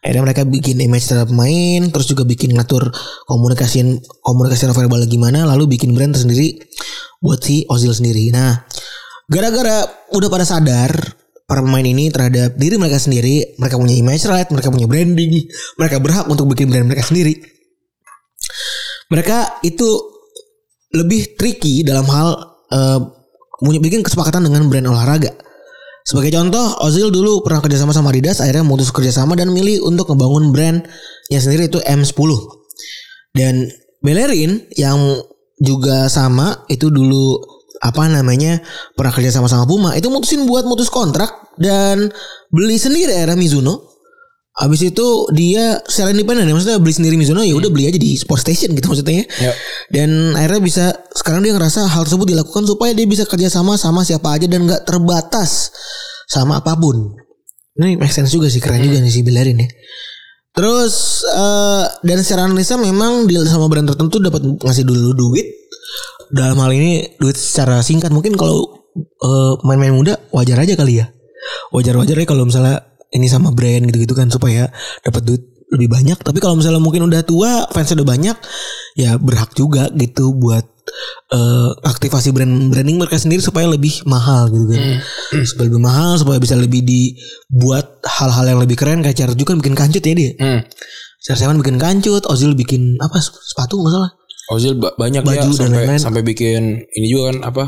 Akhirnya 0.02 0.22
mereka 0.24 0.42
bikin 0.48 0.80
image 0.80 1.06
terhadap 1.06 1.28
pemain 1.28 1.92
terus 1.92 2.08
juga 2.08 2.24
bikin 2.24 2.56
ngatur 2.56 2.88
komunikasi 3.28 4.00
komunikasi 4.24 4.72
verbal 4.72 5.04
gimana 5.06 5.44
lalu 5.44 5.76
bikin 5.76 5.92
brand 5.92 6.16
tersendiri 6.16 6.56
buat 7.20 7.44
si 7.44 7.68
Ozil 7.68 7.92
sendiri. 7.92 8.32
Nah, 8.32 8.64
Gara-gara 9.32 9.88
udah 10.12 10.28
pada 10.28 10.44
sadar 10.44 10.92
para 11.52 11.60
pemain 11.60 11.84
ini 11.84 12.08
terhadap 12.08 12.56
diri 12.56 12.80
mereka 12.80 12.96
sendiri, 12.96 13.60
mereka 13.60 13.76
punya 13.76 13.92
image 13.92 14.24
right, 14.24 14.48
mereka 14.48 14.72
punya 14.72 14.88
branding, 14.88 15.44
mereka 15.76 16.00
berhak 16.00 16.24
untuk 16.32 16.48
bikin 16.48 16.72
brand 16.72 16.88
mereka 16.88 17.04
sendiri. 17.04 17.36
Mereka 19.12 19.60
itu 19.68 19.84
lebih 20.96 21.36
tricky 21.36 21.84
dalam 21.84 22.08
hal 22.08 22.56
punya 23.60 23.84
bikin 23.84 24.00
kesepakatan 24.00 24.48
dengan 24.48 24.72
brand 24.72 24.88
olahraga. 24.88 25.36
Sebagai 26.08 26.32
contoh, 26.32 26.82
Ozil 26.88 27.12
dulu 27.12 27.44
pernah 27.44 27.60
kerjasama 27.60 27.92
sama 27.92 28.10
Adidas, 28.10 28.40
akhirnya 28.40 28.64
memutus 28.64 28.88
kerjasama 28.88 29.36
dan 29.36 29.52
milih 29.52 29.84
untuk 29.84 30.08
ngebangun 30.08 30.50
brand 30.50 30.80
yang 31.28 31.38
sendiri 31.44 31.68
itu 31.68 31.78
M10. 31.84 32.32
Dan 33.36 33.68
Bellerin 34.00 34.66
yang 34.74 34.98
juga 35.60 36.08
sama 36.08 36.64
itu 36.66 36.88
dulu 36.88 37.38
apa 37.82 38.06
namanya 38.06 38.62
pernah 38.94 39.10
kerja 39.10 39.34
sama 39.34 39.50
sama 39.50 39.66
Puma 39.66 39.90
itu 39.98 40.06
mutusin 40.06 40.46
buat 40.46 40.62
mutus 40.62 40.86
kontrak 40.86 41.41
dan 41.58 42.12
beli 42.52 42.76
sendiri 42.76 43.12
era 43.12 43.36
Mizuno. 43.36 43.90
Habis 44.52 44.92
itu 44.92 45.32
dia 45.32 45.80
secara 45.88 46.12
independen 46.12 46.44
ya 46.44 46.52
maksudnya 46.52 46.76
beli 46.76 46.92
sendiri 46.92 47.16
Mizuno 47.16 47.40
ya 47.40 47.56
udah 47.56 47.72
beli 47.72 47.88
aja 47.88 47.96
di 47.96 48.12
sport 48.20 48.44
station 48.44 48.76
gitu 48.76 48.92
maksudnya. 48.92 49.24
Ya. 49.40 49.52
Dan 49.88 50.36
akhirnya 50.36 50.60
bisa 50.60 50.84
sekarang 51.16 51.40
dia 51.40 51.56
ngerasa 51.56 51.88
hal 51.88 52.04
tersebut 52.04 52.36
dilakukan 52.36 52.68
supaya 52.68 52.92
dia 52.92 53.08
bisa 53.08 53.24
kerja 53.24 53.48
sama 53.48 53.80
sama 53.80 54.04
siapa 54.04 54.36
aja 54.36 54.44
dan 54.44 54.68
nggak 54.68 54.84
terbatas 54.84 55.72
sama 56.28 56.60
apa 56.60 56.76
pun. 56.76 57.16
Ini 57.80 57.96
make 57.96 58.12
sense 58.12 58.28
juga 58.28 58.52
sih 58.52 58.60
keren 58.60 58.84
juga 58.84 59.00
nih 59.00 59.08
si 59.08 59.24
Bellerin 59.24 59.56
ya. 59.56 59.68
Terus 60.52 61.24
eh, 61.24 61.84
dan 62.04 62.18
secara 62.20 62.44
analisa 62.44 62.76
memang 62.76 63.24
deal 63.24 63.48
sama 63.48 63.72
brand 63.72 63.88
tertentu 63.88 64.20
dapat 64.20 64.44
ngasih 64.60 64.84
dulu 64.84 65.16
duit. 65.16 65.48
Dalam 66.32 66.60
hal 66.60 66.72
ini 66.76 67.16
duit 67.16 67.36
secara 67.36 67.80
singkat 67.80 68.12
mungkin 68.12 68.36
kalau 68.36 68.84
eh, 69.00 69.52
main-main 69.64 69.96
muda 69.96 70.20
wajar 70.28 70.60
aja 70.60 70.76
kali 70.76 71.00
ya. 71.00 71.08
Wajar-wajar 71.70 72.16
ya 72.16 72.26
kalau 72.26 72.44
misalnya 72.44 72.82
ini 73.12 73.28
sama 73.28 73.52
brand 73.52 73.88
gitu-gitu 73.88 74.14
kan 74.14 74.28
supaya 74.28 74.68
dapat 75.02 75.22
duit 75.22 75.42
lebih 75.72 75.88
banyak. 75.88 76.18
Tapi 76.20 76.38
kalau 76.38 76.54
misalnya 76.54 76.78
mungkin 76.78 77.08
udah 77.08 77.24
tua, 77.24 77.64
fansnya 77.72 78.00
udah 78.00 78.08
banyak, 78.08 78.36
ya 78.94 79.16
berhak 79.16 79.56
juga 79.56 79.88
gitu 79.92 80.36
buat 80.36 80.68
eh, 81.32 81.70
aktivasi 81.82 82.28
brand 82.30 82.68
branding 82.68 83.00
mereka 83.00 83.16
sendiri 83.16 83.40
supaya 83.40 83.64
lebih 83.68 84.04
mahal 84.04 84.52
gitu 84.52 84.68
kan. 84.68 84.80
Supaya 85.48 85.64
lebih 85.72 85.80
mahal, 85.80 86.20
supaya 86.20 86.36
bisa 86.36 86.60
lebih 86.60 86.84
dibuat 86.84 88.04
hal-hal 88.04 88.44
yang 88.52 88.60
lebih 88.60 88.76
keren 88.76 89.00
kayak 89.00 89.16
cara 89.16 89.32
juga 89.32 89.56
kan 89.56 89.64
bikin 89.64 89.72
kancut 89.72 90.04
ya 90.04 90.12
dia. 90.12 90.30
Hmm. 90.36 90.60
Sersewan 91.22 91.56
bikin 91.62 91.80
kancut, 91.80 92.26
Ozil 92.28 92.52
bikin 92.52 93.00
apa 93.00 93.16
sepatu 93.22 93.80
nggak 93.80 93.92
salah. 93.94 94.10
Ozil 94.52 94.76
ba- 94.76 94.92
banyak 94.98 95.22
Baju 95.24 95.48
ya 95.48 95.56
dan 95.56 95.56
sampai 95.56 95.96
sampai 95.96 96.22
bikin 96.26 96.84
ini 96.92 97.06
juga 97.08 97.32
kan 97.32 97.36
apa 97.48 97.64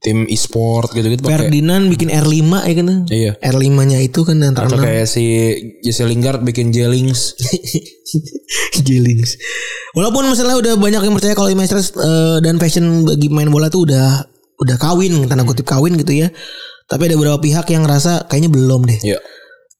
tim 0.00 0.24
e-sport 0.24 0.90
gitu-gitu 0.90 1.20
Ferdinand 1.22 1.84
bikin 1.86 2.08
R5 2.08 2.40
ya 2.64 2.72
kan. 2.72 2.88
iya 3.12 3.32
R5-nya 3.38 4.00
itu 4.00 4.24
kan 4.24 4.36
yang 4.36 4.52
atau 4.52 4.72
terkenal. 4.72 4.84
kayak 4.88 5.04
si 5.04 5.24
Jesse 5.80 6.08
Lingard 6.08 6.40
bikin 6.40 6.72
Jellings 6.72 7.36
Jellings. 8.86 9.36
Walaupun 9.92 10.24
misalnya 10.26 10.56
udah 10.56 10.74
banyak 10.76 11.02
yang 11.02 11.14
percaya 11.14 11.34
kalau 11.34 11.50
image 11.50 11.68
dress, 11.68 11.92
eh, 11.92 12.38
dan 12.40 12.56
fashion 12.56 13.04
bagi 13.04 13.28
main 13.28 13.50
bola 13.50 13.68
tuh 13.68 13.84
udah 13.84 14.24
udah 14.56 14.76
kawin, 14.76 15.24
tanda 15.26 15.44
kutip 15.44 15.64
kawin 15.64 15.96
gitu 15.96 16.16
ya. 16.16 16.28
Tapi 16.86 17.06
ada 17.06 17.14
beberapa 17.14 17.38
pihak 17.38 17.70
yang 17.70 17.84
ngerasa 17.84 18.26
kayaknya 18.26 18.50
belum 18.50 18.82
deh. 18.84 18.98
ya 19.04 19.18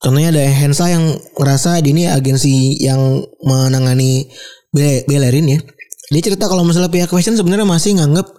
Contohnya 0.01 0.33
ada 0.33 0.41
Hensa 0.41 0.89
yang 0.89 1.05
ngerasa 1.37 1.81
di 1.81 1.93
ini 1.93 2.09
agensi 2.09 2.81
yang 2.81 3.21
menangani 3.41 4.25
Be- 4.69 5.05
Bellerin 5.05 5.49
ya. 5.49 5.61
Dia 6.11 6.23
cerita 6.25 6.49
kalau 6.49 6.65
misalnya 6.65 6.89
pihak 6.89 7.09
fashion 7.09 7.37
sebenarnya 7.37 7.65
masih 7.65 8.01
nganggap 8.01 8.31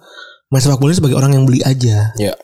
main 0.52 0.60
sepak 0.60 0.76
bola 0.76 0.92
sebagai 0.92 1.16
orang 1.16 1.32
yang 1.32 1.44
beli 1.44 1.64
aja. 1.64 2.12
ya 2.14 2.34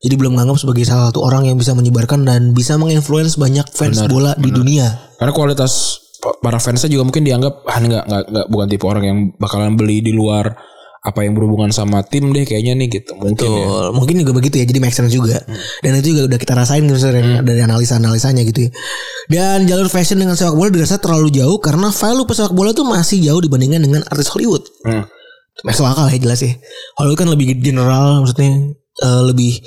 Jadi 0.00 0.14
belum 0.16 0.32
nganggap 0.32 0.56
sebagai 0.56 0.82
salah 0.82 1.12
satu 1.12 1.20
orang 1.20 1.44
yang 1.44 1.54
bisa 1.54 1.70
menyebarkan 1.70 2.24
dan 2.24 2.50
bisa 2.50 2.74
menginfluence 2.74 3.36
banyak 3.36 3.68
fans 3.68 4.00
bola 4.08 4.32
di 4.34 4.48
dunia. 4.48 4.88
karena 5.14 5.30
kualitas 5.30 5.72
pa- 6.16 6.40
para 6.40 6.56
fansnya 6.56 6.88
juga 6.88 7.04
mungkin 7.04 7.20
dianggap 7.20 7.62
ah 7.62 7.76
nggak 7.78 8.04
nggak 8.08 8.22
nggak 8.26 8.46
bukan 8.48 8.66
tipe 8.66 8.84
orang 8.84 9.04
yang 9.04 9.18
bakalan 9.36 9.76
beli 9.76 10.00
di 10.00 10.10
luar 10.10 10.56
apa 11.00 11.24
yang 11.24 11.32
berhubungan 11.32 11.68
sama 11.68 12.00
tim 12.02 12.28
deh 12.28 12.44
kayaknya 12.44 12.76
nih 12.76 12.88
gitu 12.94 13.16
mungkin 13.16 13.40
ya 13.46 13.64
Betul. 13.64 13.86
Mungkin 13.96 14.14
juga 14.20 14.32
begitu 14.34 14.54
ya. 14.56 14.64
Jadi 14.64 14.78
make 14.78 14.92
sense 14.92 15.08
juga. 15.10 15.40
Dan 15.80 15.96
itu 15.96 16.12
juga 16.12 16.28
udah 16.28 16.38
kita 16.38 16.52
rasain 16.54 16.84
gitu 16.84 16.96
sebenarnya 16.98 17.40
dari 17.40 17.60
analisa-analisanya 17.60 18.44
gitu 18.44 18.68
ya. 18.68 18.70
Dan 19.26 19.64
jalur 19.64 19.88
fashion 19.88 20.16
dengan 20.16 20.36
sepak 20.36 20.52
bola 20.52 20.68
dirasa 20.68 20.96
terlalu 20.96 21.32
jauh 21.32 21.56
karena 21.56 21.88
value 21.88 22.24
pesepak 22.24 22.52
bola 22.52 22.72
tuh 22.72 22.84
masih 22.84 23.16
jauh 23.22 23.40
dibandingkan 23.40 23.80
dengan 23.80 24.00
artis 24.06 24.28
Hollywood. 24.28 24.60
Hmm. 24.84 25.08
Masuk 25.66 25.84
akal 25.84 26.08
ya 26.08 26.18
jelas 26.18 26.40
ya. 26.40 26.52
Hollywood 26.96 27.18
kan 27.20 27.28
lebih 27.28 27.58
general 27.60 28.24
maksudnya 28.24 28.74
eh, 29.04 29.22
lebih 29.26 29.60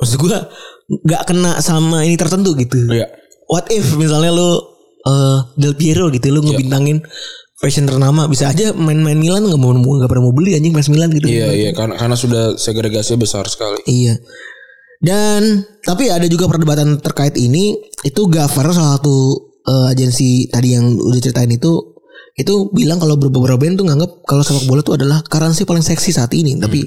maksud 0.00 0.16
gua 0.18 0.48
nggak 0.88 1.22
kena 1.28 1.60
sama 1.60 2.04
ini 2.04 2.16
tertentu 2.16 2.56
gitu. 2.56 2.88
Iya. 2.88 3.08
What 3.48 3.68
if 3.72 3.96
misalnya 3.96 4.32
lu 4.32 4.50
eh, 5.04 5.38
Del 5.60 5.74
Piero 5.76 6.08
gitu 6.08 6.32
lu 6.32 6.40
ngebintangin 6.44 7.04
fashion 7.60 7.86
ternama 7.86 8.26
bisa 8.26 8.50
aja 8.50 8.74
main-main 8.74 9.16
Milan 9.16 9.46
nggak 9.46 9.60
mau 9.60 9.72
nggak 9.72 10.10
pernah 10.10 10.24
mau 10.26 10.34
beli 10.34 10.58
anjing 10.58 10.74
mas 10.74 10.90
Milan 10.90 11.12
gitu. 11.14 11.30
Iya 11.30 11.48
iya 11.54 11.70
karena 11.72 11.96
karena 11.96 12.16
sudah 12.18 12.44
segregasinya 12.58 13.24
besar 13.24 13.44
sekali. 13.46 13.80
Iya. 13.86 14.20
Dan 15.04 15.64
tapi 15.84 16.08
ada 16.08 16.24
juga 16.26 16.48
perdebatan 16.48 17.00
terkait 17.00 17.36
ini 17.36 17.76
itu 18.04 18.24
Gaffer 18.28 18.72
salah 18.72 18.98
satu 19.00 19.16
eh, 19.64 19.92
agensi 19.92 20.48
tadi 20.48 20.76
yang 20.76 20.96
udah 20.96 21.20
ceritain 21.20 21.52
itu 21.52 21.93
itu 22.34 22.68
bilang 22.74 22.98
kalau 22.98 23.14
beberapa 23.14 23.54
brand 23.54 23.78
tuh 23.78 23.86
nganggap 23.86 24.10
kalau 24.26 24.42
sepak 24.42 24.66
bola 24.66 24.82
tuh 24.82 24.98
adalah 24.98 25.22
currency 25.22 25.62
paling 25.62 25.86
seksi 25.86 26.10
saat 26.10 26.34
ini. 26.34 26.58
Tapi 26.58 26.82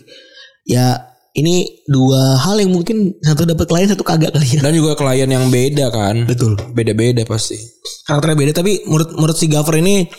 ya 0.68 1.00
ini 1.38 1.86
dua 1.86 2.36
hal 2.41 2.58
yang 2.60 2.74
mungkin 2.74 3.14
satu 3.22 3.45
dapat 3.45 3.70
klien 3.70 3.88
satu 3.88 4.04
kagak 4.04 4.34
kali 4.36 4.58
ya. 4.58 4.62
Dan 4.66 4.74
juga 4.76 4.98
klien 4.98 5.30
yang 5.30 5.48
beda 5.48 5.88
kan. 5.93 6.28
Betul. 6.28 6.58
Beda-beda 6.74 7.24
pasti. 7.24 7.56
Karakternya 8.04 8.38
beda 8.38 8.52
tapi 8.60 8.84
menurut 8.89 9.16
menurut 9.16 9.38
si 9.38 9.48
Gaffer 9.48 9.80
ini 9.80 10.10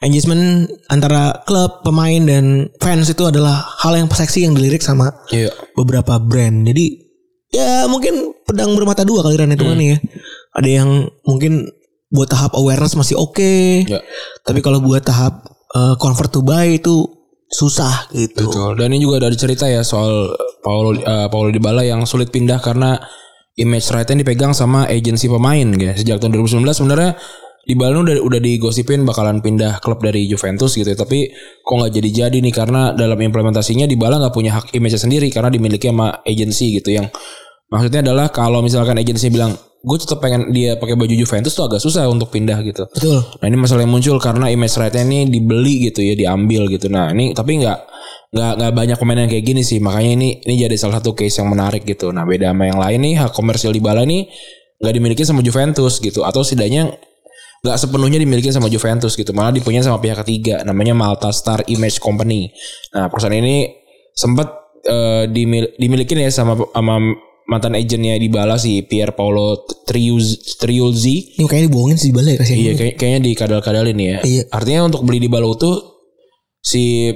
engagement 0.00 0.64
antara 0.88 1.44
klub, 1.44 1.84
pemain 1.84 2.22
dan 2.24 2.72
fans 2.80 3.12
itu 3.12 3.26
adalah 3.28 3.60
hal 3.84 4.00
yang 4.00 4.08
seksi 4.08 4.48
yang 4.48 4.56
dilirik 4.56 4.80
sama 4.80 5.12
Iya. 5.28 5.52
beberapa 5.76 6.16
brand. 6.16 6.64
Jadi 6.64 7.04
ya 7.50 7.84
mungkin 7.84 8.32
pedang 8.46 8.72
bermata 8.78 9.04
dua 9.04 9.26
kali 9.26 9.36
Ran 9.36 9.52
hitungannya 9.52 9.86
ya. 9.92 9.98
ada 10.54 10.68
yang 10.70 10.88
mungkin 11.26 11.68
buat 12.10 12.28
tahap 12.28 12.58
awareness 12.58 12.98
masih 12.98 13.16
oke. 13.16 13.86
Ya. 13.86 14.02
Tapi 14.42 14.60
kalau 14.60 14.82
buat 14.82 15.06
tahap 15.06 15.46
eh, 15.72 15.94
convert 15.96 16.30
to 16.34 16.42
buy 16.42 16.66
itu 16.76 17.06
susah 17.50 18.10
gitu. 18.14 18.46
Betul. 18.50 18.70
Dan 18.78 18.94
ini 18.94 19.06
juga 19.06 19.22
ada 19.26 19.34
cerita 19.34 19.66
ya 19.66 19.86
soal 19.86 20.34
Paulo 20.62 20.98
eh, 20.98 21.26
Paulo 21.30 21.54
Dybala 21.54 21.86
yang 21.86 22.02
sulit 22.06 22.34
pindah 22.34 22.58
karena 22.58 22.98
image 23.58 23.90
right-nya 23.90 24.22
dipegang 24.22 24.54
sama 24.54 24.90
agensi 24.90 25.30
pemain 25.30 25.66
gitu. 25.70 25.92
Sejak 25.94 26.18
tahun 26.22 26.34
2019 26.38 26.66
sebenarnya 26.74 27.12
Dybala 27.60 28.02
udah 28.02 28.16
udah 28.24 28.40
digosipin 28.42 29.06
bakalan 29.06 29.38
pindah 29.44 29.78
klub 29.78 30.02
dari 30.02 30.26
Juventus 30.26 30.74
gitu 30.74 30.90
ya. 30.90 30.98
Tapi 30.98 31.30
kok 31.62 31.74
nggak 31.78 31.92
jadi-jadi 31.94 32.38
nih 32.42 32.54
karena 32.54 32.90
dalam 32.90 33.18
implementasinya 33.18 33.86
Dybala 33.86 34.18
nggak 34.18 34.34
punya 34.34 34.58
hak 34.58 34.74
image 34.74 34.98
sendiri 34.98 35.30
karena 35.30 35.52
dimiliki 35.52 35.86
sama 35.86 36.22
agensi 36.26 36.82
gitu 36.82 36.90
yang 36.90 37.06
maksudnya 37.70 38.00
adalah 38.04 38.28
kalau 38.34 38.60
misalkan 38.60 38.98
agensi 38.98 39.30
bilang 39.30 39.54
gue 39.80 39.96
tetap 39.96 40.20
pengen 40.20 40.52
dia 40.52 40.76
pakai 40.76 40.92
baju 40.92 41.14
Juventus 41.16 41.56
tuh 41.56 41.64
agak 41.64 41.80
susah 41.80 42.04
untuk 42.12 42.28
pindah 42.28 42.60
gitu. 42.60 42.84
Betul. 42.92 43.24
Nah 43.40 43.46
ini 43.48 43.56
masalah 43.56 43.88
yang 43.88 43.92
muncul 43.96 44.20
karena 44.20 44.52
image 44.52 44.76
right-nya 44.76 45.08
ini 45.08 45.32
dibeli 45.32 45.88
gitu 45.88 46.04
ya, 46.04 46.12
diambil 46.12 46.68
gitu. 46.68 46.92
Nah 46.92 47.16
ini 47.16 47.32
tapi 47.32 47.64
nggak 47.64 47.78
nggak 48.36 48.52
nggak 48.60 48.72
banyak 48.76 48.96
pemain 49.00 49.24
yang 49.24 49.30
kayak 49.32 49.44
gini 49.48 49.64
sih. 49.64 49.80
Makanya 49.80 50.10
ini 50.20 50.28
ini 50.44 50.54
jadi 50.68 50.76
salah 50.76 51.00
satu 51.00 51.16
case 51.16 51.40
yang 51.40 51.48
menarik 51.48 51.88
gitu. 51.88 52.12
Nah 52.12 52.28
beda 52.28 52.52
sama 52.52 52.68
yang 52.68 52.76
lain 52.76 52.98
nih 53.00 53.14
hak 53.24 53.32
komersial 53.32 53.72
di 53.72 53.80
Bala 53.80 54.04
nih 54.04 54.28
nggak 54.84 54.94
dimiliki 55.00 55.22
sama 55.24 55.40
Juventus 55.40 55.96
gitu 55.96 56.28
atau 56.28 56.44
setidaknya 56.44 56.92
nggak 57.60 57.76
sepenuhnya 57.76 58.20
dimiliki 58.20 58.48
sama 58.52 58.72
Juventus 58.72 59.12
gitu 59.16 59.36
malah 59.36 59.52
dipunyai 59.52 59.84
sama 59.84 60.00
pihak 60.00 60.24
ketiga 60.24 60.64
namanya 60.64 60.92
Malta 60.92 61.32
Star 61.32 61.64
Image 61.72 62.00
Company. 62.04 62.52
Nah 62.92 63.08
perusahaan 63.08 63.32
ini 63.32 63.68
sempat 64.12 64.76
eh, 64.84 65.24
dimil- 65.32 65.72
dimiliki 65.80 66.12
ya 66.16 66.28
sama 66.28 66.56
sama 66.72 67.00
mantan 67.50 67.74
agennya 67.74 68.14
di 68.14 68.30
Bala 68.30 68.54
si 68.56 68.86
Pier 68.86 69.10
Paolo 69.10 69.66
Triuz- 69.82 70.54
Triulzi. 70.56 71.34
Ini 71.34 71.50
kayaknya 71.50 71.66
dibohongin 71.66 71.98
sih 71.98 72.14
Dybala 72.14 72.28
ya 72.30 72.38
kasihan. 72.38 72.58
Iya 72.62 72.72
kayak, 72.78 72.94
kayaknya 72.94 73.20
di 73.26 73.32
kadal-kadalin 73.34 73.98
ya. 73.98 74.16
Iya. 74.22 74.42
Artinya 74.54 74.80
untuk 74.86 75.02
beli 75.02 75.18
di 75.18 75.26
Balo 75.26 75.58
tuh 75.58 75.74
si 76.62 77.10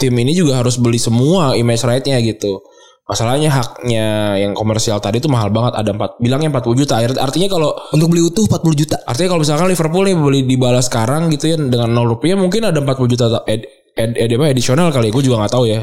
tim 0.00 0.14
ini 0.16 0.32
juga 0.32 0.56
harus 0.64 0.80
beli 0.80 0.96
semua 0.96 1.52
image 1.52 1.84
right-nya 1.84 2.16
gitu. 2.24 2.64
Masalahnya 3.04 3.48
haknya 3.48 4.36
yang 4.36 4.52
komersial 4.52 5.00
tadi 5.00 5.16
tuh 5.16 5.32
mahal 5.32 5.48
banget 5.48 5.76
ada 5.76 5.90
4 5.92 6.20
bilangnya 6.20 6.48
40 6.52 6.76
juta. 6.76 7.00
Art- 7.00 7.16
Artinya 7.20 7.48
kalau 7.48 7.72
Untuk 7.92 8.08
beli 8.08 8.20
utuh 8.24 8.44
40 8.44 8.72
juta. 8.76 8.96
artinya 9.04 9.32
kalau 9.32 9.40
misalkan 9.44 9.68
Liverpool 9.68 10.04
nih 10.04 10.16
beli 10.16 10.40
di 10.44 10.56
Bala 10.56 10.80
sekarang 10.80 11.28
gitu 11.28 11.44
ya 11.48 11.56
dengan 11.56 11.88
0 11.92 12.04
rupiah 12.08 12.36
mungkin 12.36 12.68
ada 12.68 12.80
40 12.80 13.08
juta 13.08 13.24
ta- 13.28 13.44
ed, 13.48 13.64
ed, 13.96 14.12
ed, 14.16 14.30
apa, 14.32 14.52
edisional 14.52 14.88
kali. 14.88 15.08
Gue 15.08 15.24
juga 15.24 15.40
nggak 15.40 15.52
tahu 15.52 15.64
ya 15.68 15.80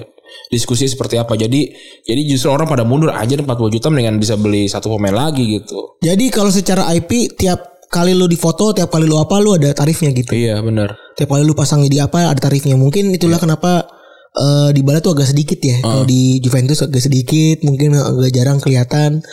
diskusi 0.49 0.85
seperti 0.85 1.17
apa. 1.17 1.33
Jadi 1.35 1.69
jadi 2.01 2.21
justru 2.25 2.51
orang 2.53 2.67
pada 2.69 2.83
mundur 2.85 3.11
aja 3.11 3.35
40 3.35 3.45
juta 3.73 3.87
mendingan 3.89 4.17
bisa 4.17 4.35
beli 4.35 4.69
satu 4.69 4.93
pemain 4.95 5.15
lagi 5.15 5.59
gitu. 5.61 5.99
Jadi 6.01 6.29
kalau 6.29 6.49
secara 6.49 6.89
IP 6.93 7.35
tiap 7.35 7.85
kali 7.89 8.11
lu 8.11 8.27
difoto, 8.27 8.75
tiap 8.75 8.91
kali 8.91 9.07
lu 9.07 9.15
apa 9.15 9.39
lu 9.39 9.55
ada 9.55 9.71
tarifnya 9.71 10.11
gitu. 10.11 10.35
Iya 10.35 10.59
benar. 10.59 10.97
Tiap 11.15 11.29
kali 11.31 11.43
lu 11.47 11.55
pasang 11.55 11.85
di 11.85 11.97
apa 12.01 12.27
ada 12.27 12.39
tarifnya. 12.39 12.75
Mungkin 12.75 13.13
itulah 13.15 13.39
kenapa 13.39 13.87
eh 14.35 14.69
di 14.75 14.83
Bala 14.83 14.99
tuh 14.99 15.15
agak 15.15 15.31
sedikit 15.31 15.59
ya. 15.63 15.79
Kalau 15.79 16.03
di 16.03 16.43
Juventus 16.43 16.83
agak 16.83 16.99
sedikit, 16.99 17.63
mungkin 17.63 17.95
agak 17.95 18.31
jarang 18.35 18.59
kelihatan. 18.59 19.23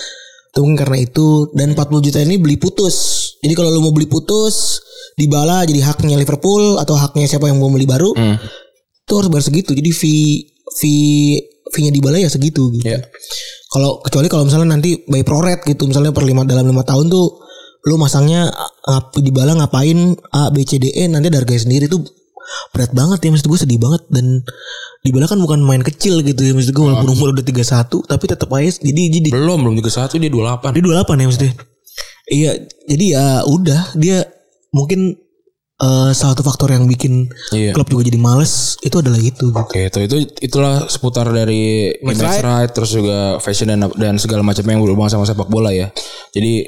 Itu 0.53 0.63
mungkin 0.63 0.79
karena 0.79 1.01
itu 1.01 1.49
dan 1.57 1.73
40 1.73 2.07
juta 2.07 2.19
ini 2.21 2.37
beli 2.37 2.61
putus. 2.61 2.95
Jadi 3.43 3.57
kalau 3.57 3.73
lu 3.73 3.81
mau 3.83 3.91
beli 3.91 4.07
putus 4.07 4.79
di 5.17 5.25
Bala 5.27 5.65
jadi 5.65 5.81
haknya 5.83 6.15
Liverpool 6.21 6.77
atau 6.79 6.95
haknya 6.95 7.25
siapa 7.27 7.49
yang 7.49 7.59
mau 7.59 7.73
beli 7.73 7.89
baru, 7.89 8.13
Hmm. 8.15 8.37
itu 9.03 9.13
harus 9.17 9.29
bayar 9.33 9.45
segitu. 9.45 9.73
Jadi 9.75 9.91
fee 9.91 10.52
fee 10.77 11.41
fee-nya 11.73 11.91
di 11.93 12.01
ya 12.21 12.29
segitu 12.29 12.69
gitu. 12.77 12.85
Iya. 12.85 13.01
Kalau 13.73 14.05
kecuali 14.05 14.29
kalau 14.29 14.45
misalnya 14.45 14.77
nanti 14.77 15.01
by 15.09 15.25
pro 15.25 15.41
rate 15.41 15.65
gitu, 15.65 15.89
misalnya 15.89 16.13
per 16.13 16.29
lima 16.29 16.45
dalam 16.45 16.69
lima 16.69 16.85
tahun 16.85 17.09
tuh 17.09 17.41
lu 17.83 17.99
masangnya 17.99 18.53
ngap 18.87 19.17
di 19.19 19.31
bala 19.35 19.59
ngapain 19.59 20.15
A 20.31 20.53
B 20.55 20.63
C 20.63 20.79
D 20.79 20.93
E 20.93 21.11
nanti 21.11 21.33
ada 21.33 21.43
harganya 21.43 21.67
sendiri 21.67 21.91
tuh 21.91 22.05
berat 22.71 22.93
banget 22.95 23.19
ya 23.23 23.29
maksud 23.35 23.49
gue 23.49 23.59
sedih 23.59 23.81
banget 23.81 24.03
dan 24.13 24.43
di 25.03 25.11
bala 25.11 25.27
kan 25.27 25.41
bukan 25.41 25.63
main 25.67 25.83
kecil 25.83 26.23
gitu 26.23 26.47
ya 26.47 26.53
maksud 26.55 26.71
gue 26.71 26.85
walaupun 26.85 27.11
umur 27.11 27.35
udah 27.35 27.43
31 27.43 28.07
tapi 28.07 28.25
tetap 28.31 28.49
aja 28.55 28.71
jadi 28.79 29.03
jadi 29.19 29.29
Belum 29.35 29.59
belum 29.67 29.75
juga 29.83 29.91
satu 29.91 30.21
dia 30.21 30.31
28. 30.31 30.79
dia 30.79 30.83
28 30.85 31.23
ya 31.23 31.27
maksudnya. 31.27 31.55
Iya, 32.33 32.53
jadi 32.87 33.05
ya 33.19 33.27
udah 33.51 33.83
dia 33.99 34.25
mungkin 34.71 35.19
eh, 35.83 36.11
salah 36.15 36.33
satu 36.39 36.47
faktor 36.47 36.71
yang 36.71 36.87
bikin 36.87 37.27
Iya. 37.51 37.75
klub 37.75 37.91
juga 37.91 38.07
jadi 38.07 38.19
males 38.23 38.79
itu 38.87 38.97
adalah 39.03 39.19
itu 39.19 39.51
gitu. 39.51 39.59
Oke, 39.59 39.91
itu 39.91 39.99
itu 40.07 40.17
itulah 40.39 40.87
seputar 40.87 41.27
dari 41.35 41.91
image 41.99 42.23
right. 42.23 42.45
right, 42.45 42.71
terus 42.71 42.95
juga 42.95 43.43
fashion 43.43 43.69
dan 43.75 43.91
dan 43.99 44.15
segala 44.23 44.47
macam 44.47 44.63
yang 44.63 44.81
berhubungan 44.81 45.11
sama 45.11 45.25
sepak 45.27 45.51
bola 45.51 45.75
ya. 45.75 45.91
Jadi 46.31 46.63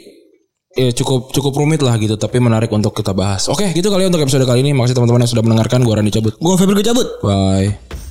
ya 0.75 0.91
cukup 0.91 1.31
cukup 1.31 1.55
rumit 1.55 1.79
lah 1.87 1.95
gitu, 2.03 2.19
tapi 2.19 2.43
menarik 2.43 2.73
untuk 2.75 2.91
kita 2.91 3.15
bahas. 3.15 3.47
Oke, 3.47 3.71
gitu 3.71 3.95
kali 3.95 4.05
ya 4.05 4.09
untuk 4.11 4.27
episode 4.27 4.43
kali 4.43 4.67
ini. 4.67 4.75
Makasih 4.75 4.99
teman-teman 4.99 5.23
yang 5.23 5.31
sudah 5.31 5.45
mendengarkan. 5.47 5.87
Gua 5.87 5.95
Randy 6.03 6.11
cabut. 6.11 6.35
Gue 6.35 6.55
Febri 6.59 6.75
gue 6.83 6.87
cabut. 6.91 7.07
Bye. 7.23 8.04